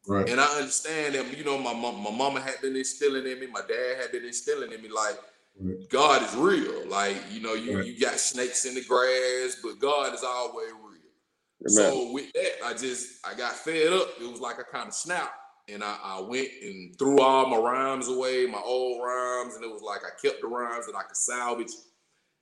Right. 0.04 0.28
And 0.28 0.40
I 0.40 0.46
understand 0.56 1.14
that, 1.14 1.38
you 1.38 1.44
know, 1.44 1.58
my 1.58 1.72
mom, 1.72 2.02
my 2.02 2.10
mama 2.10 2.40
had 2.40 2.60
been 2.60 2.74
instilling 2.74 3.24
in 3.24 3.38
me, 3.38 3.46
my 3.46 3.60
dad 3.60 3.98
had 4.00 4.10
been 4.10 4.24
instilling 4.24 4.72
in 4.72 4.82
me, 4.82 4.88
like 4.88 5.16
Right. 5.60 5.88
God 5.90 6.24
is 6.24 6.34
real. 6.34 6.88
Like, 6.88 7.18
you 7.30 7.40
know, 7.40 7.54
you, 7.54 7.76
Right. 7.76 7.86
you 7.86 8.00
got 8.00 8.18
snakes 8.18 8.64
in 8.64 8.74
the 8.74 8.82
grass, 8.82 9.58
but 9.62 9.78
God 9.78 10.12
is 10.12 10.24
always 10.24 10.72
real. 10.72 11.70
Amen. 11.70 11.92
So 11.92 12.12
with 12.12 12.32
that, 12.32 12.64
I 12.64 12.74
just 12.74 13.24
I 13.24 13.34
got 13.34 13.52
fed 13.52 13.92
up. 13.92 14.08
It 14.20 14.28
was 14.28 14.40
like 14.40 14.58
I 14.58 14.64
kind 14.64 14.88
of 14.88 14.94
snapped, 14.94 15.38
and 15.68 15.84
I, 15.84 15.96
I 16.02 16.20
went 16.20 16.48
and 16.62 16.98
threw 16.98 17.20
all 17.20 17.46
my 17.48 17.58
rhymes 17.58 18.08
away, 18.08 18.46
my 18.46 18.60
old 18.60 19.04
rhymes, 19.04 19.54
and 19.54 19.64
it 19.64 19.70
was 19.70 19.82
like 19.82 20.00
I 20.04 20.10
kept 20.20 20.40
the 20.40 20.48
rhymes 20.48 20.86
that 20.86 20.96
I 20.96 21.02
could 21.04 21.16
salvage. 21.16 21.70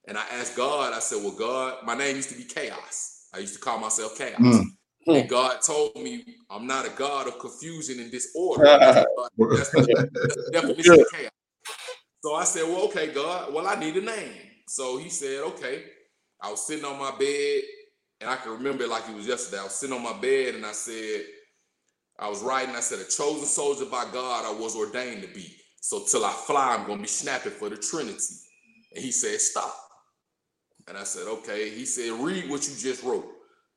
And 0.07 0.17
I 0.17 0.25
asked 0.33 0.57
God, 0.57 0.93
I 0.93 1.01
said, 1.01 1.23
"Well, 1.23 1.33
God, 1.33 1.85
my 1.85 1.97
name 1.97 2.17
used 2.17 2.29
to 2.31 2.37
be 2.37 2.45
Chaos. 2.45 3.29
I 3.35 3.39
used 3.39 3.55
to 3.55 3.61
call 3.61 3.79
myself 3.79 4.17
Chaos." 4.17 4.41
Mm. 4.41 4.65
And 5.09 5.29
God 5.29 5.61
told 5.63 5.95
me, 5.97 6.25
"I'm 6.51 6.67
not 6.67 6.87
a 6.87 6.91
God 6.91 7.29
of 7.29 7.39
confusion 7.39 8.01
and 8.01 8.11
disorder. 8.11 8.65
That's 8.65 9.71
the, 9.71 10.07
that's 10.15 10.37
the 10.37 10.51
definition 10.53 11.01
of 11.01 11.07
chaos." 11.13 11.31
So 12.27 12.35
I 12.35 12.43
said, 12.43 12.65
well, 12.65 12.87
okay, 12.87 13.13
God, 13.13 13.55
well, 13.55 13.69
I 13.69 13.77
need 13.79 13.97
a 13.97 14.01
name. 14.01 14.33
So 14.67 14.97
he 14.97 15.09
said, 15.09 15.43
okay. 15.43 15.85
I 16.41 16.51
was 16.51 16.67
sitting 16.67 16.85
on 16.85 16.99
my 16.99 17.13
bed, 17.17 17.63
and 18.21 18.29
I 18.29 18.35
can 18.35 18.51
remember 18.51 18.83
it 18.83 18.91
like 18.91 19.09
it 19.09 19.15
was 19.15 19.29
yesterday. 19.29 19.61
I 19.61 19.65
was 19.65 19.77
sitting 19.77 19.95
on 19.95 20.03
my 20.03 20.19
bed, 20.21 20.57
and 20.57 20.67
I 20.67 20.73
said, 20.73 21.25
I 22.19 22.29
was 22.29 22.43
writing, 22.43 22.75
I 22.75 22.81
said, 22.81 22.99
a 22.99 23.05
chosen 23.05 23.47
soldier 23.47 23.85
by 23.85 24.07
God 24.13 24.45
I 24.45 24.61
was 24.61 24.75
ordained 24.75 25.23
to 25.23 25.29
be. 25.29 25.55
So 25.81 26.05
till 26.11 26.25
I 26.25 26.33
fly, 26.33 26.75
I'm 26.77 26.87
gonna 26.89 27.03
be 27.03 27.07
snapping 27.07 27.53
for 27.53 27.69
the 27.69 27.77
Trinity. 27.77 28.35
And 28.93 29.05
he 29.05 29.13
said, 29.13 29.41
stop. 29.41 29.73
And 30.89 30.97
I 30.97 31.05
said, 31.05 31.27
okay. 31.27 31.71
He 31.71 31.85
said, 31.85 32.13
read 32.13 32.49
what 32.49 32.69
you 32.69 32.75
just 32.77 33.03
wrote. 33.03 33.27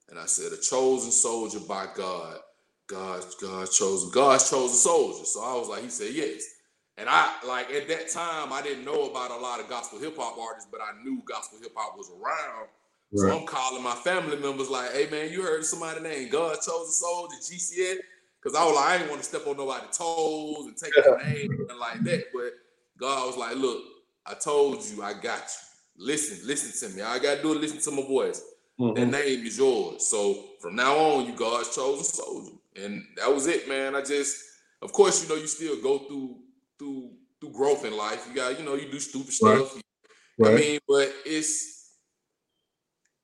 And 0.09 0.19
I 0.19 0.25
said, 0.25 0.51
a 0.51 0.57
chosen 0.57 1.11
soldier 1.11 1.59
by 1.59 1.87
God. 1.95 2.37
God, 2.87 3.23
God 3.39 3.69
chosen, 3.69 4.09
God's 4.11 4.49
chosen 4.49 4.75
soldier. 4.75 5.23
So 5.25 5.43
I 5.43 5.53
was 5.53 5.69
like, 5.69 5.83
he 5.83 5.89
said, 5.89 6.13
yes. 6.13 6.43
And 6.97 7.07
I 7.07 7.31
like 7.47 7.71
at 7.71 7.87
that 7.87 8.09
time, 8.09 8.51
I 8.51 8.61
didn't 8.61 8.83
know 8.83 9.09
about 9.09 9.31
a 9.31 9.37
lot 9.37 9.59
of 9.59 9.69
gospel 9.69 9.99
hip 9.99 10.17
hop 10.17 10.37
artists, 10.37 10.67
but 10.71 10.81
I 10.81 11.01
knew 11.01 11.21
gospel 11.25 11.59
hip 11.61 11.71
hop 11.75 11.97
was 11.97 12.09
around. 12.09 12.67
Right. 13.13 13.31
So 13.31 13.39
I'm 13.39 13.45
calling 13.45 13.83
my 13.83 13.93
family 13.95 14.37
members 14.37 14.69
like, 14.69 14.91
hey 14.91 15.07
man, 15.09 15.31
you 15.31 15.41
heard 15.41 15.63
somebody 15.65 16.01
named 16.01 16.31
God 16.31 16.55
Chosen 16.55 16.91
Soldier, 16.91 17.35
GCS? 17.37 17.97
Because 18.41 18.57
I 18.57 18.65
was 18.65 18.75
like, 18.75 18.85
I 18.85 18.97
didn't 18.97 19.09
want 19.11 19.21
to 19.21 19.27
step 19.27 19.47
on 19.47 19.55
nobody's 19.55 19.97
toes 19.97 20.65
and 20.65 20.75
take 20.75 20.93
their 20.95 21.17
name 21.23 21.67
and 21.69 21.79
like 21.79 22.03
that. 22.03 22.25
But 22.33 22.53
God 22.97 23.27
was 23.27 23.37
like, 23.37 23.55
look, 23.55 23.81
I 24.25 24.33
told 24.33 24.83
you, 24.83 25.03
I 25.03 25.13
got 25.13 25.39
you. 25.39 25.68
Listen, 25.99 26.47
listen 26.47 26.89
to 26.89 26.95
me. 26.95 27.01
All 27.01 27.13
I 27.13 27.19
gotta 27.19 27.41
do 27.41 27.53
is 27.53 27.59
listen 27.59 27.93
to 27.93 28.01
my 28.01 28.07
voice. 28.07 28.41
Mm-hmm. 28.79 29.11
That 29.11 29.25
name 29.25 29.45
is 29.45 29.57
yours. 29.57 30.07
So 30.07 30.45
from 30.61 30.77
now 30.77 30.97
on, 30.97 31.25
you 31.25 31.33
God's 31.33 31.75
chosen 31.75 32.05
soldier. 32.05 32.53
And 32.81 33.03
that 33.17 33.33
was 33.33 33.47
it, 33.47 33.67
man. 33.67 33.95
I 33.95 34.01
just, 34.01 34.41
of 34.81 34.93
course, 34.93 35.21
you 35.21 35.29
know, 35.29 35.35
you 35.35 35.47
still 35.47 35.81
go 35.81 35.99
through 35.99 36.37
through 36.79 37.11
through 37.41 37.51
growth 37.51 37.83
in 37.83 37.95
life. 37.97 38.25
You 38.29 38.35
got, 38.35 38.57
you 38.57 38.65
know, 38.65 38.75
you 38.75 38.89
do 38.89 38.99
stupid 38.99 39.33
stuff. 39.33 39.75
Right. 39.75 39.83
Right. 40.37 40.53
I 40.53 40.55
mean, 40.55 40.79
but 40.87 41.13
it's 41.25 41.91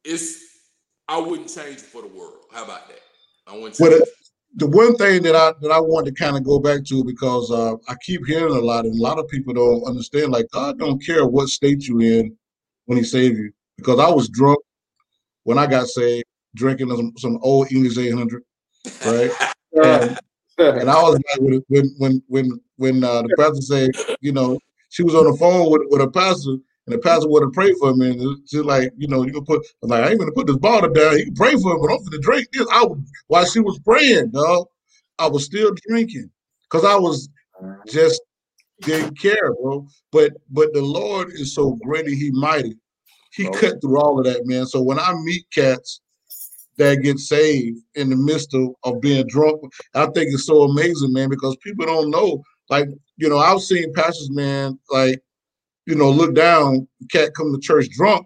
it's 0.03 0.41
I 1.07 1.17
wouldn't 1.17 1.47
change 1.47 1.78
it 1.78 1.82
for 1.82 2.01
the 2.01 2.09
world. 2.09 2.39
How 2.51 2.65
about 2.65 2.89
that? 2.89 2.99
I 3.47 3.53
wouldn't 3.53 3.80
well, 3.80 3.91
the, 3.91 4.05
the, 4.55 4.67
one 4.67 4.97
thing 4.97 5.23
that 5.23 5.36
I 5.36 5.53
that 5.61 5.71
I 5.71 5.80
want 5.80 6.07
to 6.07 6.11
kind 6.11 6.36
of 6.36 6.43
go 6.43 6.59
back 6.59 6.84
to 6.86 7.05
because 7.05 7.51
uh, 7.51 7.76
I 7.88 7.95
keep 8.03 8.26
hearing 8.26 8.53
a 8.53 8.59
lot, 8.59 8.84
and 8.84 8.99
a 8.99 9.01
lot 9.01 9.17
of 9.17 9.30
people 9.30 9.53
don't 9.53 9.88
understand. 9.88 10.34
Like 10.34 10.47
God 10.51 10.78
don't 10.78 11.01
care 11.01 11.26
what 11.26 11.47
state 11.47 11.88
you're 11.88 12.01
in 12.01 12.36
when 12.86 12.97
He 12.97 13.03
saved 13.03 13.38
you. 13.38 13.51
Because 13.77 13.99
I 13.99 14.09
was 14.09 14.29
drunk 14.29 14.59
when 15.43 15.57
I 15.57 15.67
got 15.67 15.88
saved, 15.88 16.25
drinking 16.55 16.89
some, 16.89 17.13
some 17.17 17.39
Olde 17.41 17.71
English 17.71 17.97
800, 17.97 18.43
right? 19.03 19.31
and, 19.83 20.17
and 20.57 20.89
I 20.89 21.01
was 21.01 21.13
like, 21.15 21.61
when 21.67 21.95
when 21.97 22.23
when 22.27 22.61
when 22.77 23.03
uh, 23.03 23.23
the 23.23 23.36
pastor 23.38 23.61
said, 23.61 23.91
you 24.21 24.31
know, 24.31 24.57
she 24.89 25.03
was 25.03 25.15
on 25.15 25.25
the 25.25 25.38
phone 25.38 25.69
with 25.69 25.81
with 25.89 26.01
a 26.01 26.09
pastor, 26.09 26.51
and 26.51 26.93
the 26.93 26.97
pastor 26.99 27.27
would 27.27 27.43
have 27.43 27.53
prayed 27.53 27.75
for 27.79 27.95
me, 27.95 28.11
and 28.11 28.47
she's 28.47 28.61
like, 28.61 28.91
you 28.97 29.07
know, 29.07 29.25
you 29.25 29.33
can 29.33 29.43
put, 29.43 29.65
I'm 29.83 29.89
like, 29.89 30.03
I 30.03 30.09
ain't 30.09 30.19
gonna 30.19 30.31
put 30.31 30.47
this 30.47 30.57
bottle 30.57 30.91
down. 30.91 31.17
You 31.17 31.25
can 31.25 31.36
pray 31.36 31.51
for 31.55 31.73
him, 31.73 31.81
but 31.81 31.91
I'm 31.91 32.03
gonna 32.03 32.19
drink 32.19 32.47
this. 32.53 32.67
I 32.71 32.83
was, 32.83 32.99
while 33.27 33.45
she 33.45 33.59
was 33.59 33.79
praying, 33.79 34.31
dog, 34.31 34.67
I 35.19 35.27
was 35.27 35.45
still 35.45 35.71
drinking 35.88 36.29
because 36.63 36.86
I 36.86 36.95
was 36.95 37.29
just 37.88 38.21
didn't 38.82 39.19
care, 39.19 39.53
bro. 39.61 39.88
But 40.11 40.34
but 40.49 40.73
the 40.73 40.82
Lord 40.82 41.32
is 41.32 41.53
so 41.53 41.73
great 41.84 42.05
and 42.05 42.15
He 42.15 42.32
mighty. 42.32 42.78
He 43.34 43.47
okay. 43.47 43.71
cut 43.71 43.82
through 43.82 43.99
all 43.99 44.19
of 44.19 44.26
that, 44.26 44.45
man. 44.45 44.65
So 44.65 44.82
when 44.82 44.99
I 44.99 45.13
meet 45.13 45.45
cats 45.51 46.01
that 46.78 47.01
get 47.01 47.19
saved 47.19 47.80
in 47.95 48.09
the 48.09 48.15
midst 48.15 48.53
of, 48.53 48.69
of 48.84 49.01
being 49.01 49.26
drunk. 49.28 49.61
I 49.93 50.05
think 50.07 50.34
it's 50.34 50.45
so 50.45 50.63
amazing, 50.63 51.13
man, 51.13 51.30
because 51.30 51.55
people 51.57 51.86
don't 51.86 52.11
know. 52.11 52.43
Like, 52.69 52.88
you 53.17 53.30
know, 53.30 53.38
I've 53.38 53.61
seen 53.61 53.93
pastors, 53.93 54.30
man, 54.32 54.78
like, 54.89 55.21
you 55.86 55.95
know, 55.95 56.09
look 56.09 56.36
down, 56.36 56.88
cat 57.11 57.34
come 57.36 57.53
to 57.53 57.59
church 57.61 57.89
drunk. 57.89 58.26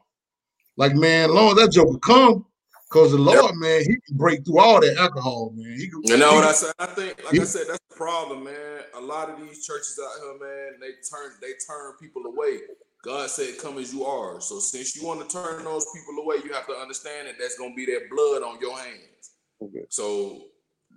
Like, 0.78 0.96
man, 0.96 1.34
long 1.34 1.56
that 1.56 1.72
joker 1.72 2.00
come, 2.00 2.46
because 2.90 3.12
the 3.12 3.18
Lord, 3.18 3.46
yep. 3.46 3.56
man, 3.56 3.82
he 3.82 3.98
can 4.08 4.18
break 4.18 4.44
through 4.46 4.60
all 4.60 4.82
that 4.82 4.98
alcohol, 4.98 5.54
man. 5.56 5.78
He 5.78 5.90
can, 5.90 6.02
you 6.04 6.18
know 6.18 6.34
what 6.34 6.44
I 6.44 6.52
said? 6.54 6.74
I 6.80 6.88
think, 6.88 7.24
like 7.24 7.34
he, 7.34 7.42
I 7.42 7.44
said, 7.44 7.66
that's 7.68 7.80
the 7.90 7.96
problem, 7.96 8.44
man. 8.44 8.82
A 8.96 9.00
lot 9.00 9.30
of 9.30 9.40
these 9.40 9.66
churches 9.66 10.00
out 10.04 10.20
here, 10.20 10.40
man, 10.40 10.80
they 10.80 10.94
turn 11.08 11.34
they 11.42 11.54
turn 11.68 11.94
people 12.02 12.24
away. 12.26 12.62
God 13.04 13.30
said, 13.30 13.60
"Come 13.60 13.78
as 13.78 13.94
you 13.94 14.06
are." 14.06 14.42
So 14.42 14.60
since 14.60 14.96
you 14.96 15.08
want 15.08 15.28
to 15.28 15.34
turn 15.34 15.64
those 15.64 15.86
people 15.94 16.24
away, 16.24 16.38
you 16.44 16.52
have 16.54 16.66
to 16.68 16.74
understand 16.74 17.28
that 17.28 17.36
that's 17.40 17.58
going 17.58 17.72
to 17.72 17.76
be 17.76 17.86
their 17.86 18.10
blood 18.10 18.42
on 18.42 18.60
your 18.60 18.78
hands. 18.78 19.32
Okay. 19.62 19.86
So 19.90 20.42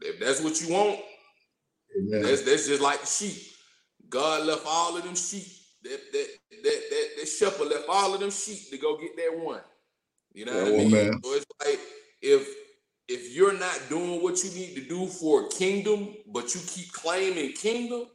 if 0.00 0.18
that's 0.18 0.40
what 0.40 0.60
you 0.62 0.72
want, 0.72 1.00
Amen. 1.98 2.22
that's 2.22 2.42
that's 2.42 2.66
just 2.66 2.80
like 2.80 3.00
the 3.00 3.06
sheep. 3.06 3.36
God 4.08 4.46
left 4.46 4.62
all 4.66 4.96
of 4.96 5.04
them 5.04 5.14
sheep. 5.14 5.46
That 5.84 6.00
that 6.12 6.26
that 6.62 6.82
that, 6.90 7.08
that 7.18 7.26
shepherd 7.26 7.68
left 7.68 7.84
all 7.88 8.14
of 8.14 8.20
them 8.20 8.30
sheep 8.30 8.70
to 8.70 8.78
go 8.78 8.96
get 8.96 9.14
that 9.16 9.38
one. 9.38 9.60
You 10.34 10.46
know 10.46 10.56
what 10.56 10.68
I 10.68 10.76
mean? 10.76 10.90
Man. 10.90 11.22
So 11.22 11.34
it's 11.34 11.46
like 11.64 11.80
if 12.20 12.48
if 13.08 13.34
you're 13.34 13.58
not 13.58 13.78
doing 13.88 14.22
what 14.22 14.42
you 14.42 14.50
need 14.50 14.74
to 14.76 14.82
do 14.82 15.06
for 15.06 15.46
a 15.46 15.48
kingdom, 15.48 16.14
but 16.26 16.54
you 16.54 16.60
keep 16.66 16.92
claiming 16.92 17.52
kingdom, 17.52 18.06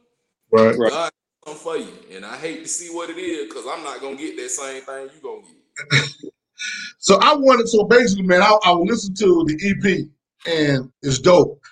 right? 0.50 0.76
God 0.76 1.10
for 1.56 1.76
you. 1.76 1.92
And 2.12 2.24
I 2.24 2.36
hate 2.36 2.62
to 2.62 2.68
see 2.68 2.94
what 2.94 3.10
it 3.10 3.18
is 3.18 3.48
because 3.48 3.64
I'm 3.68 3.82
not 3.82 4.00
gonna 4.00 4.16
get 4.16 4.36
that 4.36 4.50
same 4.50 4.82
thing 4.82 5.08
you 5.14 5.22
gonna 5.22 5.42
get. 5.42 6.32
so 6.98 7.18
I 7.20 7.34
wanted 7.34 7.68
so 7.68 7.84
basically, 7.84 8.26
man, 8.26 8.42
I, 8.42 8.56
I 8.64 8.72
listen 8.72 9.14
to 9.14 9.44
the 9.46 9.54
EP 9.70 10.08
and 10.52 10.90
it's 11.02 11.18
dope. 11.18 11.62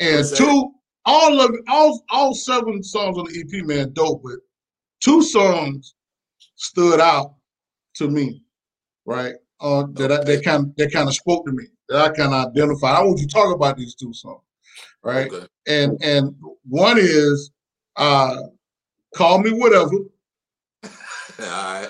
And 0.00 0.24
two, 0.36 0.72
all 1.04 1.40
of 1.40 1.50
all 1.68 2.04
all 2.10 2.34
seven 2.34 2.82
songs 2.82 3.18
on 3.18 3.26
the 3.26 3.40
EP, 3.40 3.66
man, 3.66 3.92
dope. 3.92 4.22
But 4.22 4.38
two 5.00 5.22
songs 5.22 5.94
stood 6.56 7.00
out 7.00 7.34
to 7.94 8.08
me, 8.08 8.42
right? 9.04 9.34
Uh, 9.60 9.84
that 9.94 10.10
okay. 10.10 10.20
I, 10.20 10.24
that 10.36 10.44
kind 10.44 10.72
that 10.76 10.92
kind 10.92 11.08
of 11.08 11.14
spoke 11.14 11.44
to 11.46 11.52
me. 11.52 11.64
That 11.88 12.10
I 12.10 12.14
kind 12.14 12.32
of 12.32 12.48
identified. 12.48 12.96
I 12.96 13.02
want 13.02 13.18
you 13.20 13.26
to 13.26 13.32
talk 13.32 13.54
about 13.54 13.76
these 13.76 13.94
two 13.94 14.12
songs, 14.12 14.42
right? 15.02 15.30
Okay. 15.30 15.46
And 15.66 15.98
and 16.02 16.34
one 16.68 16.96
is 16.98 17.50
uh 17.96 18.36
Call 19.14 19.38
me 19.40 19.50
whatever. 19.50 19.96
All 20.84 20.90
right. 21.38 21.88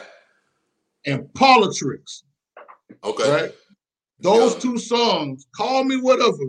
And 1.06 1.32
politics. 1.34 2.24
Okay. 3.04 3.30
Right? 3.30 3.54
Those 4.20 4.54
yeah. 4.54 4.60
two 4.60 4.78
songs, 4.78 5.46
Call 5.54 5.84
Me 5.84 5.96
Whatever. 5.96 6.44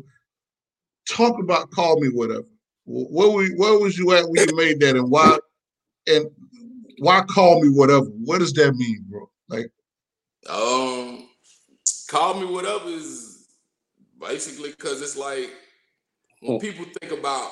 Talk 1.10 1.40
about 1.40 1.72
Call 1.72 2.00
Me 2.00 2.08
Whatever. 2.08 2.48
Where 2.86 3.30
we 3.30 3.50
where 3.56 3.78
was 3.78 3.98
you 3.98 4.14
at 4.14 4.28
when 4.28 4.50
you 4.50 4.56
made 4.56 4.80
that 4.80 4.96
and 4.96 5.12
why 5.12 5.38
and 6.08 6.26
why 6.98 7.22
call 7.22 7.62
me 7.62 7.70
whatever? 7.70 8.06
What 8.06 8.40
does 8.40 8.54
that 8.54 8.74
mean, 8.74 9.06
bro? 9.08 9.30
Like 9.48 9.72
um 10.50 10.99
call 12.10 12.34
me 12.34 12.46
whatever 12.46 12.90
is 12.90 13.48
basically 14.20 14.72
because 14.72 15.02
it's 15.02 15.16
like 15.16 15.52
when 16.42 16.60
hmm. 16.60 16.66
people 16.66 16.86
think 17.00 17.14
about 17.14 17.52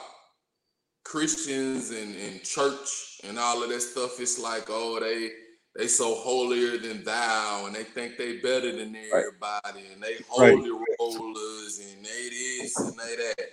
Christians 1.03 1.91
and, 1.91 2.15
and 2.15 2.43
church 2.43 3.21
and 3.23 3.39
all 3.39 3.63
of 3.63 3.69
that 3.69 3.81
stuff, 3.81 4.19
it's 4.19 4.39
like, 4.39 4.65
oh, 4.69 4.99
they 4.99 5.29
they 5.77 5.87
so 5.87 6.15
holier 6.15 6.77
than 6.79 7.03
thou, 7.03 7.65
and 7.67 7.75
they 7.75 7.83
think 7.83 8.17
they 8.17 8.37
better 8.37 8.71
than 8.71 8.95
everybody, 8.95 9.85
and 9.93 10.01
they 10.01 10.17
holy 10.27 10.71
right. 10.71 10.81
rollers, 10.99 11.79
and 11.79 12.03
they 12.03 12.29
this 12.29 12.79
and 12.79 12.97
they 12.97 13.15
that. 13.15 13.45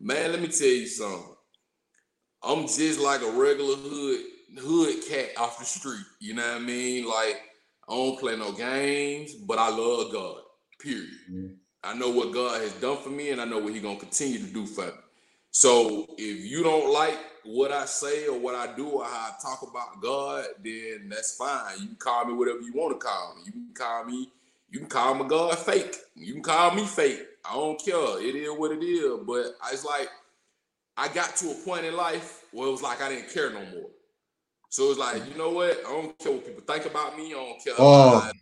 Man, 0.00 0.32
let 0.32 0.40
me 0.40 0.48
tell 0.48 0.68
you 0.68 0.86
something. 0.86 1.34
I'm 2.44 2.66
just 2.68 3.00
like 3.00 3.22
a 3.22 3.30
regular 3.32 3.74
hood 3.74 4.20
hood 4.56 5.04
cat 5.08 5.30
off 5.36 5.58
the 5.58 5.64
street. 5.64 6.04
You 6.20 6.34
know 6.34 6.46
what 6.46 6.56
I 6.56 6.64
mean? 6.64 7.08
Like 7.08 7.42
I 7.88 7.94
don't 7.94 8.20
play 8.20 8.36
no 8.36 8.52
games, 8.52 9.34
but 9.34 9.58
I 9.58 9.68
love 9.68 10.12
God. 10.12 10.43
Period. 10.84 11.10
Mm-hmm. 11.30 11.46
I 11.82 11.94
know 11.94 12.10
what 12.10 12.32
God 12.32 12.60
has 12.60 12.72
done 12.74 12.98
for 12.98 13.10
me, 13.10 13.30
and 13.30 13.40
I 13.40 13.44
know 13.44 13.58
what 13.58 13.72
He's 13.72 13.82
gonna 13.82 13.98
continue 13.98 14.38
to 14.38 14.52
do 14.52 14.66
for 14.66 14.86
me. 14.86 14.92
So 15.50 16.06
if 16.18 16.44
you 16.44 16.62
don't 16.62 16.92
like 16.92 17.18
what 17.44 17.70
I 17.72 17.84
say 17.84 18.26
or 18.26 18.38
what 18.38 18.54
I 18.54 18.74
do 18.74 18.88
or 18.88 19.04
how 19.04 19.30
I 19.30 19.32
talk 19.40 19.62
about 19.62 20.02
God, 20.02 20.46
then 20.62 21.08
that's 21.08 21.36
fine. 21.36 21.80
You 21.80 21.86
can 21.86 21.96
call 21.96 22.24
me 22.24 22.34
whatever 22.34 22.60
you 22.60 22.72
want 22.74 22.98
to 22.98 23.06
call 23.06 23.36
me. 23.36 23.42
You 23.46 23.52
can 23.52 23.70
call 23.74 24.04
me, 24.04 24.28
you 24.70 24.80
can 24.80 24.88
call 24.88 25.14
my 25.14 25.28
God 25.28 25.58
fake. 25.58 25.96
You 26.16 26.34
can 26.34 26.42
call 26.42 26.74
me 26.74 26.84
fake. 26.84 27.20
I 27.48 27.54
don't 27.54 27.80
care. 27.82 28.20
It 28.20 28.34
is 28.34 28.50
what 28.50 28.72
it 28.72 28.82
is. 28.82 29.20
But 29.26 29.54
it's 29.72 29.84
like 29.84 30.08
I 30.96 31.08
got 31.08 31.36
to 31.36 31.50
a 31.50 31.54
point 31.64 31.84
in 31.84 31.96
life 31.96 32.44
where 32.52 32.68
it 32.68 32.72
was 32.72 32.82
like 32.82 33.00
I 33.00 33.08
didn't 33.08 33.32
care 33.32 33.50
no 33.50 33.60
more. 33.60 33.90
So 34.70 34.90
it's 34.90 34.98
like, 34.98 35.22
you 35.30 35.38
know 35.38 35.50
what? 35.50 35.78
I 35.86 35.90
don't 35.90 36.18
care 36.18 36.32
what 36.32 36.44
people 36.44 36.62
think 36.62 36.86
about 36.86 37.16
me. 37.16 37.28
I 37.28 37.36
don't 37.36 37.62
care. 37.62 37.74
Oh. 37.78 38.18
I, 38.18 38.32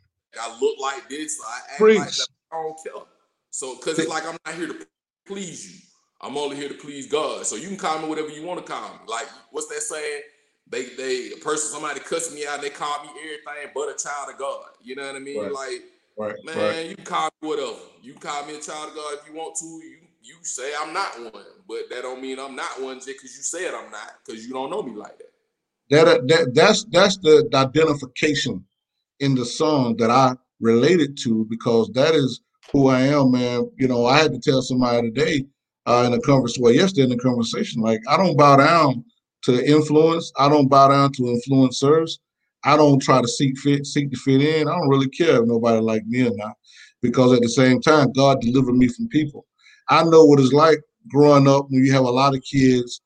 I 0.41 0.59
look 0.61 0.79
like 0.81 1.09
this. 1.11 1.39
I 1.47 1.59
act 1.73 1.79
Preach. 1.79 1.99
like 1.99 2.09
that. 2.09 2.29
I 2.53 2.63
don't 2.63 2.77
care. 2.83 3.03
So 3.51 3.77
because 3.77 3.99
it's 3.99 4.09
like 4.09 4.27
I'm 4.27 4.37
not 4.47 4.55
here 4.55 4.69
to 4.69 4.87
please 5.27 5.73
you. 5.73 5.81
I'm 6.21 6.37
only 6.37 6.57
here 6.57 6.69
to 6.69 6.75
please 6.75 7.07
God. 7.07 7.45
So 7.47 7.57
you 7.57 7.69
can 7.69 7.77
call 7.77 7.99
me 8.01 8.09
whatever 8.09 8.29
you 8.29 8.47
want 8.47 8.65
to 8.65 8.73
call 8.73 8.89
me. 8.89 9.01
Like 9.07 9.27
what's 9.51 9.69
that 9.69 9.81
saying? 9.81 10.23
They 10.69 10.87
they 10.97 11.33
a 11.33 11.37
person 11.39 11.71
somebody 11.71 12.01
cussing 12.01 12.35
me 12.35 12.47
out, 12.47 12.61
they 12.61 12.71
call 12.71 13.03
me 13.03 13.11
everything 13.11 13.73
but 13.75 13.89
a 13.89 13.95
child 13.95 14.31
of 14.31 14.39
God. 14.39 14.67
You 14.83 14.97
know 14.97 15.07
what 15.07 15.17
I 15.17 15.19
mean? 15.19 15.43
Right. 15.43 15.53
Like 15.53 15.83
right. 16.17 16.37
man, 16.45 16.57
right. 16.57 16.87
you 16.87 16.97
call 16.97 17.31
me 17.41 17.49
whatever. 17.49 17.79
You 18.03 18.15
call 18.15 18.47
me 18.47 18.57
a 18.57 18.61
child 18.61 18.91
of 18.91 18.95
God 18.95 19.15
if 19.21 19.29
you 19.29 19.35
want 19.35 19.57
to. 19.57 19.67
You 19.67 19.97
you 20.23 20.37
say 20.43 20.73
I'm 20.81 20.93
not 20.93 21.19
one, 21.21 21.45
but 21.69 21.91
that 21.91 22.03
don't 22.03 22.23
mean 22.23 22.39
I'm 22.39 22.55
not 22.55 22.81
one 22.81 22.97
just 22.97 23.09
because 23.09 23.37
you 23.37 23.43
said 23.43 23.75
I'm 23.75 23.91
not, 23.91 24.13
because 24.25 24.47
you 24.47 24.53
don't 24.53 24.71
know 24.71 24.83
me 24.83 24.93
like 24.93 25.19
that. 25.19 25.33
that, 26.05 26.29
that 26.29 26.55
that's 26.55 26.85
that's 26.85 27.17
the, 27.19 27.49
the 27.51 27.59
identification 27.59 28.65
in 29.21 29.35
the 29.35 29.45
song 29.45 29.97
that 29.97 30.11
I 30.11 30.37
related 30.63 31.19
to 31.25 31.47
because 31.51 31.91
that 31.95 32.15
is 32.15 32.41
who 32.73 32.89
I 32.89 33.01
am, 33.01 33.33
man. 33.33 33.71
You 33.77 33.89
know, 33.89 34.07
I 34.07 34.19
had 34.19 34.33
to 34.33 34.41
tell 34.41 34.63
somebody 34.63 35.11
today 35.11 35.45
uh, 35.87 36.05
in 36.07 36.15
a 36.15 36.21
conversation, 36.21 36.63
well, 36.63 36.73
yesterday 36.73 37.03
in 37.03 37.11
the 37.11 37.19
conversation, 37.19 37.83
like 37.83 38.01
I 38.09 38.17
don't 38.17 38.39
bow 38.39 38.57
down 38.57 39.05
to 39.45 39.65
influence. 39.65 40.33
I 40.39 40.49
don't 40.49 40.69
bow 40.69 40.89
down 40.89 41.13
to 41.15 41.23
influencers. 41.23 42.19
I 42.65 42.77
don't 42.77 43.03
try 43.03 43.21
to 43.21 43.29
seek 43.29 43.59
fit, 43.59 43.87
seek 43.87 44.11
to 44.13 44.17
fit 44.17 44.41
in. 44.41 44.69
I 44.69 44.77
don't 44.77 44.89
really 44.89 45.09
care 45.09 45.43
if 45.43 45.49
nobody 45.49 45.81
like 45.81 46.07
me 46.07 46.29
or 46.29 46.37
not, 46.37 46.55
because 47.03 47.33
at 47.33 47.43
the 47.43 47.49
same 47.49 47.81
time, 47.81 48.13
God 48.13 48.41
delivered 48.41 48.77
me 48.77 48.87
from 48.87 49.09
people. 49.09 49.45
I 49.89 50.05
know 50.05 50.25
what 50.25 50.39
it's 50.39 50.53
like 50.53 50.79
growing 51.09 51.49
up 51.49 51.67
when 51.69 51.85
you 51.85 51.93
have 51.93 52.05
a 52.05 52.11
lot 52.11 52.37
of 52.37 52.43
kids 52.45 53.01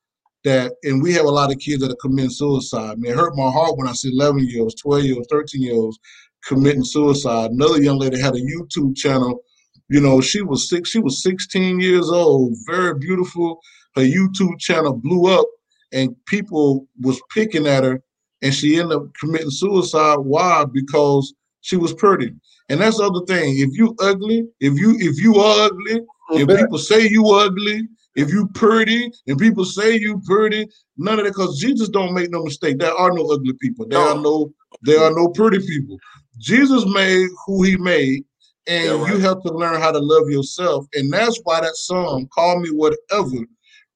that, 0.44 0.72
and 0.84 1.02
we 1.02 1.14
have 1.14 1.24
a 1.24 1.30
lot 1.30 1.50
of 1.50 1.58
kids 1.58 1.80
that 1.80 1.96
committing 2.00 2.30
suicide. 2.30 2.98
Man, 2.98 3.12
it 3.12 3.16
hurt 3.16 3.34
my 3.34 3.50
heart 3.50 3.78
when 3.78 3.88
I 3.88 3.92
see 3.92 4.12
11 4.12 4.46
year 4.46 4.60
olds, 4.60 4.74
12 4.74 5.04
year 5.04 5.16
olds, 5.16 5.28
13 5.30 5.62
year 5.62 5.74
olds 5.74 5.98
committing 6.44 6.84
suicide. 6.84 7.50
Another 7.50 7.82
young 7.82 7.98
lady 7.98 8.20
had 8.20 8.34
a 8.34 8.40
YouTube 8.40 8.96
channel. 8.96 9.40
You 9.88 10.00
know, 10.00 10.20
she 10.20 10.42
was 10.42 10.68
six, 10.68 10.90
she 10.90 10.98
was 10.98 11.22
16 11.22 11.80
years 11.80 12.10
old, 12.10 12.56
very 12.66 12.98
beautiful. 12.98 13.60
Her 13.94 14.02
YouTube 14.02 14.58
channel 14.58 14.92
blew 14.92 15.32
up 15.32 15.46
and 15.92 16.14
people 16.26 16.86
was 17.00 17.20
picking 17.32 17.66
at 17.66 17.84
her 17.84 18.02
and 18.42 18.52
she 18.52 18.78
ended 18.78 18.98
up 18.98 19.14
committing 19.14 19.50
suicide. 19.50 20.18
Why? 20.18 20.64
Because 20.64 21.34
she 21.60 21.76
was 21.76 21.92
pretty. 21.94 22.34
And 22.68 22.80
that's 22.80 22.98
the 22.98 23.04
other 23.04 23.24
thing. 23.26 23.58
If 23.58 23.76
you 23.76 23.94
ugly, 24.00 24.46
if 24.60 24.78
you 24.78 24.96
if 24.98 25.22
you 25.22 25.36
are 25.36 25.66
ugly, 25.66 26.00
if 26.30 26.48
people 26.48 26.78
say 26.78 27.08
you 27.08 27.28
ugly, 27.28 27.88
if 28.16 28.30
you 28.30 28.48
pretty, 28.54 29.10
and 29.26 29.38
people 29.38 29.64
say 29.64 29.96
you 29.96 30.20
pretty, 30.24 30.66
none 30.96 31.18
of 31.18 31.24
that 31.24 31.32
because 31.32 31.60
Jesus 31.60 31.88
don't 31.88 32.14
make 32.14 32.30
no 32.30 32.42
mistake. 32.42 32.78
There 32.78 32.92
are 32.92 33.12
no 33.12 33.26
ugly 33.30 33.52
people. 33.60 33.86
There 33.86 34.00
are 34.00 34.18
no 34.18 34.52
there 34.82 35.02
are 35.02 35.12
no 35.12 35.28
pretty 35.28 35.58
people. 35.58 35.98
Jesus 36.38 36.84
made 36.86 37.28
who 37.46 37.62
he 37.62 37.76
made, 37.76 38.24
and 38.66 38.84
yeah, 38.84 39.02
right. 39.02 39.12
you 39.12 39.20
have 39.20 39.42
to 39.42 39.52
learn 39.52 39.80
how 39.80 39.92
to 39.92 39.98
love 39.98 40.28
yourself. 40.28 40.86
And 40.94 41.12
that's 41.12 41.40
why 41.44 41.60
that 41.60 41.76
song, 41.76 42.28
Call 42.34 42.60
Me 42.60 42.70
Whatever, 42.70 43.46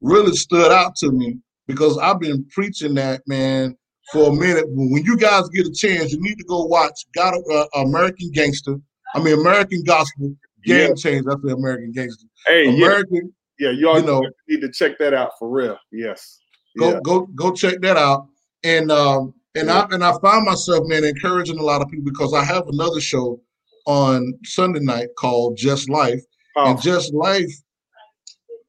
really 0.00 0.34
stood 0.36 0.72
out 0.72 0.96
to 0.96 1.10
me 1.10 1.38
because 1.66 1.98
I've 1.98 2.20
been 2.20 2.44
preaching 2.50 2.94
that, 2.94 3.22
man, 3.26 3.76
for 4.12 4.30
a 4.30 4.32
minute. 4.32 4.64
When 4.68 5.02
you 5.04 5.16
guys 5.16 5.48
get 5.50 5.66
a 5.66 5.72
chance, 5.72 6.12
you 6.12 6.20
need 6.20 6.38
to 6.38 6.44
go 6.44 6.64
watch 6.64 7.06
God 7.14 7.34
uh, 7.52 7.66
American 7.74 8.30
Gangster. 8.32 8.76
I 9.14 9.22
mean, 9.22 9.38
American 9.38 9.82
Gospel 9.84 10.34
Game 10.64 10.88
yeah. 10.88 10.94
Change. 10.94 11.24
That's 11.26 11.40
the 11.42 11.54
American 11.54 11.92
Gangster. 11.92 12.26
Hey, 12.46 12.68
American. 12.68 13.32
Yeah, 13.58 13.70
yeah 13.70 13.92
you 13.92 13.96
you 13.96 14.06
know, 14.06 14.22
need 14.48 14.60
to 14.60 14.70
check 14.70 14.98
that 14.98 15.14
out 15.14 15.32
for 15.38 15.48
real. 15.48 15.78
Yes. 15.92 16.40
Go 16.78 16.90
yeah. 16.90 17.00
go 17.02 17.26
go 17.34 17.52
check 17.52 17.80
that 17.80 17.96
out. 17.96 18.28
And 18.62 18.90
um 18.90 19.34
and 19.54 19.68
yeah. 19.68 19.80
I 19.80 19.94
and 19.94 20.04
I 20.04 20.12
found 20.20 20.46
myself, 20.46 20.86
man, 20.86 21.04
encouraging 21.04 21.58
a 21.58 21.62
lot 21.62 21.82
of 21.82 21.88
people 21.88 22.04
because 22.04 22.34
I 22.34 22.44
have 22.44 22.66
another 22.68 23.00
show 23.00 23.40
on 23.86 24.34
Sunday 24.44 24.80
night 24.80 25.08
called 25.18 25.56
Just 25.56 25.88
Life. 25.90 26.20
Oh. 26.56 26.70
And 26.70 26.80
Just 26.80 27.12
Life 27.14 27.52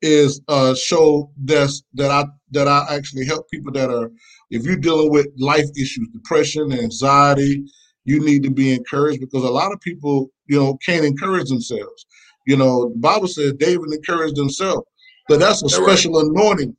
is 0.02 0.42
a 0.48 0.76
show 0.76 1.32
that's 1.44 1.84
that 1.94 2.12
I 2.12 2.26
that 2.52 2.68
I 2.68 2.86
actually 2.90 3.26
help 3.26 3.50
people 3.50 3.72
that 3.74 3.90
are 3.90 4.12
if 4.50 4.64
you're 4.64 4.76
dealing 4.76 5.12
with 5.12 5.28
life 5.38 5.70
issues, 5.78 6.08
depression, 6.12 6.74
anxiety, 6.74 7.64
you 8.04 8.24
need 8.24 8.44
to 8.44 8.50
be 8.50 8.74
encouraged 8.74 9.22
because 9.22 9.44
a 9.44 9.50
lot 9.50 9.72
of 9.72 9.80
people, 9.82 10.30
you 10.48 10.60
know, 10.60 10.78
can't 10.86 11.06
encourage 11.06 11.50
themselves. 11.50 12.06
You 12.48 12.58
know, 12.58 12.90
the 12.90 12.98
Bible 12.98 13.28
says 13.28 13.54
David 13.54 13.94
encouraged 13.94 14.38
himself. 14.38 14.86
but 15.30 15.40
that's 15.40 15.64
a 15.64 15.70
special 15.70 16.14
right. 16.14 16.26
anointing 16.26 16.76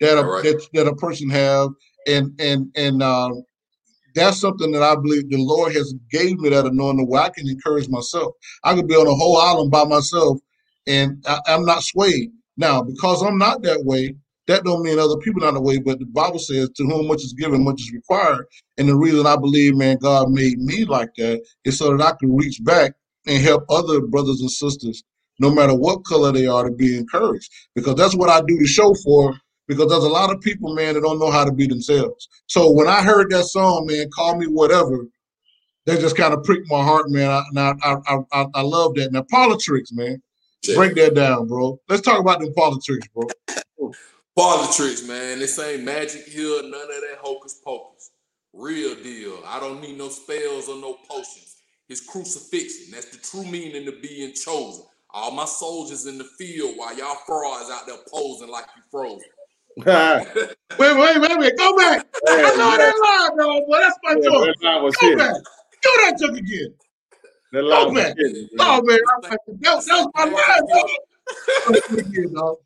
that 0.00 0.18
a 0.18 0.24
right. 0.24 0.42
that, 0.42 0.66
that 0.72 0.88
a 0.88 0.96
person 0.96 1.28
have, 1.30 1.68
and 2.06 2.40
and 2.40 2.70
and 2.76 3.02
um, 3.02 3.44
that's 4.14 4.40
something 4.40 4.72
that 4.72 4.82
I 4.82 4.94
believe 4.94 5.28
the 5.28 5.36
Lord 5.36 5.74
has 5.74 5.94
gave 6.10 6.38
me 6.38 6.48
that 6.48 6.66
anointing 6.66 7.06
where 7.08 7.22
I 7.22 7.28
can 7.28 7.48
encourage 7.48 7.88
myself. 7.88 8.32
I 8.64 8.74
could 8.74 8.88
be 8.88 8.94
on 8.94 9.06
a 9.06 9.14
whole 9.14 9.36
island 9.36 9.70
by 9.70 9.84
myself, 9.84 10.38
and 10.86 11.22
I, 11.28 11.40
I'm 11.46 11.64
not 11.64 11.82
swayed. 11.82 12.30
Now, 12.56 12.82
because 12.82 13.22
I'm 13.22 13.36
not 13.38 13.62
that 13.62 13.84
way, 13.84 14.16
that 14.46 14.64
don't 14.64 14.82
mean 14.82 14.98
other 14.98 15.18
people 15.18 15.42
not 15.42 15.54
the 15.54 15.60
way, 15.60 15.78
but 15.78 15.98
the 15.98 16.06
Bible 16.06 16.38
says, 16.38 16.70
to 16.76 16.84
whom 16.84 17.08
much 17.08 17.22
is 17.22 17.34
given, 17.34 17.64
much 17.64 17.80
is 17.80 17.92
required. 17.92 18.46
And 18.78 18.88
the 18.88 18.96
reason 18.96 19.26
I 19.26 19.36
believe, 19.36 19.76
man, 19.76 19.98
God 19.98 20.30
made 20.30 20.58
me 20.58 20.84
like 20.84 21.10
that 21.16 21.44
is 21.64 21.78
so 21.78 21.94
that 21.96 22.04
I 22.04 22.12
can 22.18 22.34
reach 22.34 22.62
back 22.64 22.92
and 23.26 23.42
help 23.42 23.64
other 23.68 24.00
brothers 24.00 24.40
and 24.40 24.50
sisters, 24.50 25.02
no 25.40 25.50
matter 25.50 25.74
what 25.74 26.04
color 26.04 26.32
they 26.32 26.46
are, 26.46 26.64
to 26.64 26.70
be 26.70 26.96
encouraged. 26.96 27.50
Because 27.74 27.96
that's 27.96 28.16
what 28.16 28.30
I 28.30 28.40
do 28.40 28.56
the 28.56 28.66
show 28.66 28.94
for, 29.04 29.34
because 29.66 29.88
there's 29.88 30.04
a 30.04 30.08
lot 30.08 30.32
of 30.32 30.40
people, 30.40 30.74
man, 30.74 30.94
that 30.94 31.02
don't 31.02 31.18
know 31.18 31.30
how 31.30 31.44
to 31.44 31.52
be 31.52 31.66
themselves. 31.66 32.28
So 32.46 32.70
when 32.70 32.88
I 32.88 33.02
heard 33.02 33.30
that 33.30 33.44
song, 33.44 33.86
man, 33.86 34.08
call 34.10 34.36
me 34.36 34.46
whatever, 34.46 35.06
that 35.86 36.00
just 36.00 36.16
kind 36.16 36.34
of 36.34 36.42
pricked 36.44 36.70
my 36.70 36.82
heart, 36.82 37.10
man. 37.10 37.30
I, 37.30 37.42
I, 37.56 37.96
I, 38.06 38.18
I, 38.32 38.46
I 38.54 38.60
love 38.62 38.94
that. 38.96 39.12
Now, 39.12 39.24
politics, 39.30 39.92
man. 39.92 40.22
Break 40.74 40.96
that 40.96 41.14
down, 41.14 41.46
bro. 41.46 41.78
Let's 41.88 42.02
talk 42.02 42.18
about 42.18 42.40
the 42.40 42.50
politics, 42.50 43.06
bro. 43.14 43.28
Politics, 44.36 45.06
man. 45.06 45.38
This 45.38 45.58
ain't 45.60 45.84
magic 45.84 46.24
here, 46.24 46.60
none 46.62 46.74
of 46.74 46.88
that 46.88 47.18
hocus 47.20 47.60
pocus. 47.64 48.10
Real 48.52 48.94
deal. 48.96 49.38
I 49.46 49.60
don't 49.60 49.80
need 49.80 49.96
no 49.96 50.08
spells 50.08 50.68
or 50.68 50.76
no 50.76 50.96
potions. 51.08 51.56
His 51.88 52.00
crucifixion. 52.00 52.90
That's 52.90 53.10
the 53.10 53.18
true 53.18 53.48
meaning 53.48 53.86
of 53.86 54.02
being 54.02 54.32
chosen. 54.32 54.84
All 55.10 55.30
my 55.30 55.44
soldiers 55.44 56.06
in 56.06 56.18
the 56.18 56.28
field 56.38 56.76
while 56.76 56.96
y'all 56.98 57.16
frauds 57.26 57.70
out 57.70 57.86
there 57.86 57.98
posing 58.12 58.48
like 58.48 58.66
you 58.74 58.82
frozen. 58.90 59.28
wait, 59.84 60.96
wait, 60.96 61.20
wait, 61.20 61.38
wait. 61.38 61.56
Go 61.58 61.76
back. 61.76 62.06
I 62.26 62.54
know 62.56 62.76
that 62.78 63.28
line, 63.28 63.36
bro. 63.36 63.60
Boy, 63.66 63.78
that's 63.78 63.98
my 64.02 64.12
yeah, 64.12 64.22
joke. 64.22 64.56
That 64.62 64.82
was 64.82 64.96
Go 64.96 65.16
back. 65.16 65.34
Do 65.82 65.90
that 66.00 66.18
joke 66.18 66.36
again. 66.36 66.74
That 67.52 67.62
line 67.62 67.88
Go 67.88 67.94
back. 67.94 68.16
Hidden, 68.16 68.48
oh, 68.58 68.82
man. 68.82 68.98
That, 69.22 69.38
that 69.60 69.74
was 69.74 69.86
my 70.14 70.24
line, 70.24 70.34
dog. 72.32 72.56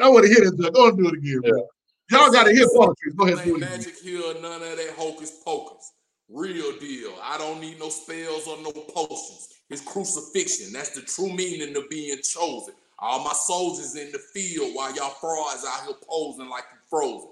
I 0.00 0.08
want 0.08 0.26
to 0.26 0.32
hear 0.32 0.42
this. 0.42 0.70
Go 0.70 0.88
and 0.88 0.96
do 0.96 1.08
it 1.08 1.14
again, 1.14 1.40
bro. 1.40 1.66
Y'all 2.10 2.30
got 2.30 2.44
to 2.44 2.52
hear 2.52 2.68
politics. 2.72 3.14
Go 3.16 3.26
ahead. 3.26 3.44
Do 3.44 3.56
it 3.56 3.60
magic 3.60 3.96
here, 3.98 4.20
none 4.40 4.62
of 4.62 4.76
that 4.76 4.94
hocus 4.96 5.42
pocus. 5.44 5.92
Real 6.28 6.78
deal. 6.78 7.14
I 7.20 7.36
don't 7.38 7.60
need 7.60 7.80
no 7.80 7.88
spells 7.88 8.46
or 8.46 8.58
no 8.62 8.70
potions. 8.70 9.48
His 9.68 9.80
crucifixion. 9.80 10.72
That's 10.72 10.90
the 10.90 11.00
true 11.02 11.32
meaning 11.32 11.76
of 11.76 11.90
being 11.90 12.18
chosen. 12.22 12.74
All 13.00 13.24
my 13.24 13.32
soldiers 13.32 13.96
in 13.96 14.12
the 14.12 14.18
field 14.18 14.74
while 14.74 14.94
y'all 14.94 15.10
frauds 15.10 15.64
out 15.66 15.86
here 15.86 15.96
posing 16.08 16.48
like 16.48 16.64
you 16.72 16.78
frozen. 16.88 17.30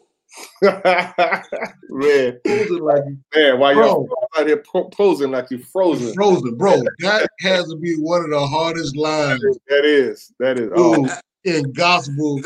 man, 0.62 2.38
posing 2.46 2.82
like 2.82 3.02
man, 3.34 3.58
while 3.58 3.74
y'all 3.74 4.08
out 4.36 4.46
here 4.46 4.62
posing 4.92 5.30
like 5.30 5.50
you 5.50 5.58
frozen, 5.58 6.12
frozen, 6.14 6.56
bro. 6.56 6.82
That 7.00 7.28
has 7.40 7.68
to 7.68 7.76
be 7.76 7.96
one 7.96 8.24
of 8.24 8.30
the 8.30 8.46
hardest 8.46 8.96
lines. 8.96 9.40
That 9.68 9.84
is, 9.84 10.32
that 10.38 10.58
is. 10.58 10.70
Oh 10.74 11.08
in 11.44 11.72
gospel 11.72 12.40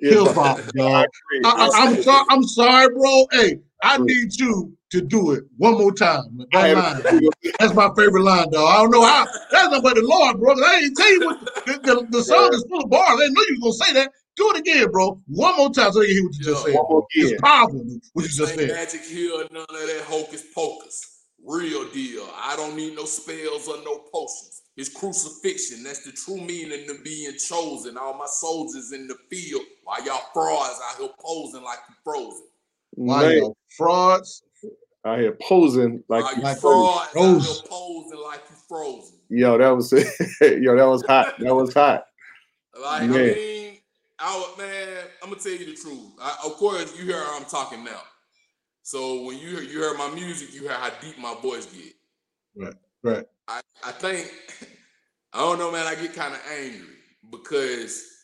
hip 0.00 0.28
hop, 0.28 0.60
dog. 0.74 1.06
I, 1.44 1.86
am 1.86 2.02
sorry, 2.02 2.26
I'm 2.30 2.42
sorry, 2.44 2.94
bro. 2.94 3.26
Hey, 3.32 3.58
I 3.82 3.98
need 3.98 4.34
you 4.36 4.76
to 4.90 5.00
do 5.00 5.32
it 5.32 5.44
one 5.56 5.74
more 5.74 5.92
time. 5.92 6.40
That 6.52 7.02
line. 7.04 7.28
That's 7.58 7.74
my 7.74 7.90
favorite 7.96 8.22
line, 8.22 8.50
dog. 8.50 8.68
I 8.68 8.76
don't 8.78 8.90
know 8.90 9.04
how. 9.04 9.26
That's 9.50 9.68
not 9.70 9.82
but 9.82 9.94
the 9.94 10.02
Lord, 10.02 10.40
bro. 10.40 10.54
I 10.54 10.80
ain't 10.82 10.96
tell 10.96 11.12
you 11.12 11.26
what 11.26 11.66
the, 11.66 11.72
the, 11.82 12.06
the 12.10 12.22
song 12.22 12.52
is 12.52 12.64
full 12.68 12.82
of 12.82 12.90
bars. 12.90 13.10
I 13.10 13.16
didn't 13.24 13.34
know 13.34 13.42
you 13.48 13.56
were 13.60 13.70
gonna 13.70 13.84
say 13.84 13.92
that. 13.94 14.12
Do 14.36 14.52
it 14.54 14.60
again, 14.60 14.90
bro. 14.90 15.20
One 15.26 15.56
more 15.56 15.70
time 15.70 15.92
so 15.92 16.02
you 16.02 16.14
hear 16.14 16.24
what 16.24 16.34
you 16.36 16.44
just 16.44 16.64
said. 16.64 16.74
It's 17.10 17.40
powerful 17.40 17.84
what 18.12 18.22
you 18.22 18.28
just 18.28 18.54
said. 18.54 18.68
Magic 18.68 19.02
here, 19.02 19.44
none 19.52 19.62
of 19.62 19.68
that 19.68 20.04
hocus 20.06 20.44
pocus. 20.54 21.18
Real 21.44 21.88
deal. 21.90 22.28
I 22.36 22.56
don't 22.56 22.76
need 22.76 22.96
no 22.96 23.04
spells 23.04 23.68
or 23.68 23.76
no 23.84 23.98
potions 24.12 24.62
It's 24.76 24.88
crucifixion. 24.88 25.82
That's 25.84 26.04
the 26.04 26.12
true 26.12 26.40
meaning 26.40 26.90
of 26.90 27.04
being 27.04 27.32
chosen. 27.38 27.96
All 27.96 28.14
my 28.18 28.26
soldiers 28.26 28.92
in 28.92 29.06
the 29.06 29.16
field 29.30 29.62
while 29.84 30.04
y'all 30.04 30.22
frauds 30.32 30.80
out 30.84 30.98
here 30.98 31.10
posing 31.20 31.62
like 31.62 31.78
you 31.88 31.94
frozen. 32.04 32.46
Why 32.92 33.34
y'all 33.34 33.56
frauds 33.76 34.42
out 35.04 35.18
here 35.18 35.36
posing 35.42 36.02
like 36.08 36.36
you, 36.36 36.42
like 36.42 36.58
frauds 36.58 37.10
frozen. 37.12 37.66
posing 37.68 38.20
like 38.20 38.40
you 38.50 38.56
frozen. 38.68 39.16
Yo, 39.28 39.58
that 39.58 39.70
was 39.70 39.92
yo, 40.40 40.76
that 40.76 40.88
was 40.88 41.04
hot. 41.06 41.34
That 41.38 41.54
was 41.54 41.72
hot. 41.72 42.06
Like 42.80 43.08
man. 43.08 43.20
I 43.20 43.34
mean, 43.34 43.78
I 44.18 44.54
man, 44.58 45.04
I'm 45.22 45.30
gonna 45.30 45.40
tell 45.40 45.52
you 45.52 45.66
the 45.66 45.74
truth. 45.74 46.12
I, 46.20 46.36
of 46.44 46.52
course, 46.54 46.96
you 46.98 47.04
hear 47.04 47.22
how 47.22 47.38
I'm 47.38 47.44
talking 47.44 47.84
now. 47.84 48.02
So 48.82 49.22
when 49.22 49.38
you 49.38 49.48
hear 49.48 49.62
you 49.62 49.80
hear 49.80 49.94
my 49.96 50.10
music, 50.10 50.54
you 50.54 50.62
hear 50.62 50.72
how 50.72 50.90
deep 51.00 51.18
my 51.18 51.34
voice 51.42 51.66
get. 51.66 51.92
Right, 52.56 52.74
right. 53.02 53.26
I, 53.46 53.60
I 53.84 53.92
think 53.92 54.32
I 55.32 55.40
don't 55.40 55.58
know, 55.58 55.70
man. 55.70 55.86
I 55.86 55.94
get 55.94 56.14
kind 56.14 56.34
of 56.34 56.40
angry 56.58 56.96
because 57.30 58.17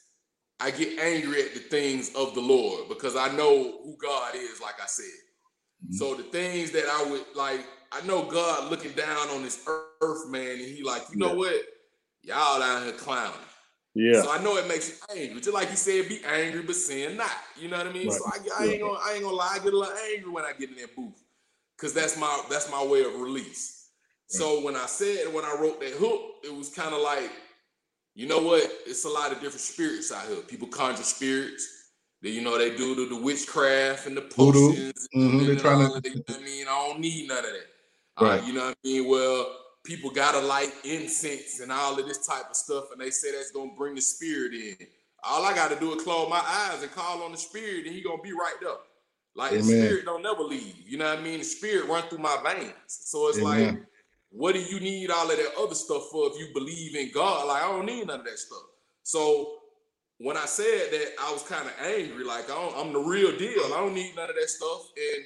I 0.61 0.71
get 0.71 0.99
angry 0.99 1.43
at 1.43 1.55
the 1.55 1.61
things 1.61 2.15
of 2.15 2.35
the 2.35 2.41
Lord 2.41 2.89
because 2.89 3.17
I 3.17 3.35
know 3.37 3.81
who 3.83 3.97
God 4.01 4.35
is, 4.35 4.61
like 4.61 4.81
I 4.81 4.87
said. 4.87 5.05
Mm-hmm. 5.05 5.95
So 5.95 6.15
the 6.15 6.23
things 6.25 6.71
that 6.73 6.85
I 6.87 7.11
would 7.11 7.25
like, 7.35 7.67
I 7.93 8.01
know 8.07 8.25
God 8.25 8.71
looking 8.71 8.93
down 8.93 9.29
on 9.29 9.43
this 9.43 9.67
earth, 10.01 10.29
man, 10.29 10.53
and 10.53 10.61
He 10.61 10.83
like, 10.83 11.03
you 11.13 11.19
know 11.19 11.35
what? 11.35 11.57
Y'all 12.23 12.61
down 12.61 12.85
here 12.85 12.93
clowning. 12.93 13.39
Yeah. 13.95 14.23
So 14.23 14.31
I 14.33 14.43
know 14.43 14.57
it 14.57 14.67
makes 14.67 14.89
you 14.89 15.21
angry. 15.21 15.41
Just 15.41 15.55
like 15.55 15.71
you 15.71 15.77
said, 15.77 16.09
be 16.09 16.21
angry 16.25 16.63
but 16.63 16.75
sin 16.75 17.17
not. 17.17 17.31
You 17.61 17.69
know 17.69 17.79
what 17.79 17.87
I 17.87 17.93
mean? 17.93 18.09
Right. 18.09 18.17
So 18.17 18.25
I, 18.27 18.65
I 18.65 18.67
ain't 18.67 18.81
gonna 18.81 18.99
I 18.99 19.13
ain't 19.13 19.23
gonna 19.23 19.37
lie, 19.37 19.53
I 19.53 19.59
get 19.59 19.73
a 19.73 19.79
little 19.79 19.95
angry 20.13 20.31
when 20.31 20.45
I 20.45 20.53
get 20.59 20.71
in 20.71 20.77
that 20.77 20.97
booth. 20.97 21.23
Cause 21.79 21.93
that's 21.93 22.19
my 22.19 22.43
that's 22.51 22.71
my 22.71 22.85
way 22.85 23.03
of 23.05 23.15
release. 23.21 23.91
So 24.27 24.65
when 24.65 24.75
I 24.75 24.87
said 24.87 25.33
when 25.33 25.45
I 25.45 25.57
wrote 25.61 25.81
that 25.81 25.93
hook, 25.93 26.21
it 26.43 26.53
was 26.53 26.71
kind 26.71 26.95
of 26.95 27.01
like, 27.01 27.31
you 28.15 28.27
know 28.27 28.39
what? 28.41 28.63
It's 28.87 29.05
a 29.05 29.09
lot 29.09 29.33
of 29.33 29.41
different 29.41 29.61
spirits 29.61 30.13
out 30.13 30.27
here. 30.27 30.37
People 30.43 30.69
conjure 30.69 31.03
spirits. 31.03 31.69
They, 32.23 32.31
you 32.31 32.41
know, 32.43 32.57
they 32.57 32.75
do 32.77 32.95
the, 32.95 33.15
the 33.15 33.21
witchcraft 33.21 34.07
and 34.07 34.17
the 34.17 34.23
potions. 34.23 35.09
Mhm, 35.15 35.31
and, 35.31 35.41
they 35.41 35.53
and 35.53 35.61
tryna- 35.61 35.89
all 35.89 35.97
of 35.97 36.03
that. 36.03 36.09
You 36.09 36.17
know 36.17 36.23
what 36.27 36.41
I 36.41 36.45
mean, 36.45 36.67
I 36.69 36.89
don't 36.89 37.01
need 37.01 37.29
none 37.29 37.39
of 37.39 37.45
that. 37.45 38.25
Right. 38.25 38.41
Uh, 38.43 38.47
you 38.47 38.53
know 38.53 38.65
what 38.67 38.77
I 38.85 38.89
mean? 38.89 39.09
Well, 39.09 39.57
people 39.85 40.11
gotta 40.11 40.39
light 40.41 40.73
incense 40.85 41.61
and 41.61 41.71
all 41.71 41.99
of 41.99 42.07
this 42.07 42.27
type 42.27 42.49
of 42.49 42.57
stuff, 42.57 42.85
and 42.93 43.01
they 43.01 43.11
say 43.11 43.33
that's 43.33 43.51
gonna 43.51 43.73
bring 43.77 43.95
the 43.95 44.01
spirit 44.01 44.55
in. 44.55 44.77
All 45.23 45.45
I 45.45 45.55
gotta 45.55 45.79
do 45.79 45.95
is 45.95 46.03
close 46.03 46.29
my 46.31 46.41
eyes 46.45 46.83
and 46.83 46.91
call 46.93 47.23
on 47.23 47.33
the 47.33 47.39
spirit, 47.39 47.87
and 47.87 47.95
he 47.95 48.01
gonna 48.03 48.23
be 48.23 48.33
right 48.33 48.55
there. 48.61 48.71
Like 49.35 49.51
the 49.53 49.63
spirit 49.65 50.05
don't 50.05 50.23
never 50.23 50.43
leave. 50.45 50.77
You 50.87 50.97
know 50.99 51.11
what 51.11 51.19
I 51.19 51.23
mean? 51.23 51.39
The 51.41 51.45
spirit 51.45 51.89
run 51.89 52.05
through 52.09 52.19
my 52.19 52.37
veins. 52.45 52.73
So 52.87 53.29
it's 53.29 53.41
like, 53.41 53.59
Amen. 53.61 53.87
What 54.35 54.55
do 54.55 54.61
you 54.61 54.81
need 54.81 55.11
all 55.11 55.31
of 55.31 55.37
that 55.37 55.53
other 55.59 55.77
stuff 55.77 56.09
for 56.11 56.27
if 56.27 56.39
you 56.39 56.49
believe 56.53 56.97
in 56.97 57.11
God? 57.15 57.47
Like 57.47 57.63
I 57.63 57.69
don't 57.69 57.87
need 57.87 58.09
none 58.09 58.21
of 58.21 58.27
that 58.27 58.39
stuff. 58.39 58.65
So 59.05 59.59
when 60.19 60.37
I 60.37 60.47
said 60.47 60.91
that, 60.91 61.13
I 61.21 61.33
was 61.33 61.43
kind 61.45 61.67
of 61.67 61.73
angry. 61.81 62.25
Like 62.25 62.51
I 62.51 62.73
I'm 62.77 62.93
the 62.93 62.99
real 62.99 63.37
deal. 63.37 63.65
I 63.67 63.79
don't 63.79 63.95
need 63.95 64.17
none 64.17 64.29
of 64.29 64.35
that 64.35 64.51
stuff. 64.51 64.89
And 64.97 65.25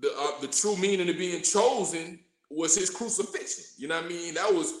the 0.00 0.08
uh, 0.16 0.40
the 0.40 0.48
true 0.48 0.76
meaning 0.76 1.10
of 1.10 1.18
being 1.18 1.42
chosen 1.42 2.18
was 2.50 2.74
his 2.74 2.88
crucifixion. 2.88 3.64
You 3.76 3.88
know 3.88 3.96
what 3.96 4.06
I 4.06 4.08
mean? 4.08 4.34
That 4.34 4.54
was 4.54 4.72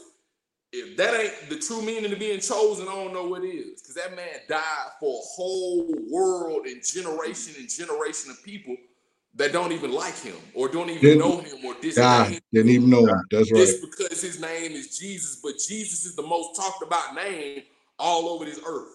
if 0.72 0.96
that 0.96 1.20
ain't 1.20 1.50
the 1.50 1.58
true 1.58 1.82
meaning 1.82 2.12
of 2.12 2.18
being 2.18 2.40
chosen, 2.40 2.88
I 2.88 2.94
don't 2.94 3.12
know 3.12 3.26
what 3.26 3.44
is. 3.44 3.82
Because 3.82 3.94
that 3.96 4.16
man 4.16 4.40
died 4.48 4.90
for 5.00 5.18
a 5.18 5.26
whole 5.34 5.94
world 6.10 6.66
and 6.66 6.82
generation 6.82 7.54
and 7.58 7.68
generation 7.68 8.30
of 8.30 8.42
people 8.42 8.76
that 9.34 9.52
don't 9.52 9.72
even 9.72 9.92
like 9.92 10.18
him 10.18 10.36
or 10.54 10.68
don't 10.68 10.90
even 10.90 11.02
Didn't- 11.02 11.18
know 11.20 11.38
him 11.38 11.64
or 11.64 11.74
God 11.74 11.82
disdain 11.82 12.40
didn't 12.52 12.70
even 12.70 12.90
know 12.90 13.06
him. 13.06 13.20
That's 13.30 13.50
right. 13.52 13.60
just 13.66 13.80
because 13.82 14.20
his 14.20 14.40
name 14.40 14.72
is 14.72 14.98
Jesus, 14.98 15.40
but 15.42 15.54
Jesus 15.58 16.04
is 16.04 16.16
the 16.16 16.22
most 16.22 16.56
talked 16.56 16.82
about 16.82 17.14
name 17.14 17.62
all 17.98 18.28
over 18.28 18.44
this 18.44 18.60
earth. 18.66 18.88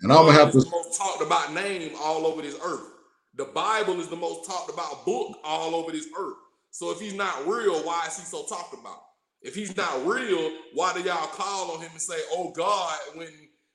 And 0.00 0.12
I'm 0.12 0.26
gonna 0.26 0.32
have 0.32 0.52
to. 0.52 0.58
the 0.60 0.70
most 0.70 0.98
talked 0.98 1.22
about 1.22 1.52
name 1.52 1.92
all 2.00 2.26
over 2.26 2.42
this 2.42 2.56
earth. 2.62 2.90
The 3.36 3.44
Bible 3.46 4.00
is 4.00 4.08
the 4.08 4.16
most 4.16 4.48
talked 4.48 4.70
about 4.72 5.04
book 5.04 5.38
all 5.44 5.74
over 5.74 5.92
this 5.92 6.08
earth. 6.18 6.36
So 6.70 6.90
if 6.90 7.00
he's 7.00 7.14
not 7.14 7.46
real, 7.46 7.80
why 7.84 8.06
is 8.08 8.18
he 8.18 8.24
so 8.24 8.44
talked 8.46 8.74
about? 8.74 9.00
If 9.40 9.54
he's 9.54 9.76
not 9.76 10.04
real, 10.06 10.50
why 10.72 10.92
do 10.94 11.00
y'all 11.02 11.26
call 11.28 11.72
on 11.72 11.80
him 11.80 11.90
and 11.92 12.00
say, 12.00 12.18
"Oh 12.32 12.50
God," 12.50 12.96
when 13.14 13.28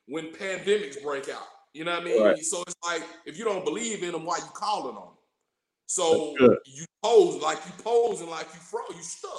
when 0.07 0.33
pandemics 0.33 1.01
break 1.01 1.29
out? 1.29 1.47
You 1.73 1.85
know 1.85 1.91
what 1.93 2.01
I 2.01 2.05
mean? 2.05 2.21
Right. 2.23 2.43
So 2.43 2.63
it's 2.63 2.75
like 2.83 3.03
if 3.25 3.37
you 3.37 3.45
don't 3.45 3.63
believe 3.63 4.03
in 4.03 4.13
him, 4.15 4.25
why 4.25 4.37
you 4.37 4.43
calling 4.53 4.95
on 4.97 5.09
him? 5.09 5.13
So 5.89 6.35
you 6.67 6.85
pose 7.01 7.41
like 7.41 7.57
you 7.65 7.71
posing 7.83 8.29
like 8.29 8.45
you 8.53 8.59
fro, 8.59 8.81
you 8.95 9.01
stuck. 9.01 9.31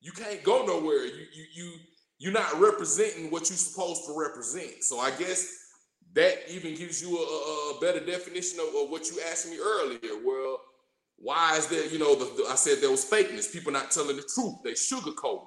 You 0.00 0.12
can't 0.12 0.40
go 0.44 0.64
nowhere. 0.64 1.04
You 1.04 1.26
you 1.34 1.44
you 1.52 1.72
you're 2.18 2.32
not 2.32 2.60
representing 2.60 3.28
what 3.32 3.50
you're 3.50 3.56
supposed 3.56 4.04
to 4.06 4.16
represent. 4.16 4.84
So 4.84 5.00
I 5.00 5.10
guess 5.10 5.52
that 6.14 6.48
even 6.48 6.76
gives 6.76 7.02
you 7.02 7.18
a, 7.18 7.22
a, 7.22 7.76
a 7.76 7.80
better 7.80 7.98
definition 8.06 8.60
of, 8.60 8.68
of 8.68 8.90
what 8.90 9.10
you 9.10 9.20
asked 9.32 9.48
me 9.50 9.58
earlier. 9.58 9.98
Well, 10.24 10.60
why 11.16 11.56
is 11.56 11.66
there, 11.66 11.84
you 11.86 11.98
know, 11.98 12.14
the, 12.14 12.24
the- 12.36 12.48
I 12.48 12.54
said 12.54 12.78
there 12.80 12.90
was 12.90 13.04
fakeness, 13.04 13.52
people 13.52 13.72
not 13.72 13.90
telling 13.90 14.16
the 14.16 14.22
truth, 14.32 14.56
they 14.62 14.72
sugarcoat. 14.72 15.46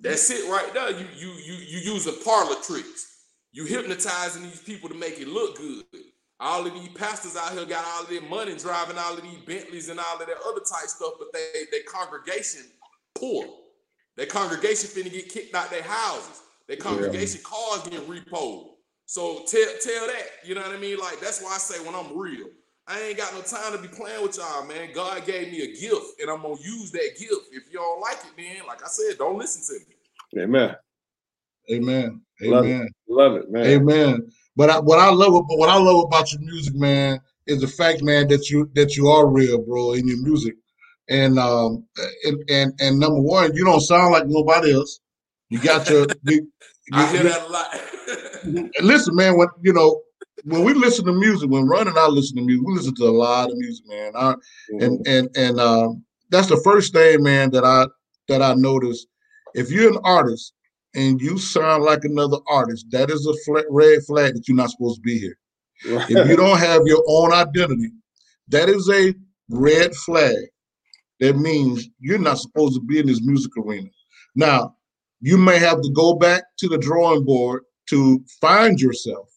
That's 0.00 0.30
it 0.30 0.48
right 0.50 0.72
there. 0.72 0.90
You 0.90 1.06
you 1.18 1.28
you 1.32 1.54
you 1.54 1.92
using 1.94 2.14
parlor 2.24 2.56
tricks. 2.66 3.12
You 3.52 3.66
hypnotizing 3.66 4.42
these 4.42 4.62
people 4.62 4.88
to 4.88 4.94
make 4.94 5.20
it 5.20 5.28
look 5.28 5.58
good. 5.58 5.84
All 6.38 6.66
of 6.66 6.74
these 6.74 6.88
pastors 6.90 7.36
out 7.36 7.52
here 7.52 7.64
got 7.64 7.84
all 7.86 8.02
of 8.02 8.10
their 8.10 8.20
money 8.22 8.54
driving 8.56 8.98
all 8.98 9.14
of 9.14 9.22
these 9.22 9.38
Bentleys 9.46 9.88
and 9.88 9.98
all 9.98 10.20
of 10.20 10.26
that 10.26 10.36
other 10.46 10.60
type 10.60 10.88
stuff, 10.88 11.14
but 11.18 11.32
they 11.32 11.64
their 11.70 11.82
congregation 11.88 12.62
poor. 13.14 13.46
Their 14.16 14.26
congregation 14.26 14.90
finna 14.90 15.10
get 15.10 15.28
kicked 15.28 15.54
out 15.54 15.70
their 15.70 15.82
houses. 15.82 16.42
Their 16.68 16.76
congregation 16.76 17.40
cars 17.44 17.82
getting 17.84 18.00
repoed. 18.00 18.70
So 19.06 19.44
tell 19.46 19.66
tell 19.80 20.06
that, 20.08 20.26
you 20.44 20.54
know 20.54 20.62
what 20.62 20.72
I 20.72 20.78
mean? 20.78 20.98
Like 20.98 21.20
that's 21.20 21.40
why 21.42 21.54
I 21.54 21.58
say 21.58 21.82
when 21.84 21.94
I'm 21.94 22.16
real, 22.16 22.48
I 22.88 23.00
ain't 23.00 23.16
got 23.16 23.32
no 23.34 23.40
time 23.40 23.72
to 23.72 23.78
be 23.78 23.88
playing 23.88 24.22
with 24.22 24.36
y'all, 24.36 24.66
man. 24.66 24.90
God 24.94 25.24
gave 25.24 25.50
me 25.50 25.62
a 25.62 25.80
gift, 25.80 26.20
and 26.20 26.30
I'm 26.30 26.42
gonna 26.42 26.56
use 26.60 26.90
that 26.92 27.16
gift. 27.18 27.48
If 27.52 27.72
you 27.72 27.78
don't 27.78 28.00
like 28.00 28.18
it, 28.18 28.32
then 28.36 28.66
like 28.66 28.82
I 28.82 28.88
said, 28.88 29.16
don't 29.18 29.38
listen 29.38 29.62
to 29.76 29.84
me. 29.88 30.42
Amen. 30.42 30.76
Amen. 31.70 32.20
Love 32.40 32.64
it. 32.66 32.68
Amen. 32.68 32.88
Love 33.08 33.36
it, 33.36 33.50
man. 33.50 33.66
Amen. 33.66 34.32
But 34.56 34.70
I, 34.70 34.80
what 34.80 34.98
I 34.98 35.10
love, 35.10 35.32
but 35.48 35.58
what 35.58 35.68
I 35.68 35.78
love 35.78 36.04
about 36.06 36.32
your 36.32 36.40
music, 36.40 36.74
man, 36.74 37.20
is 37.46 37.60
the 37.60 37.68
fact, 37.68 38.02
man, 38.02 38.26
that 38.28 38.48
you 38.50 38.70
that 38.74 38.96
you 38.96 39.08
are 39.08 39.26
real, 39.28 39.58
bro, 39.62 39.92
in 39.92 40.08
your 40.08 40.22
music. 40.22 40.54
And 41.08 41.38
um 41.38 41.84
and 42.24 42.50
and, 42.50 42.72
and 42.80 42.98
number 42.98 43.20
one, 43.20 43.54
you 43.54 43.64
don't 43.64 43.80
sound 43.80 44.12
like 44.12 44.26
nobody 44.26 44.72
else. 44.74 45.00
You 45.50 45.60
got 45.60 45.88
your. 45.88 46.06
you- 46.24 46.50
I 46.92 47.10
hear 47.10 47.24
that 47.24 47.42
a 47.42 47.48
lot. 47.48 48.70
listen, 48.80 49.14
man. 49.16 49.36
When 49.36 49.48
you 49.62 49.72
know 49.72 50.00
when 50.44 50.62
we 50.64 50.72
listen 50.72 51.04
to 51.06 51.12
music, 51.12 51.50
when 51.50 51.66
Ron 51.66 51.88
and 51.88 51.98
I 51.98 52.06
listen 52.06 52.36
to 52.36 52.42
music, 52.42 52.64
we 52.66 52.74
listen 52.74 52.94
to 52.96 53.04
a 53.04 53.10
lot 53.10 53.50
of 53.50 53.56
music, 53.56 53.84
man. 53.88 54.12
I, 54.14 54.34
Mhm. 54.72 54.84
and 54.84 55.06
and 55.06 55.28
and 55.36 55.60
um, 55.60 56.04
that's 56.30 56.48
the 56.48 56.60
first 56.64 56.92
thing, 56.92 57.22
man, 57.22 57.50
that 57.50 57.64
I 57.64 57.86
that 58.28 58.40
I 58.42 58.54
noticed. 58.54 59.06
If 59.54 59.70
you're 59.70 59.90
an 59.90 59.98
artist 60.04 60.52
and 60.96 61.20
you 61.20 61.38
sound 61.38 61.84
like 61.84 62.04
another 62.04 62.38
artist, 62.48 62.86
that 62.90 63.10
is 63.10 63.26
a 63.26 63.34
fla- 63.44 63.62
red 63.70 64.02
flag 64.04 64.34
that 64.34 64.48
you're 64.48 64.56
not 64.56 64.70
supposed 64.70 64.96
to 64.96 65.02
be 65.02 65.18
here. 65.18 65.38
Right. 65.88 66.10
If 66.10 66.28
you 66.28 66.36
don't 66.36 66.58
have 66.58 66.82
your 66.86 67.04
own 67.06 67.32
identity, 67.32 67.90
that 68.48 68.68
is 68.68 68.88
a 68.90 69.14
red 69.50 69.94
flag. 69.94 70.36
That 71.20 71.36
means 71.36 71.88
you're 72.00 72.18
not 72.18 72.38
supposed 72.38 72.74
to 72.74 72.80
be 72.80 72.98
in 72.98 73.06
this 73.06 73.22
music 73.22 73.52
arena. 73.56 73.88
Now, 74.34 74.74
you 75.20 75.36
may 75.38 75.58
have 75.58 75.80
to 75.82 75.90
go 75.92 76.14
back 76.14 76.44
to 76.58 76.68
the 76.68 76.78
drawing 76.78 77.24
board 77.24 77.62
to 77.90 78.22
find 78.40 78.80
yourself, 78.80 79.28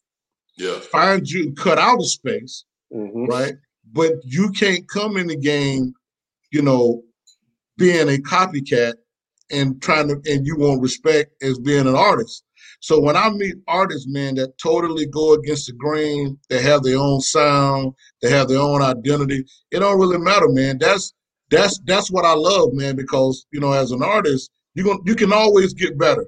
yeah, 0.58 0.80
find 0.80 1.30
you, 1.30 1.54
cut 1.54 1.78
out 1.78 2.02
a 2.02 2.06
space, 2.06 2.66
Mhm. 2.94 3.28
right? 3.28 3.54
But 3.92 4.14
you 4.24 4.52
can't 4.52 4.88
come 4.88 5.18
in 5.18 5.28
the 5.28 5.36
game, 5.36 5.94
you 6.52 6.62
know, 6.62 7.04
being 7.78 8.10
a 8.10 8.18
copycat 8.18 8.96
and 9.52 9.82
trying 9.82 10.08
to, 10.08 10.22
and 10.32 10.46
you 10.46 10.58
want 10.58 10.82
respect 10.82 11.32
as 11.42 11.60
being 11.60 11.88
an 11.88 11.96
artist. 11.96 12.44
So 12.82 13.00
when 13.00 13.18
I 13.18 13.30
meet 13.30 13.56
artists, 13.68 14.08
man, 14.08 14.36
that 14.36 14.58
totally 14.58 15.06
go 15.06 15.34
against 15.34 15.68
the 15.68 15.74
grain, 15.74 16.38
they 16.50 16.62
have 16.62 16.84
their 16.84 16.98
own 16.98 17.20
sound, 17.20 17.94
they 18.22 18.30
have 18.30 18.48
their 18.48 18.60
own 18.60 18.82
identity. 18.82 19.44
It 19.72 19.80
don't 19.80 20.00
really 20.00 20.18
matter, 20.18 20.48
man. 20.48 20.78
That's 20.78 21.14
that's 21.50 21.80
that's 21.86 22.10
what 22.10 22.26
I 22.26 22.34
love, 22.34 22.74
man, 22.74 22.96
because 22.96 23.46
you 23.52 23.60
know, 23.60 23.74
as 23.74 23.92
an 23.92 24.04
artist, 24.04 24.52
you 24.76 24.84
going 24.84 25.00
you 25.06 25.16
can 25.16 25.34
always 25.34 25.74
get 25.74 25.98
better. 25.98 26.26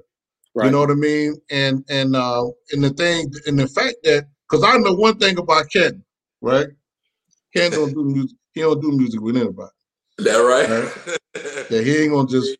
Right. 0.54 0.66
You 0.66 0.72
know 0.72 0.80
what 0.80 0.90
I 0.90 0.94
mean? 0.94 1.36
And 1.50 1.84
and 1.88 2.14
uh 2.14 2.44
and 2.72 2.84
the 2.84 2.90
thing 2.90 3.32
and 3.46 3.58
the 3.58 3.68
fact 3.68 3.96
that 4.04 4.26
because 4.48 4.64
I 4.64 4.76
know 4.76 4.92
one 4.92 5.18
thing 5.18 5.38
about 5.38 5.70
Ken, 5.70 6.04
right? 6.42 6.68
Ken 7.54 7.70
don't 7.70 7.94
do 7.94 8.04
music. 8.04 8.36
He 8.52 8.60
don't 8.60 8.80
do 8.80 8.92
music 8.92 9.20
with 9.20 9.36
anybody. 9.36 9.70
that 10.18 10.36
right. 10.36 11.16
That 11.34 11.82
he 11.84 11.96
ain't 11.98 12.12
gonna 12.12 12.28
just 12.28 12.56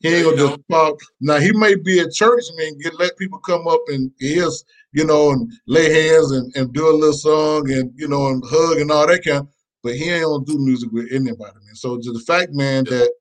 he 0.00 0.14
ain't 0.14 0.24
gonna 0.24 0.36
just 0.36 0.68
pop. 0.68 0.96
Now 1.20 1.38
he 1.38 1.52
may 1.52 1.74
be 1.74 2.00
at 2.00 2.12
church 2.12 2.44
and 2.56 2.80
get 2.80 2.98
let 2.98 3.16
people 3.18 3.38
come 3.38 3.66
up 3.66 3.80
and 3.88 4.10
hear, 4.18 4.46
you 4.92 5.04
know, 5.04 5.30
and 5.30 5.50
lay 5.66 5.90
hands 5.92 6.32
and, 6.32 6.54
and 6.56 6.72
do 6.72 6.88
a 6.88 6.94
little 6.94 7.12
song 7.12 7.70
and 7.70 7.92
you 7.96 8.08
know 8.08 8.28
and 8.28 8.42
hug 8.46 8.78
and 8.78 8.90
all 8.90 9.06
that 9.06 9.24
kind. 9.24 9.46
But 9.82 9.94
he 9.94 10.10
ain't 10.10 10.24
gonna 10.24 10.44
do 10.44 10.58
music 10.58 10.90
with 10.92 11.06
anybody, 11.12 11.54
man. 11.64 11.74
So 11.74 11.96
the 11.96 12.22
fact, 12.26 12.52
man, 12.52 12.84
that 12.84 13.12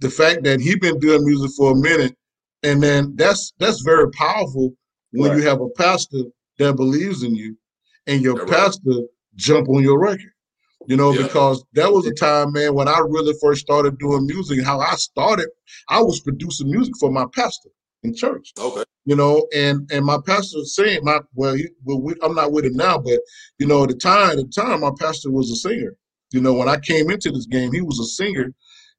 the 0.00 0.10
fact 0.10 0.44
that 0.44 0.60
he 0.60 0.76
been 0.76 0.98
doing 0.98 1.24
music 1.24 1.50
for 1.56 1.72
a 1.72 1.76
minute, 1.76 2.16
and 2.62 2.82
then 2.82 3.14
that's 3.16 3.52
that's 3.58 3.80
very 3.82 4.10
powerful 4.12 4.74
when 5.12 5.36
you 5.36 5.42
have 5.44 5.60
a 5.60 5.68
pastor 5.70 6.22
that 6.58 6.74
believes 6.74 7.22
in 7.22 7.34
you, 7.34 7.56
and 8.06 8.22
your 8.22 8.36
right. 8.36 8.48
pastor 8.48 9.02
jump 9.36 9.68
on 9.68 9.82
your 9.82 9.98
record. 9.98 10.32
You 10.88 10.96
know, 10.96 11.12
Yeah. 11.12 11.24
because 11.24 11.62
that 11.74 11.92
was 11.92 12.06
a 12.06 12.14
time, 12.14 12.52
man, 12.52 12.74
when 12.74 12.88
I 12.88 12.98
really 13.06 13.34
first 13.42 13.60
started 13.60 13.98
doing 13.98 14.26
music. 14.26 14.64
How 14.64 14.80
I 14.80 14.94
started, 14.94 15.48
I 15.90 16.00
was 16.02 16.20
producing 16.20 16.70
music 16.70 16.94
for 16.98 17.12
my 17.12 17.26
pastor 17.34 17.68
in 18.04 18.14
church 18.14 18.52
okay. 18.58 18.84
you 19.04 19.14
know, 19.16 19.46
and 19.54 19.90
and 19.92 20.04
my 20.04 20.18
pastor 20.24 20.58
was 20.58 20.74
saying 20.74 21.00
my 21.02 21.20
well, 21.34 21.54
he, 21.54 21.68
well 21.84 22.00
we, 22.00 22.14
I'm 22.22 22.34
not 22.34 22.52
with 22.52 22.64
him 22.64 22.74
now, 22.74 22.96
but 22.98 23.20
you 23.58 23.66
know, 23.66 23.82
at 23.82 23.90
the 23.90 23.96
time, 23.96 24.30
at 24.30 24.36
the 24.36 24.44
time, 24.54 24.80
my 24.80 24.92
pastor 24.98 25.30
was 25.30 25.50
a 25.50 25.56
singer. 25.56 25.94
You 26.32 26.40
know, 26.40 26.54
when 26.54 26.68
I 26.68 26.78
came 26.78 27.10
into 27.10 27.30
this 27.30 27.46
game, 27.46 27.72
he 27.72 27.82
was 27.82 27.98
a 27.98 28.04
singer, 28.04 28.54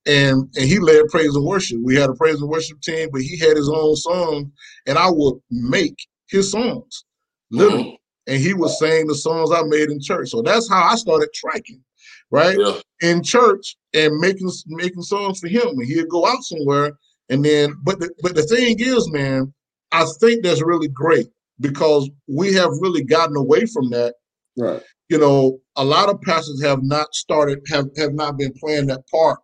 and 0.06 0.44
and 0.56 0.66
he 0.66 0.78
led 0.80 1.08
praise 1.08 1.36
and 1.36 1.46
worship. 1.46 1.80
We 1.84 1.96
had 1.96 2.10
a 2.10 2.14
praise 2.14 2.40
and 2.40 2.50
worship 2.50 2.82
team, 2.82 3.10
but 3.12 3.22
he 3.22 3.38
had 3.40 3.58
his 3.58 3.70
own 3.70 3.96
song, 3.96 4.52
and 4.86 4.98
I 4.98 5.10
would 5.10 5.40
make 5.50 5.98
his 6.28 6.52
songs, 6.52 7.06
literally, 7.50 7.84
mm-hmm. 7.84 7.96
And 8.30 8.40
he 8.40 8.54
was 8.54 8.80
sing 8.80 9.08
the 9.08 9.16
songs 9.16 9.52
I 9.52 9.64
made 9.64 9.90
in 9.90 10.00
church. 10.00 10.30
So 10.30 10.42
that's 10.42 10.70
how 10.70 10.84
I 10.84 10.96
started 10.96 11.30
tracking, 11.34 11.84
right? 12.32 12.58
Yeah. 12.58 12.80
in 13.02 13.24
church 13.24 13.76
and 13.94 14.16
making 14.20 14.52
making 14.68 15.02
songs 15.02 15.40
for 15.40 15.48
him, 15.48 15.68
and 15.68 15.86
he'd 15.86 16.10
go 16.10 16.26
out 16.26 16.44
somewhere, 16.44 16.94
and 17.30 17.44
then 17.44 17.76
but 17.84 18.00
the, 18.00 18.14
but 18.22 18.36
the 18.36 18.44
thing 18.44 18.78
is, 18.80 19.12
man, 19.12 19.54
I 19.92 20.06
think 20.20 20.44
that's 20.44 20.62
really 20.62 20.88
great 20.88 21.28
because 21.60 22.10
we 22.28 22.54
have 22.54 22.72
really 22.80 23.04
gotten 23.04 23.36
away 23.36 23.66
from 23.66 23.90
that. 23.90 24.16
Right. 24.58 24.82
You 25.10 25.18
know, 25.18 25.60
a 25.76 25.84
lot 25.84 26.10
of 26.10 26.22
pastors 26.22 26.62
have 26.64 26.84
not 26.84 27.14
started 27.16 27.60
have 27.70 27.90
have 27.98 28.14
not 28.14 28.38
been 28.38 28.54
playing 28.54 28.88
that 28.88 29.08
part 29.10 29.40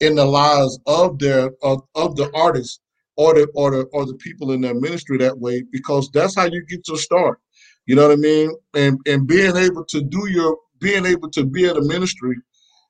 in 0.00 0.14
the 0.14 0.24
lives 0.24 0.78
of 0.86 1.18
their 1.18 1.50
of, 1.62 1.82
of 1.94 2.16
the 2.16 2.30
artists 2.34 2.80
or 3.16 3.34
the 3.34 3.46
or 3.54 3.70
the 3.70 3.82
or 3.92 4.06
the 4.06 4.14
people 4.14 4.52
in 4.52 4.62
their 4.62 4.74
ministry 4.74 5.18
that 5.18 5.38
way 5.38 5.62
because 5.72 6.10
that's 6.12 6.34
how 6.34 6.44
you 6.44 6.64
get 6.66 6.88
your 6.88 6.96
start. 6.96 7.38
You 7.86 7.96
know 7.96 8.08
what 8.08 8.12
I 8.12 8.16
mean? 8.16 8.50
And 8.74 8.98
and 9.06 9.26
being 9.26 9.56
able 9.56 9.84
to 9.86 10.02
do 10.02 10.28
your 10.28 10.58
being 10.80 11.06
able 11.06 11.30
to 11.30 11.44
be 11.44 11.66
at 11.66 11.76
a 11.76 11.82
ministry 11.82 12.36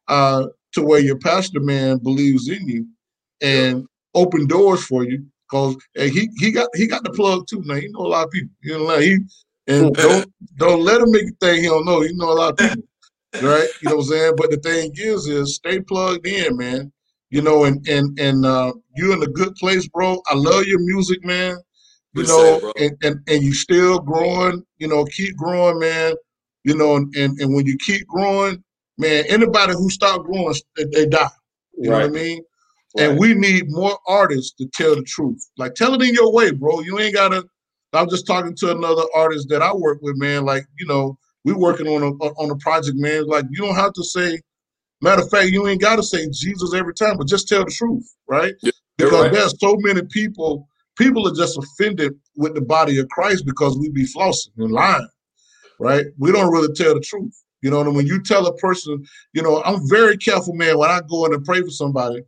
uh 0.08 0.46
to 0.72 0.82
where 0.82 1.00
your 1.00 1.18
pastor 1.18 1.60
man 1.60 1.98
believes 1.98 2.48
in 2.48 2.66
you 2.68 2.86
and 3.40 3.86
open 4.14 4.46
doors 4.46 4.84
for 4.84 5.04
you 5.04 5.24
because 5.48 5.76
he 5.94 6.28
he 6.38 6.50
got 6.50 6.68
he 6.74 6.86
got 6.86 7.04
the 7.04 7.10
plug 7.10 7.46
too 7.46 7.62
now. 7.64 7.74
He 7.74 7.88
know 7.88 8.00
a 8.00 8.08
lot 8.08 8.26
of 8.26 8.30
people. 8.30 8.50
You 8.62 8.78
know, 8.78 8.84
like 8.84 9.02
he 9.02 9.18
and 9.68 9.94
don't 9.96 10.32
don't 10.56 10.82
let 10.82 11.00
him 11.00 11.10
make 11.10 11.22
you 11.22 11.36
think 11.40 11.60
he 11.60 11.66
don't 11.66 11.84
know. 11.84 12.02
You 12.02 12.16
know 12.16 12.30
a 12.30 12.34
lot 12.34 12.52
of 12.52 12.56
people, 12.56 12.82
right? 13.42 13.68
You 13.80 13.88
know 13.90 13.96
what 13.96 14.02
I'm 14.02 14.08
saying? 14.08 14.34
But 14.36 14.50
the 14.50 14.56
thing 14.58 14.92
is, 14.94 15.26
is 15.26 15.56
stay 15.56 15.80
plugged 15.80 16.26
in, 16.26 16.56
man. 16.56 16.92
You 17.30 17.42
know, 17.42 17.64
and 17.64 17.86
and 17.88 18.18
and 18.18 18.44
uh, 18.44 18.72
you're 18.96 19.14
in 19.14 19.22
a 19.22 19.28
good 19.28 19.54
place, 19.56 19.88
bro. 19.88 20.20
I 20.28 20.34
love 20.34 20.64
your 20.64 20.80
music, 20.80 21.24
man. 21.24 21.56
You 22.14 22.22
know, 22.24 22.72
and, 22.78 22.96
and 23.02 23.20
and 23.28 23.42
you 23.42 23.52
still 23.52 23.98
growing. 23.98 24.64
You 24.78 24.88
know, 24.88 25.04
keep 25.04 25.36
growing, 25.36 25.78
man. 25.80 26.14
You 26.62 26.76
know, 26.76 26.96
and 26.96 27.14
and, 27.16 27.38
and 27.40 27.54
when 27.54 27.66
you 27.66 27.76
keep 27.78 28.06
growing, 28.06 28.62
man, 28.98 29.24
anybody 29.28 29.72
who 29.72 29.90
stop 29.90 30.22
growing, 30.24 30.54
they, 30.76 30.84
they 30.84 31.06
die. 31.06 31.28
You 31.76 31.90
right. 31.90 31.98
know 31.98 32.08
what 32.08 32.20
I 32.20 32.22
mean? 32.22 32.44
Right. 32.96 33.04
And 33.08 33.18
we 33.18 33.34
need 33.34 33.64
more 33.68 33.98
artists 34.06 34.52
to 34.58 34.68
tell 34.74 34.94
the 34.94 35.02
truth. 35.02 35.44
Like, 35.58 35.74
tell 35.74 35.94
it 35.94 36.02
in 36.02 36.14
your 36.14 36.32
way, 36.32 36.52
bro. 36.52 36.80
You 36.80 37.00
ain't 37.00 37.14
gotta. 37.14 37.44
I'm 37.92 38.08
just 38.08 38.26
talking 38.26 38.56
to 38.56 38.72
another 38.72 39.02
artist 39.14 39.48
that 39.50 39.62
I 39.62 39.72
work 39.72 39.98
with, 40.02 40.16
man. 40.16 40.44
Like, 40.44 40.64
you 40.78 40.86
know, 40.86 41.16
we 41.44 41.52
working 41.52 41.88
on 41.88 42.02
a 42.02 42.06
on 42.06 42.50
a 42.50 42.56
project, 42.56 42.96
man. 42.96 43.26
Like, 43.26 43.46
you 43.50 43.62
don't 43.62 43.76
have 43.76 43.92
to 43.94 44.04
say. 44.04 44.40
Matter 45.00 45.22
of 45.22 45.28
fact, 45.28 45.50
you 45.50 45.66
ain't 45.66 45.82
got 45.82 45.96
to 45.96 46.02
say 46.02 46.26
Jesus 46.30 46.72
every 46.72 46.94
time, 46.94 47.18
but 47.18 47.26
just 47.26 47.46
tell 47.46 47.64
the 47.64 47.70
truth, 47.70 48.08
right? 48.26 48.54
Yeah, 48.62 48.70
because 48.96 49.24
right. 49.24 49.32
there's 49.32 49.54
so 49.60 49.76
many 49.80 50.02
people. 50.10 50.68
People 50.96 51.26
are 51.28 51.34
just 51.34 51.58
offended 51.58 52.14
with 52.36 52.54
the 52.54 52.60
body 52.60 52.98
of 52.98 53.08
Christ 53.08 53.44
because 53.46 53.76
we 53.78 53.90
be 53.90 54.04
flossing 54.04 54.50
and 54.58 54.72
lying, 54.72 55.08
right? 55.78 56.06
We 56.18 56.32
don't 56.32 56.52
really 56.52 56.72
tell 56.74 56.94
the 56.94 57.00
truth. 57.00 57.34
You 57.62 57.70
know, 57.70 57.80
and 57.80 57.96
when 57.96 58.06
you 58.06 58.22
tell 58.22 58.46
a 58.46 58.54
person, 58.56 59.02
you 59.32 59.42
know, 59.42 59.62
I'm 59.64 59.88
very 59.88 60.18
careful, 60.18 60.52
man, 60.54 60.76
when 60.76 60.90
I 60.90 61.00
go 61.08 61.24
in 61.24 61.32
and 61.32 61.44
pray 61.44 61.62
for 61.62 61.70
somebody, 61.70 62.22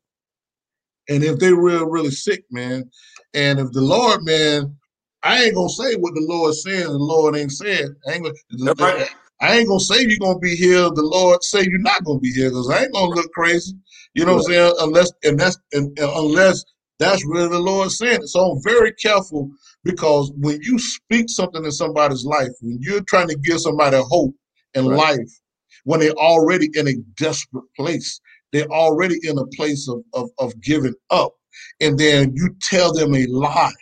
and 1.09 1.23
if 1.23 1.39
they 1.39 1.53
real, 1.53 1.87
really 1.87 2.11
sick, 2.11 2.45
man, 2.51 2.91
and 3.35 3.61
if 3.61 3.71
the 3.73 3.83
Lord, 3.83 4.25
man, 4.25 4.75
I 5.23 5.45
ain't 5.45 5.55
gonna 5.55 5.69
say 5.69 5.95
what 5.97 6.15
the 6.15 6.25
Lord 6.27 6.55
says, 6.55 6.87
the 6.87 6.93
Lord 6.93 7.37
ain't 7.37 7.53
said. 7.53 7.89
I 8.09 8.13
ain't 8.13 8.25
gonna, 8.25 8.75
right. 8.79 9.09
I 9.41 9.59
ain't 9.59 9.69
gonna 9.69 9.81
say 9.81 10.01
you're 10.01 10.19
gonna 10.19 10.39
be 10.39 10.57
healed. 10.57 10.97
The 10.97 11.03
Lord 11.03 11.43
say 11.43 11.63
you're 11.63 11.79
not 11.81 12.05
gonna 12.05 12.21
be 12.21 12.33
healed 12.33 12.53
because 12.53 12.71
I 12.71 12.85
ain't 12.85 12.93
gonna 12.93 13.15
look 13.15 13.31
crazy. 13.33 13.75
You 14.15 14.25
know 14.25 14.37
what 14.37 14.47
I'm 14.47 14.53
saying? 14.53 14.75
Unless 14.81 15.13
and 15.25 15.39
that's 15.39 15.59
and, 15.73 15.99
and 15.99 16.11
unless 16.15 16.65
that's 16.99 17.25
really 17.27 17.49
the 17.49 17.59
Lord 17.59 17.91
saying. 17.91 18.27
So 18.27 18.41
I'm 18.41 18.63
very 18.65 18.93
careful 18.95 19.51
because 19.85 20.33
when 20.37 20.61
you 20.63 20.79
speak 20.79 21.27
something 21.29 21.65
in 21.65 21.73
somebody's 21.73 22.25
life, 22.25 22.51
when 22.63 22.79
you're 22.81 23.03
trying 23.03 23.29
to 23.29 23.37
give 23.37 23.61
somebody 23.61 23.99
hope 23.99 24.35
and 24.75 24.89
right. 24.89 25.19
life, 25.19 25.41
when 25.85 26.01
they're 26.01 26.13
already 26.13 26.71
in 26.75 26.89
a 26.89 26.95
desperate 27.17 27.65
place, 27.77 28.21
they're 28.53 28.71
already 28.71 29.19
in 29.23 29.39
a 29.39 29.47
place 29.57 29.89
of, 29.89 30.03
of, 30.15 30.31
of 30.39 30.59
giving 30.63 30.95
up. 31.11 31.33
And 31.81 31.99
then 31.99 32.33
you 32.35 32.55
tell 32.63 32.93
them 32.93 33.15
a 33.15 33.27
lie. 33.27 33.73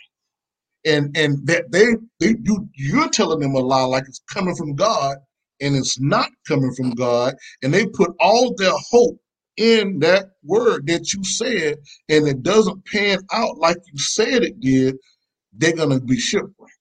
And 0.85 1.17
and 1.17 1.45
that 1.47 1.71
they, 1.71 1.95
they 2.19 2.35
you 2.43 2.69
you're 2.75 3.09
telling 3.09 3.39
them 3.39 3.55
a 3.55 3.59
lie 3.59 3.85
like 3.85 4.03
it's 4.07 4.21
coming 4.31 4.55
from 4.55 4.75
God 4.75 5.17
and 5.59 5.75
it's 5.75 5.99
not 5.99 6.29
coming 6.47 6.71
from 6.75 6.91
God. 6.91 7.33
And 7.63 7.73
they 7.73 7.87
put 7.87 8.11
all 8.19 8.53
their 8.55 8.73
hope 8.91 9.17
in 9.57 9.99
that 9.99 10.31
word 10.43 10.87
that 10.87 11.13
you 11.13 11.23
said, 11.23 11.77
and 12.09 12.27
it 12.27 12.43
doesn't 12.43 12.85
pan 12.85 13.19
out 13.31 13.57
like 13.57 13.77
you 13.91 13.97
said 13.97 14.43
it 14.43 14.59
did, 14.59 14.97
they're 15.53 15.75
gonna 15.75 15.99
be 15.99 16.17
shipwrecked. 16.17 16.71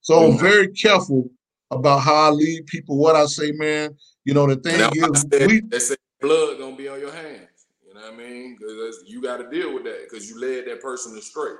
So 0.00 0.24
I'm 0.24 0.30
mm-hmm. 0.32 0.40
very 0.40 0.68
careful 0.68 1.30
about 1.70 1.98
how 2.00 2.14
I 2.14 2.30
lead 2.30 2.66
people, 2.66 2.96
what 2.96 3.16
I 3.16 3.26
say, 3.26 3.52
man. 3.52 3.96
You 4.24 4.34
know, 4.34 4.46
the 4.46 4.56
thing 4.56 4.80
is, 4.94 5.20
said, 5.32 5.50
we, 5.50 5.60
they 5.60 5.78
say 5.78 5.96
blood 6.20 6.58
gonna 6.58 6.76
be 6.76 6.88
on 6.88 7.00
your 7.00 7.12
hands. 7.12 7.66
You 7.86 7.94
know 7.94 8.00
what 8.00 8.14
I 8.14 8.16
mean? 8.16 8.56
Because 8.58 9.04
you 9.06 9.22
got 9.22 9.38
to 9.38 9.50
deal 9.50 9.74
with 9.74 9.84
that 9.84 10.08
because 10.08 10.28
you 10.28 10.40
led 10.40 10.66
that 10.66 10.80
person 10.80 11.16
astray. 11.16 11.52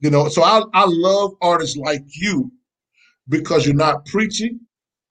You 0.00 0.10
know, 0.10 0.28
so 0.28 0.42
I 0.42 0.62
I 0.74 0.84
love 0.86 1.32
artists 1.40 1.76
like 1.76 2.04
you 2.08 2.52
because 3.28 3.66
you're 3.66 3.74
not 3.74 4.04
preaching, 4.06 4.60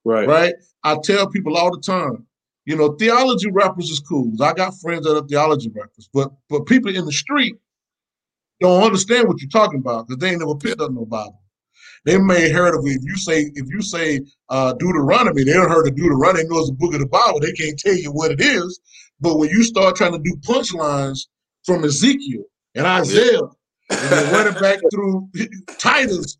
right? 0.04 0.28
Right. 0.28 0.54
I 0.84 0.96
tell 1.02 1.28
people 1.28 1.56
all 1.56 1.74
the 1.74 1.80
time, 1.80 2.26
you 2.66 2.76
know, 2.76 2.94
theology 2.94 3.50
rappers 3.50 3.90
is 3.90 4.00
cool. 4.00 4.32
I 4.42 4.52
got 4.52 4.78
friends 4.80 5.04
that 5.06 5.16
are 5.16 5.26
theology 5.26 5.70
rappers, 5.74 6.08
but 6.12 6.32
but 6.48 6.66
people 6.66 6.94
in 6.94 7.04
the 7.04 7.12
street 7.12 7.56
don't 8.60 8.82
understand 8.82 9.28
what 9.28 9.40
you're 9.40 9.50
talking 9.50 9.80
about 9.80 10.06
because 10.06 10.20
they 10.20 10.30
ain't 10.30 10.40
never 10.40 10.54
picked 10.56 10.80
up 10.80 10.92
no 10.92 11.04
Bible. 11.04 11.40
They 12.04 12.18
may 12.18 12.50
heard 12.50 12.74
of 12.74 12.86
it. 12.86 12.96
If 12.96 13.02
you 13.02 13.16
say 13.16 13.50
if 13.54 13.66
you 13.70 13.82
say 13.82 14.20
uh, 14.48 14.74
Deuteronomy, 14.74 15.44
they 15.44 15.52
don't 15.52 15.70
heard 15.70 15.86
of 15.86 15.94
Deuteronomy. 15.94 16.42
They 16.42 16.48
know 16.48 16.60
it's 16.60 16.70
a 16.70 16.74
book 16.74 16.94
of 16.94 17.00
the 17.00 17.06
Bible. 17.06 17.40
They 17.40 17.52
can't 17.52 17.78
tell 17.78 17.94
you 17.94 18.12
what 18.12 18.30
it 18.30 18.40
is. 18.40 18.80
But 19.20 19.38
when 19.38 19.50
you 19.50 19.62
start 19.62 19.96
trying 19.96 20.12
to 20.12 20.18
do 20.18 20.36
punchlines 20.46 21.26
from 21.64 21.84
Ezekiel 21.84 22.44
and 22.74 22.86
Isaiah, 22.86 23.40
and 23.90 24.10
then 24.10 24.32
running 24.32 24.60
back 24.60 24.78
through 24.92 25.28
Titus, 25.78 26.38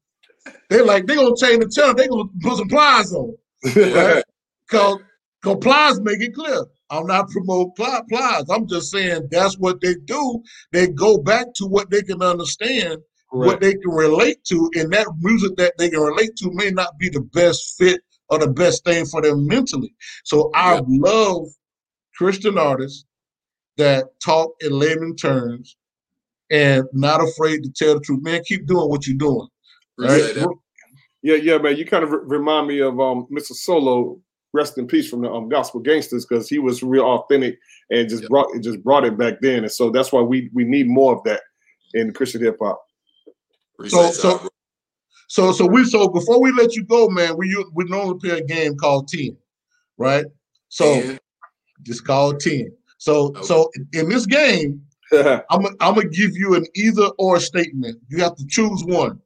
they're 0.68 0.84
like 0.84 1.06
they're 1.06 1.16
gonna 1.16 1.36
change 1.36 1.64
the 1.64 1.70
channel. 1.70 1.94
They're 1.94 2.08
gonna 2.08 2.28
put 2.40 2.58
some 2.58 2.68
Plies 2.68 3.12
on, 3.12 3.34
right? 3.76 4.24
Because 4.66 4.98
Plies 5.44 6.00
make 6.00 6.20
it 6.20 6.34
clear. 6.34 6.64
I'm 6.90 7.06
not 7.06 7.30
promote 7.30 7.76
Plies. 7.76 8.44
I'm 8.50 8.66
just 8.66 8.90
saying 8.90 9.28
that's 9.30 9.58
what 9.58 9.80
they 9.80 9.94
do. 9.94 10.42
They 10.72 10.88
go 10.88 11.18
back 11.18 11.54
to 11.56 11.66
what 11.66 11.90
they 11.90 12.02
can 12.02 12.22
understand 12.22 12.98
Correct. 13.30 13.46
what 13.46 13.60
they 13.60 13.74
can 13.74 13.90
relate 13.90 14.44
to, 14.44 14.70
and 14.76 14.92
that 14.92 15.06
music 15.20 15.56
that 15.56 15.74
they 15.78 15.90
can 15.90 16.00
relate 16.00 16.36
to 16.36 16.50
may 16.52 16.70
not 16.70 16.98
be 16.98 17.08
the 17.08 17.20
best 17.20 17.74
fit 17.78 18.00
or 18.28 18.38
the 18.38 18.48
best 18.48 18.84
thing 18.84 19.06
for 19.06 19.22
them 19.22 19.46
mentally. 19.46 19.94
So 20.24 20.50
I 20.54 20.80
love 20.86 21.48
Christian 22.16 22.58
artists 22.58 23.04
that 23.76 24.06
talk 24.24 24.52
in 24.60 24.72
layman 24.72 25.16
terms 25.16 25.76
and 26.50 26.84
not 26.92 27.22
afraid 27.22 27.62
to 27.64 27.70
tell 27.70 27.94
the 27.94 28.00
truth. 28.00 28.22
Man, 28.22 28.42
keep 28.46 28.66
doing 28.66 28.88
what 28.88 29.06
you're 29.06 29.16
doing. 29.16 29.48
Right? 29.98 30.46
Yeah, 31.22 31.36
yeah, 31.36 31.58
man. 31.58 31.76
You 31.76 31.86
kind 31.86 32.04
of 32.04 32.10
remind 32.10 32.68
me 32.68 32.80
of 32.80 33.00
um, 33.00 33.26
Mr. 33.32 33.52
Solo, 33.52 34.20
rest 34.54 34.78
in 34.78 34.86
peace 34.86 35.10
from 35.10 35.20
the 35.20 35.30
um, 35.30 35.48
Gospel 35.48 35.82
Gangstaz, 35.82 36.26
because 36.26 36.48
he 36.48 36.58
was 36.58 36.82
real 36.82 37.04
authentic 37.04 37.58
and 37.90 38.08
just 38.08 38.26
brought 38.28 38.54
it 38.54 38.60
just 38.60 38.82
brought 38.82 39.04
it 39.04 39.18
back 39.18 39.34
then. 39.42 39.64
And 39.64 39.72
so 39.72 39.90
that's 39.90 40.12
why 40.12 40.22
we 40.22 40.48
we 40.54 40.64
need 40.64 40.88
more 40.88 41.14
of 41.14 41.22
that 41.24 41.42
in 41.92 42.12
Christian 42.14 42.40
hip 42.40 42.56
hop. 42.62 42.82
So, 43.88 44.10
so, 44.12 44.48
so, 45.28 45.52
so 45.52 45.66
we 45.66 45.84
so 45.84 46.08
before 46.08 46.40
we 46.40 46.52
let 46.52 46.74
you 46.74 46.84
go, 46.84 47.08
man, 47.08 47.36
we 47.36 47.54
we 47.74 47.84
normally 47.84 48.18
play 48.20 48.38
a 48.38 48.44
game 48.44 48.76
called 48.76 49.08
ten, 49.08 49.36
right? 49.98 50.24
So, 50.68 50.84
10. 50.84 51.18
just 51.82 52.06
call 52.06 52.34
ten. 52.34 52.72
So, 52.98 53.26
okay. 53.26 53.42
so 53.42 53.70
in 53.92 54.08
this 54.08 54.26
game, 54.26 54.80
I'm 55.12 55.66
I'm 55.80 55.94
gonna 55.94 56.08
give 56.08 56.36
you 56.36 56.54
an 56.54 56.64
either 56.74 57.06
or 57.18 57.40
statement. 57.40 57.98
You 58.08 58.22
have 58.22 58.36
to 58.36 58.46
choose 58.46 58.84
one. 58.84 59.20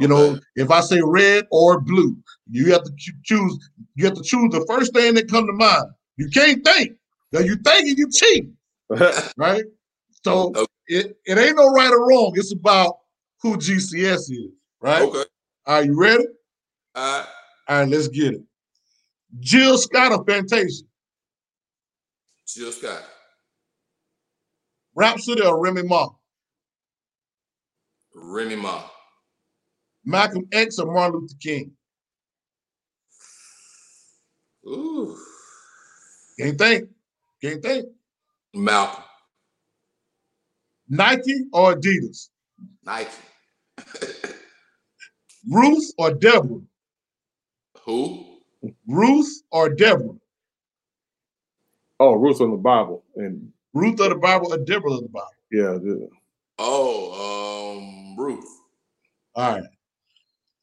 You 0.00 0.08
know, 0.08 0.38
if 0.56 0.70
I 0.70 0.80
say 0.80 1.00
red 1.02 1.46
or 1.50 1.80
blue, 1.80 2.16
you 2.50 2.72
have 2.72 2.84
to 2.84 2.92
choose. 3.22 3.70
You 3.94 4.06
have 4.06 4.14
to 4.14 4.22
choose 4.22 4.50
the 4.50 4.64
first 4.66 4.94
thing 4.94 5.14
that 5.14 5.28
come 5.30 5.46
to 5.46 5.52
mind. 5.52 5.86
You 6.16 6.28
can't 6.28 6.64
think. 6.64 6.92
Now 7.32 7.40
you 7.40 7.56
thinking 7.56 7.96
you 7.96 8.08
cheat, 8.10 8.50
right? 9.36 9.64
So 10.24 10.48
okay. 10.56 10.66
it, 10.88 11.16
it 11.24 11.38
ain't 11.38 11.56
no 11.56 11.68
right 11.68 11.90
or 11.90 12.08
wrong. 12.08 12.32
It's 12.34 12.52
about 12.52 12.96
who 13.42 13.56
GCS 13.56 14.30
is, 14.30 14.48
right? 14.80 15.02
Okay. 15.02 15.24
Are 15.66 15.84
you 15.84 15.98
ready? 15.98 16.24
Uh, 16.94 17.24
All 17.68 17.80
right, 17.80 17.88
let's 17.88 18.08
get 18.08 18.34
it. 18.34 18.42
Jill 19.38 19.78
Scott 19.78 20.12
or 20.12 20.24
Fantasia? 20.24 20.84
Jill 22.48 22.72
Scott. 22.72 23.04
Rapsody 24.94 25.42
or 25.42 25.62
Remy 25.62 25.84
Ma? 25.84 26.08
Remy 28.14 28.56
Ma. 28.56 28.82
Malcolm 30.04 30.46
X 30.52 30.78
or 30.78 30.92
Martin 30.92 31.20
Luther 31.20 31.34
King? 31.40 31.72
Ooh. 34.66 35.16
Can't 36.38 36.58
think. 36.58 36.88
Can't 37.42 37.62
think. 37.62 37.86
Malcolm. 38.54 39.04
Nike 40.88 41.44
or 41.52 41.76
Adidas? 41.76 42.28
Nike. 42.84 43.10
Ruth 45.50 45.92
or 45.98 46.12
Deborah? 46.12 46.60
Who? 47.84 48.26
Ruth 48.86 49.42
or 49.50 49.68
Deborah? 49.70 50.16
Oh, 51.98 52.14
Ruth 52.14 52.40
on 52.40 52.50
the 52.50 52.56
Bible 52.56 53.04
and 53.16 53.52
Ruth 53.72 54.00
of 54.00 54.10
the 54.10 54.16
Bible 54.16 54.52
or 54.52 54.58
Deborah 54.58 54.94
of 54.94 55.02
the 55.02 55.08
Bible? 55.08 55.28
Yeah. 55.52 55.78
yeah. 55.82 56.06
Oh, 56.58 57.76
um, 57.76 58.16
Ruth. 58.16 58.48
All 59.34 59.54
right. 59.54 59.64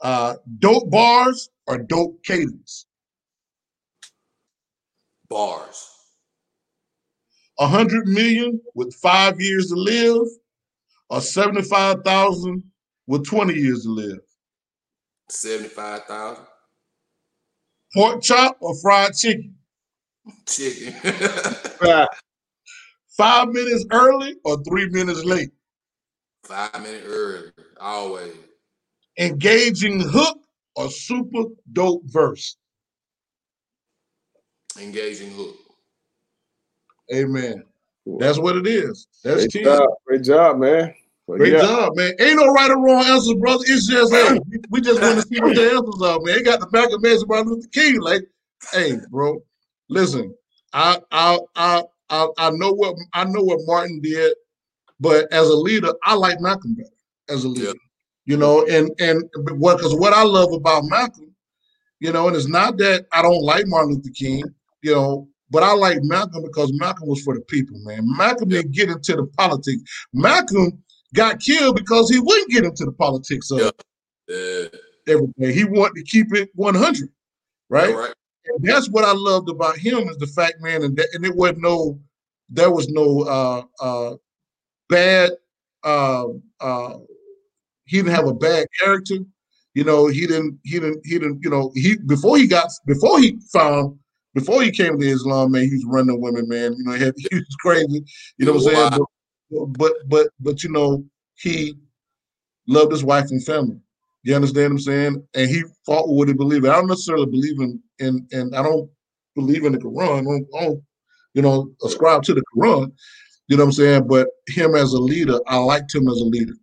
Uh, 0.01 0.35
dope 0.59 0.89
bars 0.89 1.49
or 1.65 1.77
dope 1.79 2.23
cadence? 2.23 2.85
Bars. 5.29 5.93
A 7.59 7.67
hundred 7.67 8.07
million 8.07 8.61
with 8.75 8.93
five 8.93 9.41
years 9.41 9.69
to 9.69 9.75
live, 9.75 10.27
or 11.09 11.21
seventy-five 11.21 12.03
thousand 12.05 12.63
with 13.07 13.25
twenty 13.25 13.55
years 13.55 13.83
to 13.83 13.89
live. 13.89 14.19
Seventy-five 15.29 16.03
thousand. 16.03 16.45
Pork 17.95 18.21
chop 18.21 18.57
or 18.59 18.75
fried 18.79 19.13
chicken? 19.15 19.55
Chicken. 20.45 20.93
Five 23.17 23.47
minutes 23.47 23.83
early 23.91 24.35
or 24.43 24.61
three 24.63 24.87
minutes 24.89 25.23
late? 25.25 25.49
Five 26.43 26.79
minutes 26.83 27.05
early, 27.07 27.51
always. 27.79 28.33
Engaging 29.19 29.99
hook 29.99 30.39
or 30.75 30.89
super 30.91 31.43
dope 31.73 32.03
verse? 32.05 32.55
Engaging 34.79 35.31
hook. 35.31 35.55
Amen. 37.13 37.63
That's 38.19 38.37
what 38.37 38.55
it 38.55 38.67
is. 38.67 39.07
That's 39.23 39.41
Great 39.41 39.51
key. 39.51 39.63
job, 39.63 39.89
great 40.05 40.23
job, 40.23 40.59
man. 40.59 40.93
Well, 41.25 41.37
Great 41.37 41.53
yeah. 41.53 41.61
job, 41.61 41.95
man. 41.95 42.13
Ain't 42.19 42.37
no 42.37 42.47
right 42.53 42.71
or 42.71 42.81
wrong 42.81 43.03
answer, 43.03 43.35
brother. 43.35 43.63
It's 43.67 43.87
just 43.87 44.13
hey, 44.13 44.39
we 44.69 44.79
just 44.79 45.01
want 45.01 45.19
to 45.19 45.27
see 45.27 45.41
what 45.41 45.55
the 45.55 45.71
answers 45.73 46.01
are, 46.01 46.19
man. 46.21 46.35
They 46.37 46.43
got 46.43 46.61
the 46.61 46.67
back 46.67 46.91
of 46.93 47.01
Mason 47.01 47.27
Martin 47.27 47.51
Luther 47.51 47.67
King. 47.69 47.99
Like, 47.99 48.21
hey, 48.71 48.97
bro, 49.09 49.41
listen, 49.89 50.33
I 50.71 50.99
I 51.11 51.39
I 51.55 51.83
I, 52.09 52.27
I 52.37 52.49
know 52.51 52.71
what 52.71 52.95
I 53.13 53.25
know 53.25 53.43
what 53.43 53.59
Martin 53.65 53.99
did, 53.99 54.35
but 55.01 55.31
as 55.33 55.49
a 55.49 55.55
leader, 55.55 55.93
I 56.05 56.13
like 56.13 56.39
Malcolm 56.39 56.75
better 56.75 56.89
as 57.27 57.43
a 57.43 57.49
leader. 57.49 57.67
Yeah. 57.67 57.73
You 58.27 58.37
know, 58.37 58.65
and 58.67 58.91
and 58.99 59.23
what 59.57 59.77
because 59.77 59.95
what 59.95 60.13
I 60.13 60.23
love 60.23 60.51
about 60.51 60.83
Malcolm, 60.85 61.33
you 61.99 62.11
know, 62.11 62.27
and 62.27 62.35
it's 62.35 62.47
not 62.47 62.77
that 62.77 63.07
I 63.13 63.21
don't 63.21 63.41
like 63.41 63.65
Martin 63.67 63.95
Luther 63.95 64.09
King, 64.13 64.43
you 64.83 64.93
know, 64.93 65.27
but 65.49 65.63
I 65.63 65.73
like 65.73 65.99
Malcolm 66.03 66.43
because 66.43 66.71
Malcolm 66.73 67.07
was 67.07 67.23
for 67.23 67.33
the 67.33 67.41
people, 67.41 67.79
man. 67.85 68.01
Malcolm 68.17 68.49
didn't 68.49 68.73
get 68.73 68.89
into 68.89 69.15
the 69.15 69.27
politics. 69.37 69.81
Malcolm 70.13 70.83
got 71.15 71.39
killed 71.39 71.77
because 71.77 72.09
he 72.09 72.19
wouldn't 72.19 72.51
get 72.51 72.65
into 72.65 72.83
the 72.85 72.91
politics 72.91 73.49
of 73.51 73.59
Yeah. 73.59 73.71
Yeah. 74.27 74.67
everything. 75.07 75.53
He 75.53 75.63
wanted 75.63 75.95
to 75.95 76.03
keep 76.03 76.35
it 76.35 76.49
100, 76.55 77.09
right? 77.69 77.95
Right. 77.95 78.13
And 78.47 78.63
that's 78.63 78.89
what 78.89 79.05
I 79.05 79.13
loved 79.13 79.49
about 79.49 79.77
him 79.77 80.09
is 80.09 80.17
the 80.17 80.27
fact, 80.27 80.55
man, 80.59 80.83
and, 80.83 80.97
that, 80.97 81.07
and 81.13 81.25
it 81.25 81.35
wasn't 81.35 81.61
no, 81.61 81.99
there 82.49 82.71
was 82.71 82.89
no 82.89 83.21
uh, 83.21 83.63
uh, 83.79 84.15
bad, 84.89 85.31
uh, 85.83 86.25
uh, 86.59 86.97
he 87.87 87.97
didn't 87.97 88.13
have 88.13 88.27
a 88.27 88.33
bad 88.33 88.67
character. 88.79 89.17
You 89.73 89.83
know, 89.83 90.07
he 90.07 90.27
didn't, 90.27 90.59
he 90.63 90.79
didn't, 90.79 91.01
he 91.05 91.19
didn't, 91.19 91.39
you 91.41 91.49
know, 91.49 91.71
he 91.75 91.97
before 92.05 92.37
he 92.37 92.47
got, 92.47 92.69
before 92.85 93.19
he 93.19 93.39
found, 93.51 93.97
before 94.33 94.61
he 94.61 94.71
came 94.71 94.99
to 94.99 95.07
Islam, 95.07 95.51
man, 95.51 95.63
he 95.63 95.75
was 95.75 95.85
running 95.85 96.21
women, 96.21 96.47
man. 96.47 96.73
You 96.77 96.83
know, 96.83 96.93
he, 96.93 97.03
had, 97.05 97.13
he 97.31 97.35
was 97.35 97.55
crazy. 97.59 98.03
You 98.37 98.45
know 98.45 98.53
what 98.53 98.75
I'm 98.75 98.91
saying? 98.91 99.05
But, 99.49 99.65
but, 99.77 99.93
but, 100.07 100.27
but, 100.39 100.63
you 100.63 100.71
know, 100.71 101.05
he 101.35 101.75
loved 102.67 102.91
his 102.91 103.03
wife 103.03 103.31
and 103.31 103.43
family. 103.43 103.79
You 104.23 104.35
understand 104.35 104.73
what 104.73 104.79
I'm 104.79 104.79
saying? 104.79 105.27
And 105.35 105.49
he 105.49 105.63
fought 105.85 106.09
with 106.09 106.17
what 106.17 106.27
he 106.27 106.33
believed. 106.33 106.65
I 106.65 106.73
don't 106.73 106.87
necessarily 106.87 107.27
believe 107.27 107.59
in, 107.61 107.81
in, 107.99 108.27
and 108.31 108.55
I 108.55 108.63
don't 108.63 108.89
believe 109.35 109.63
in 109.63 109.71
the 109.71 109.77
Quran. 109.77 110.19
I 110.19 110.23
don't, 110.23 110.47
I 110.59 110.65
don't, 110.65 110.83
you 111.33 111.41
know, 111.41 111.71
ascribe 111.85 112.23
to 112.23 112.33
the 112.33 112.43
Quran. 112.55 112.91
You 113.47 113.55
know 113.55 113.63
what 113.63 113.67
I'm 113.67 113.73
saying? 113.73 114.07
But 114.07 114.27
him 114.49 114.75
as 114.75 114.93
a 114.93 114.99
leader, 114.99 115.39
I 115.47 115.57
liked 115.57 115.95
him 115.95 116.09
as 116.09 116.17
a 116.17 116.25
leader 116.25 116.55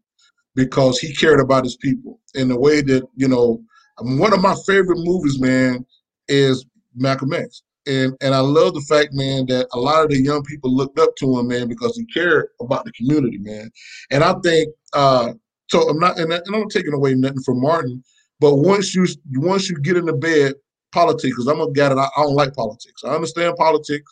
because 0.55 0.99
he 0.99 1.15
cared 1.15 1.41
about 1.41 1.65
his 1.65 1.77
people 1.77 2.21
in 2.35 2.49
the 2.49 2.59
way 2.59 2.81
that, 2.81 3.03
you 3.17 3.29
know, 3.29 3.63
um, 3.99 4.19
one 4.19 4.33
of 4.33 4.41
my 4.41 4.55
favorite 4.67 4.99
movies, 4.99 5.41
man, 5.41 5.85
is 6.29 6.65
Malcolm 6.95 7.33
X. 7.33 7.63
And 7.87 8.15
and 8.23 8.35
I 8.35 8.41
love 8.41 8.75
the 8.75 8.81
fact, 8.83 9.13
man, 9.13 9.47
that 9.47 9.69
a 9.73 9.79
lot 9.79 10.05
of 10.05 10.11
the 10.11 10.23
young 10.23 10.43
people 10.43 10.75
looked 10.75 10.99
up 10.99 11.15
to 11.17 11.39
him, 11.39 11.49
man, 11.49 11.69
because 11.69 11.97
he 11.97 12.07
cared 12.07 12.49
about 12.61 12.85
the 12.85 12.93
community, 12.93 13.39
man. 13.39 13.71
And 14.11 14.25
I 14.25 14.35
think 14.43 14.69
uh 14.95 15.33
so 15.69 15.89
I'm 15.89 15.99
not 15.99 16.19
and, 16.19 16.33
I'm 16.33 16.43
not 16.49 16.71
taking 16.71 16.95
away 16.95 17.15
nothing 17.15 17.43
from 17.43 17.61
Martin, 17.61 18.03
but 18.41 18.57
once 18.57 18.95
you 18.95 19.07
once 19.35 19.69
you 19.69 19.79
get 19.81 19.99
into 19.99 20.15
bed, 20.15 20.55
politics, 20.93 21.35
because 21.35 21.47
I'm 21.47 21.61
a 21.61 21.71
guy 21.73 21.91
that 21.91 21.99
I, 21.99 22.09
I 22.17 22.23
don't 22.23 22.35
like 22.35 22.55
politics. 22.55 23.03
I 23.05 23.09
understand 23.09 23.57
politics, 23.57 24.11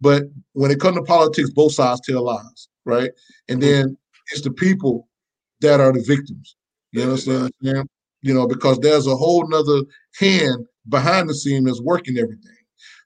but 0.00 0.24
when 0.52 0.70
it 0.70 0.80
comes 0.80 0.96
to 0.96 1.02
politics, 1.02 1.50
both 1.50 1.72
sides 1.72 2.02
tell 2.02 2.24
lies, 2.24 2.68
right? 2.84 3.10
And 3.48 3.62
then 3.62 3.96
it's 4.30 4.42
the 4.42 4.50
people 4.50 5.08
that 5.60 5.80
are 5.80 5.92
the 5.92 6.04
victims. 6.06 6.56
You 6.92 7.02
understand 7.02 7.42
what 7.42 7.52
I'm 7.62 7.74
saying? 7.74 7.88
You 8.22 8.34
know, 8.34 8.46
because 8.46 8.78
there's 8.78 9.06
a 9.06 9.16
whole 9.16 9.46
nother 9.48 9.82
hand 10.18 10.66
behind 10.88 11.28
the 11.28 11.34
scene 11.34 11.64
that's 11.64 11.80
working 11.80 12.18
everything. 12.18 12.52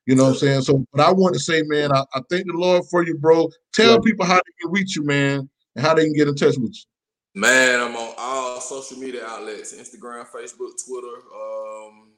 You 0.06 0.16
know 0.16 0.24
what 0.24 0.30
I'm 0.30 0.36
saying? 0.36 0.62
So, 0.62 0.84
but 0.92 1.02
I 1.02 1.12
want 1.12 1.34
to 1.34 1.40
say, 1.40 1.62
man, 1.62 1.92
I, 1.92 2.04
I 2.14 2.20
thank 2.30 2.46
the 2.46 2.52
Lord 2.54 2.84
for 2.90 3.04
you, 3.04 3.16
bro. 3.18 3.48
Tell 3.74 3.94
Yeah. 3.94 3.98
people 4.04 4.24
how 4.26 4.36
they 4.36 4.52
can 4.62 4.72
reach 4.72 4.96
you, 4.96 5.04
man, 5.04 5.48
and 5.76 5.84
how 5.86 5.94
they 5.94 6.04
can 6.04 6.14
get 6.14 6.28
in 6.28 6.34
touch 6.34 6.56
with 6.58 6.72
you. 6.74 7.40
Man, 7.40 7.80
I'm 7.80 7.94
on 7.94 8.14
all 8.18 8.60
social 8.60 8.98
media 8.98 9.24
outlets: 9.24 9.72
Instagram, 9.72 10.26
Facebook, 10.26 10.72
Twitter. 10.84 11.16
Um, 11.34 12.08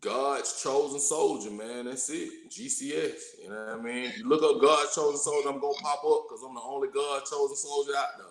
God's 0.00 0.62
chosen 0.62 1.00
soldier, 1.00 1.50
man. 1.50 1.86
That's 1.86 2.08
it. 2.10 2.30
GCS. 2.50 3.42
You 3.42 3.50
know 3.50 3.66
what 3.66 3.80
I 3.80 3.82
mean? 3.82 4.12
You 4.16 4.28
look 4.28 4.42
up 4.42 4.60
God's 4.62 4.94
chosen 4.94 5.18
soldier, 5.18 5.48
I'm 5.48 5.60
gonna 5.60 5.74
pop 5.82 6.02
up 6.04 6.24
because 6.28 6.42
I'm 6.46 6.54
the 6.54 6.60
only 6.62 6.88
God 6.94 7.22
chosen 7.28 7.56
soldier 7.56 7.96
out 7.96 8.16
there. 8.18 8.26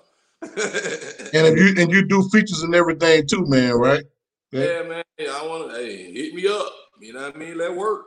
And 1.33 1.47
if 1.47 1.57
you 1.57 1.81
and 1.83 1.91
you 1.91 2.07
do 2.07 2.27
features 2.29 2.63
and 2.63 2.73
everything 2.75 3.27
too, 3.27 3.45
man, 3.47 3.73
right? 3.73 4.03
yeah, 4.51 4.83
man. 4.83 5.03
I 5.19 5.45
want 5.47 5.71
to. 5.71 5.77
Hey, 5.77 6.11
hit 6.13 6.33
me 6.33 6.47
up. 6.47 6.71
You 7.01 7.13
know 7.13 7.23
what 7.23 7.35
I 7.35 7.39
mean? 7.39 7.57
Let 7.57 7.75
work. 7.75 8.03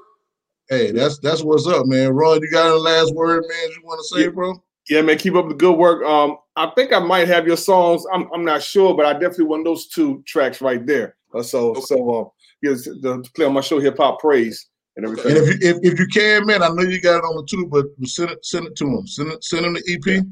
Hey, 0.70 0.92
that's 0.92 1.18
that's 1.18 1.42
what's 1.42 1.66
up, 1.66 1.86
man. 1.86 2.10
Ron, 2.10 2.40
you 2.40 2.50
got 2.50 2.70
a 2.70 2.76
last 2.76 3.14
word, 3.14 3.44
man? 3.48 3.68
You 3.70 3.82
want 3.84 4.00
to 4.00 4.16
say, 4.16 4.24
Yeah. 4.24 4.30
bro? 4.30 4.62
Yeah, 4.88 5.02
man, 5.02 5.18
keep 5.18 5.34
up 5.34 5.48
the 5.48 5.54
good 5.54 5.76
work. 5.76 6.02
Um, 6.02 6.38
I 6.56 6.70
think 6.74 6.94
I 6.94 6.98
might 6.98 7.28
have 7.28 7.46
your 7.46 7.58
songs. 7.58 8.02
I'm, 8.10 8.26
I'm 8.32 8.42
not 8.44 8.62
sure, 8.62 8.96
but 8.96 9.04
I 9.04 9.12
definitely 9.12 9.44
want 9.44 9.64
those 9.66 9.88
two 9.88 10.22
tracks 10.26 10.62
right 10.62 10.84
there. 10.86 11.14
Uh, 11.34 11.42
so, 11.42 11.72
Okay. 11.72 11.80
so 11.82 12.10
uh, 12.10 12.24
yes, 12.62 12.84
the, 12.84 13.20
to 13.22 13.30
play 13.32 13.44
on 13.44 13.52
my 13.52 13.60
show, 13.60 13.78
Hip 13.80 13.98
Hop 13.98 14.18
Praise, 14.18 14.66
and 14.96 15.04
everything. 15.04 15.36
And 15.36 15.46
if 15.46 15.62
you 15.62 15.70
if, 15.70 15.92
if 15.92 15.98
you 15.98 16.06
can, 16.06 16.46
man, 16.46 16.62
I 16.62 16.68
know 16.68 16.82
you 16.82 17.02
got 17.02 17.18
it 17.18 17.24
on 17.24 17.36
the 17.36 17.46
tube, 17.46 17.70
but 17.70 17.84
send 18.08 18.30
it 18.30 18.42
send 18.44 18.66
it 18.66 18.76
to 18.76 18.86
him. 18.86 19.06
Send 19.06 19.32
it 19.32 19.44
send 19.44 19.66
him 19.66 19.74
the 19.74 19.82
EP, 19.92 20.24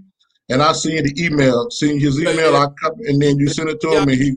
and 0.49 0.63
I'll 0.63 0.75
send 0.75 1.07
the 1.07 1.25
email. 1.25 1.71
Send 1.71 2.01
his 2.01 2.21
email. 2.21 2.57
I 2.57 2.67
copy, 2.81 3.09
and 3.09 3.21
then 3.21 3.39
you 3.39 3.49
send 3.49 3.69
it 3.69 3.81
to 3.81 3.89
him, 3.91 4.09
and 4.09 4.19
he 4.19 4.37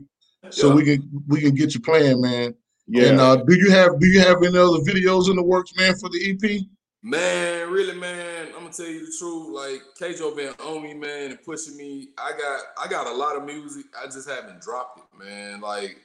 so 0.50 0.74
we 0.74 0.84
can 0.84 1.08
we 1.28 1.40
can 1.40 1.54
get 1.54 1.74
you 1.74 1.80
playing, 1.80 2.20
man. 2.20 2.54
yeah, 2.86 3.08
And 3.08 3.20
uh, 3.20 3.36
do 3.36 3.54
you 3.54 3.70
have 3.70 3.98
do 4.00 4.06
you 4.06 4.20
have 4.20 4.42
any 4.42 4.58
other 4.58 4.78
videos 4.78 5.30
in 5.30 5.36
the 5.36 5.42
works, 5.42 5.72
man, 5.76 5.94
for 5.96 6.08
the 6.08 6.30
EP? 6.30 6.62
Man, 7.02 7.70
really, 7.70 7.98
man, 7.98 8.48
I'm 8.48 8.64
gonna 8.64 8.72
tell 8.72 8.86
you 8.86 9.06
the 9.06 9.12
truth. 9.18 9.54
Like 9.54 9.82
Kjo 9.98 10.36
been 10.36 10.54
on 10.66 10.82
me, 10.82 10.94
man, 10.94 11.30
and 11.30 11.42
pushing 11.42 11.76
me. 11.76 12.08
I 12.18 12.32
got 12.32 12.60
I 12.84 12.88
got 12.88 13.06
a 13.06 13.14
lot 13.14 13.36
of 13.36 13.44
music. 13.44 13.86
I 14.00 14.06
just 14.06 14.28
haven't 14.28 14.60
dropped 14.60 14.98
it, 14.98 15.24
man. 15.24 15.60
Like 15.60 15.98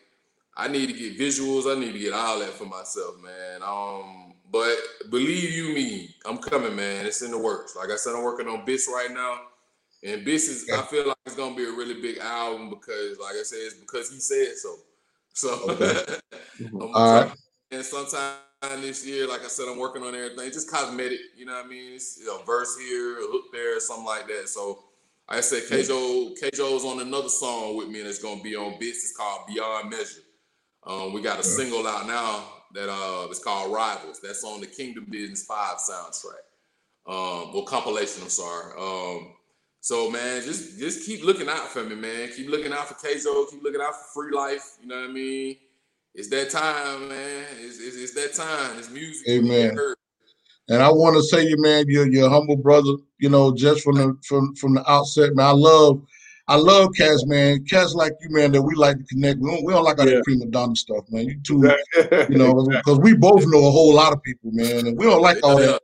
I 0.55 0.67
need 0.67 0.87
to 0.87 0.93
get 0.93 1.19
visuals. 1.19 1.69
I 1.69 1.77
need 1.79 1.91
to 1.91 1.99
get 1.99 2.13
all 2.13 2.39
that 2.39 2.49
for 2.49 2.65
myself, 2.65 3.15
man. 3.21 3.61
Um, 3.61 4.35
but 4.51 4.77
believe 5.09 5.51
you 5.51 5.73
me, 5.73 6.15
I'm 6.25 6.37
coming, 6.37 6.75
man. 6.75 7.05
It's 7.05 7.21
in 7.21 7.31
the 7.31 7.37
works. 7.37 7.75
Like 7.75 7.89
I 7.89 7.97
said, 7.97 8.15
I'm 8.15 8.23
working 8.23 8.47
on 8.47 8.63
Bis 8.63 8.87
right 8.87 9.11
now. 9.11 9.39
And 10.05 10.25
this 10.25 10.47
is 10.49 10.69
I 10.69 10.83
feel 10.83 11.07
like 11.07 11.17
it's 11.25 11.35
gonna 11.35 11.55
be 11.55 11.65
a 11.65 11.71
really 11.71 11.99
big 11.99 12.19
album 12.19 12.69
because, 12.69 13.17
like 13.19 13.35
I 13.35 13.43
said, 13.43 13.59
it's 13.61 13.73
because 13.75 14.11
he 14.11 14.19
said 14.19 14.55
so. 14.55 14.75
So 15.33 16.19
All 16.93 17.21
right. 17.21 17.31
and 17.71 17.83
sometime 17.83 18.37
this 18.81 19.05
year, 19.05 19.27
like 19.27 19.43
I 19.43 19.47
said, 19.47 19.67
I'm 19.67 19.79
working 19.79 20.03
on 20.03 20.15
everything. 20.15 20.51
Just 20.51 20.71
cosmetic, 20.71 21.19
you 21.35 21.45
know 21.45 21.55
what 21.55 21.65
I 21.65 21.67
mean? 21.67 21.93
It's, 21.93 22.17
you 22.19 22.25
know, 22.27 22.41
verse 22.43 22.77
here, 22.77 23.17
a 23.17 23.27
hook 23.31 23.45
there, 23.51 23.79
something 23.79 24.05
like 24.05 24.27
that. 24.27 24.47
So 24.47 24.79
like 25.27 25.39
I 25.39 25.41
said 25.41 25.63
Kjo 25.63 26.39
Kjo's 26.39 26.85
on 26.85 27.01
another 27.01 27.29
song 27.29 27.75
with 27.75 27.89
me, 27.89 27.99
and 27.99 28.07
it's 28.07 28.21
gonna 28.21 28.43
be 28.43 28.55
on 28.55 28.77
Bits. 28.79 29.03
It's 29.03 29.17
called 29.17 29.47
Beyond 29.47 29.89
Measure. 29.89 30.21
Um, 30.85 31.13
we 31.13 31.21
got 31.21 31.39
a 31.39 31.43
single 31.43 31.87
out 31.87 32.05
now 32.05 32.43
that 32.75 32.89
uh 32.89 33.27
it's 33.29 33.43
called 33.43 33.73
Rivals. 33.73 34.19
That's 34.21 34.43
on 34.43 34.61
the 34.61 34.67
Kingdom 34.67 35.07
Business 35.09 35.45
Five 35.45 35.77
soundtrack. 35.77 36.45
Um, 37.07 37.53
well, 37.53 37.63
compilation. 37.63 38.23
I'm 38.23 38.29
sorry. 38.29 38.73
Um, 38.79 39.34
so 39.85 40.09
man, 40.09 40.41
just 40.41 40.79
just 40.79 41.05
keep 41.05 41.23
looking 41.23 41.47
out 41.47 41.67
for 41.67 41.83
me, 41.83 41.93
man. 41.93 42.31
Keep 42.35 42.49
looking 42.49 42.73
out 42.73 42.87
for 42.87 42.95
Kjo. 42.95 43.51
Keep 43.51 43.61
looking 43.61 43.81
out 43.81 43.93
for 43.93 44.23
Free 44.23 44.35
Life. 44.35 44.77
You 44.81 44.87
know 44.87 44.99
what 45.01 45.11
I 45.11 45.13
mean? 45.13 45.57
It's 46.15 46.27
that 46.29 46.49
time, 46.49 47.07
man. 47.07 47.43
It's, 47.59 47.79
it's, 47.79 47.95
it's 47.95 48.13
that 48.15 48.33
time. 48.33 48.79
It's 48.79 48.89
music. 48.89 49.27
when 49.27 49.45
you 49.45 49.51
get 49.51 49.73
Amen. 49.73 49.93
And 50.69 50.81
I 50.81 50.89
want 50.89 51.15
to 51.17 51.21
say 51.21 51.43
you, 51.47 51.61
man, 51.61 51.85
you're 51.87 52.07
you're 52.07 52.31
humble 52.31 52.55
brother. 52.55 52.93
You 53.19 53.29
know, 53.29 53.53
just 53.53 53.83
from 53.83 53.97
the 53.97 54.17
from 54.27 54.55
from 54.55 54.73
the 54.73 54.91
outset, 54.91 55.35
man. 55.35 55.45
I 55.45 55.51
love, 55.51 56.01
I 56.47 56.55
love 56.55 56.89
cats, 56.97 57.23
man. 57.27 57.63
Cats 57.65 57.93
like 57.93 58.13
you, 58.21 58.29
man. 58.31 58.53
That 58.53 58.63
we 58.63 58.73
like 58.73 58.97
to 58.97 59.03
connect. 59.03 59.37
We 59.39 59.51
don't, 59.51 59.63
we 59.63 59.71
don't 59.71 59.83
like 59.83 59.99
all 59.99 60.09
Yeah. 60.09 60.15
that 60.15 60.23
prima 60.23 60.47
donna 60.47 60.75
stuff, 60.75 61.05
man. 61.11 61.25
You 61.25 61.39
too, 61.43 61.61
you 62.27 62.39
know, 62.39 62.65
because 62.69 62.97
we 63.01 63.15
both 63.15 63.45
know 63.45 63.67
a 63.67 63.69
whole 63.69 63.93
lot 63.93 64.13
of 64.13 64.23
people, 64.23 64.49
man, 64.51 64.87
and 64.87 64.97
we 64.97 65.05
don't 65.05 65.21
like 65.21 65.37
all 65.43 65.57
that 65.57 65.79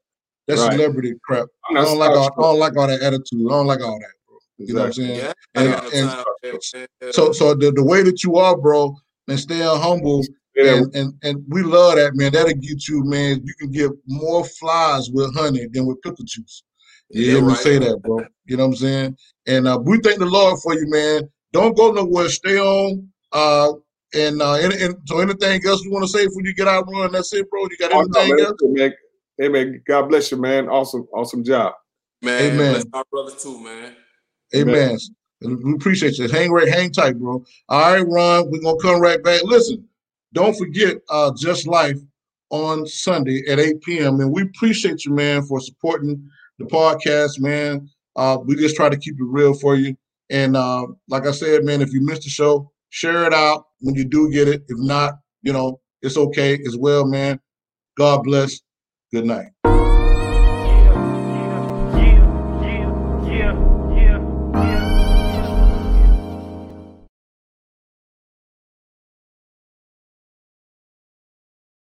that 0.51 0.59
Right. 0.59 0.73
celebrity 0.73 1.13
crap. 1.23 1.47
I 1.69 1.73
don't 1.75 1.97
like 1.97 2.11
all, 2.11 2.25
I 2.37 2.41
don't 2.41 2.59
like 2.59 2.77
all 2.77 2.87
that 2.87 3.01
attitude. 3.01 3.47
I 3.47 3.53
don't 3.53 3.67
like 3.67 3.81
all 3.81 3.99
that, 3.99 4.13
bro. 4.27 4.37
You 4.57 4.73
know 4.73 4.79
what 4.81 4.85
I'm 4.87 4.93
saying? 4.93 5.17
Yeah, 5.17 5.33
And- 5.55 5.67
and 5.67 6.09
time 6.09 6.23
for 6.23 6.35
that, 6.43 6.87
man. 7.01 7.13
So, 7.13 7.31
so 7.31 7.53
the, 7.53 7.71
the 7.71 7.83
way 7.83 8.03
that 8.03 8.23
you 8.23 8.35
are, 8.37 8.57
bro, 8.57 8.95
and 9.27 9.39
stay 9.39 9.59
humble. 9.59 10.23
Yeah. 10.55 10.77
And, 10.77 10.95
and 10.95 11.13
and 11.23 11.43
we 11.47 11.63
love 11.63 11.95
that, 11.95 12.13
man. 12.15 12.33
That'll 12.33 12.53
get 12.53 12.87
you, 12.87 13.03
man. 13.05 13.41
You 13.45 13.53
can 13.57 13.71
get 13.71 13.91
more 14.05 14.43
flies 14.43 15.09
with 15.09 15.33
honey 15.33 15.67
than 15.71 15.85
with 15.85 16.01
pickle 16.01 16.25
juice. 16.25 16.63
You 17.09 17.35
yeah, 17.35 17.41
me 17.41 17.55
say 17.55 17.77
that, 17.79 18.01
bro. 18.01 18.25
You 18.45 18.57
know 18.57 18.67
what 18.67 18.73
I'm 18.73 18.77
saying? 18.77 19.17
And 19.47 19.67
uh, 19.67 19.79
we 19.81 19.99
thank 19.99 20.19
the 20.19 20.25
Lord 20.25 20.59
for 20.61 20.73
you, 20.73 20.89
man. 20.89 21.29
Don't 21.53 21.75
go 21.75 21.91
nowhere. 21.91 22.29
Stay 22.29 22.57
on. 22.59 23.07
Uh, 23.31 23.73
and, 24.13 24.41
uh, 24.41 24.55
and, 24.55 24.73
and 24.73 24.95
so 25.05 25.19
anything 25.19 25.61
else 25.65 25.83
you 25.83 25.91
want 25.91 26.03
to 26.03 26.09
say 26.09 26.25
before 26.25 26.41
you 26.43 26.53
get 26.53 26.67
out 26.67 26.85
run? 26.91 27.11
That's 27.13 27.33
it, 27.33 27.49
bro. 27.49 27.61
You 27.63 27.77
got 27.77 27.93
anything 27.93 28.33
oh, 28.33 28.35
no, 28.35 28.83
else? 28.83 28.93
Man. 29.41 29.53
Hey 29.55 29.65
man, 29.65 29.81
God 29.87 30.09
bless 30.09 30.31
you, 30.31 30.37
man. 30.37 30.69
Awesome, 30.69 31.07
awesome 31.13 31.43
job. 31.43 31.73
Man, 32.21 32.53
Amen. 32.53 32.73
bless 32.73 32.85
our 32.93 33.03
brother 33.11 33.31
too, 33.31 33.59
man. 33.59 33.95
Amen. 34.55 34.97
Amen. 35.43 35.59
We 35.63 35.73
appreciate 35.73 36.19
you. 36.19 36.29
Hang 36.29 36.51
right, 36.51 36.67
hang 36.67 36.91
tight, 36.91 37.17
bro. 37.17 37.43
All 37.67 37.93
right, 37.93 38.07
Ron, 38.07 38.51
we're 38.51 38.61
gonna 38.61 38.77
come 38.79 39.01
right 39.01 39.21
back. 39.23 39.41
Listen, 39.43 39.87
don't 40.33 40.55
forget 40.55 40.97
uh 41.09 41.31
Just 41.35 41.65
Life 41.65 41.97
on 42.51 42.85
Sunday 42.85 43.43
at 43.49 43.59
8 43.59 43.81
p.m. 43.81 44.19
And 44.19 44.31
we 44.31 44.43
appreciate 44.43 45.05
you, 45.05 45.13
man, 45.13 45.41
for 45.41 45.59
supporting 45.59 46.29
the 46.59 46.65
podcast, 46.65 47.39
man. 47.39 47.89
Uh, 48.15 48.37
we 48.45 48.55
just 48.55 48.75
try 48.75 48.89
to 48.89 48.97
keep 48.97 49.15
it 49.15 49.23
real 49.23 49.53
for 49.53 49.75
you. 49.75 49.95
And 50.29 50.55
uh, 50.55 50.87
like 51.07 51.25
I 51.25 51.31
said, 51.31 51.63
man, 51.63 51.81
if 51.81 51.93
you 51.93 52.01
missed 52.01 52.23
the 52.23 52.29
show, 52.29 52.71
share 52.89 53.25
it 53.25 53.33
out 53.33 53.67
when 53.79 53.95
you 53.95 54.05
do 54.05 54.29
get 54.31 54.47
it. 54.47 54.63
If 54.67 54.77
not, 54.77 55.13
you 55.41 55.53
know, 55.53 55.79
it's 56.01 56.17
okay 56.17 56.59
as 56.67 56.77
well, 56.77 57.05
man. 57.05 57.39
God 57.97 58.23
bless. 58.23 58.59
Good 59.13 59.25
night. 59.25 59.90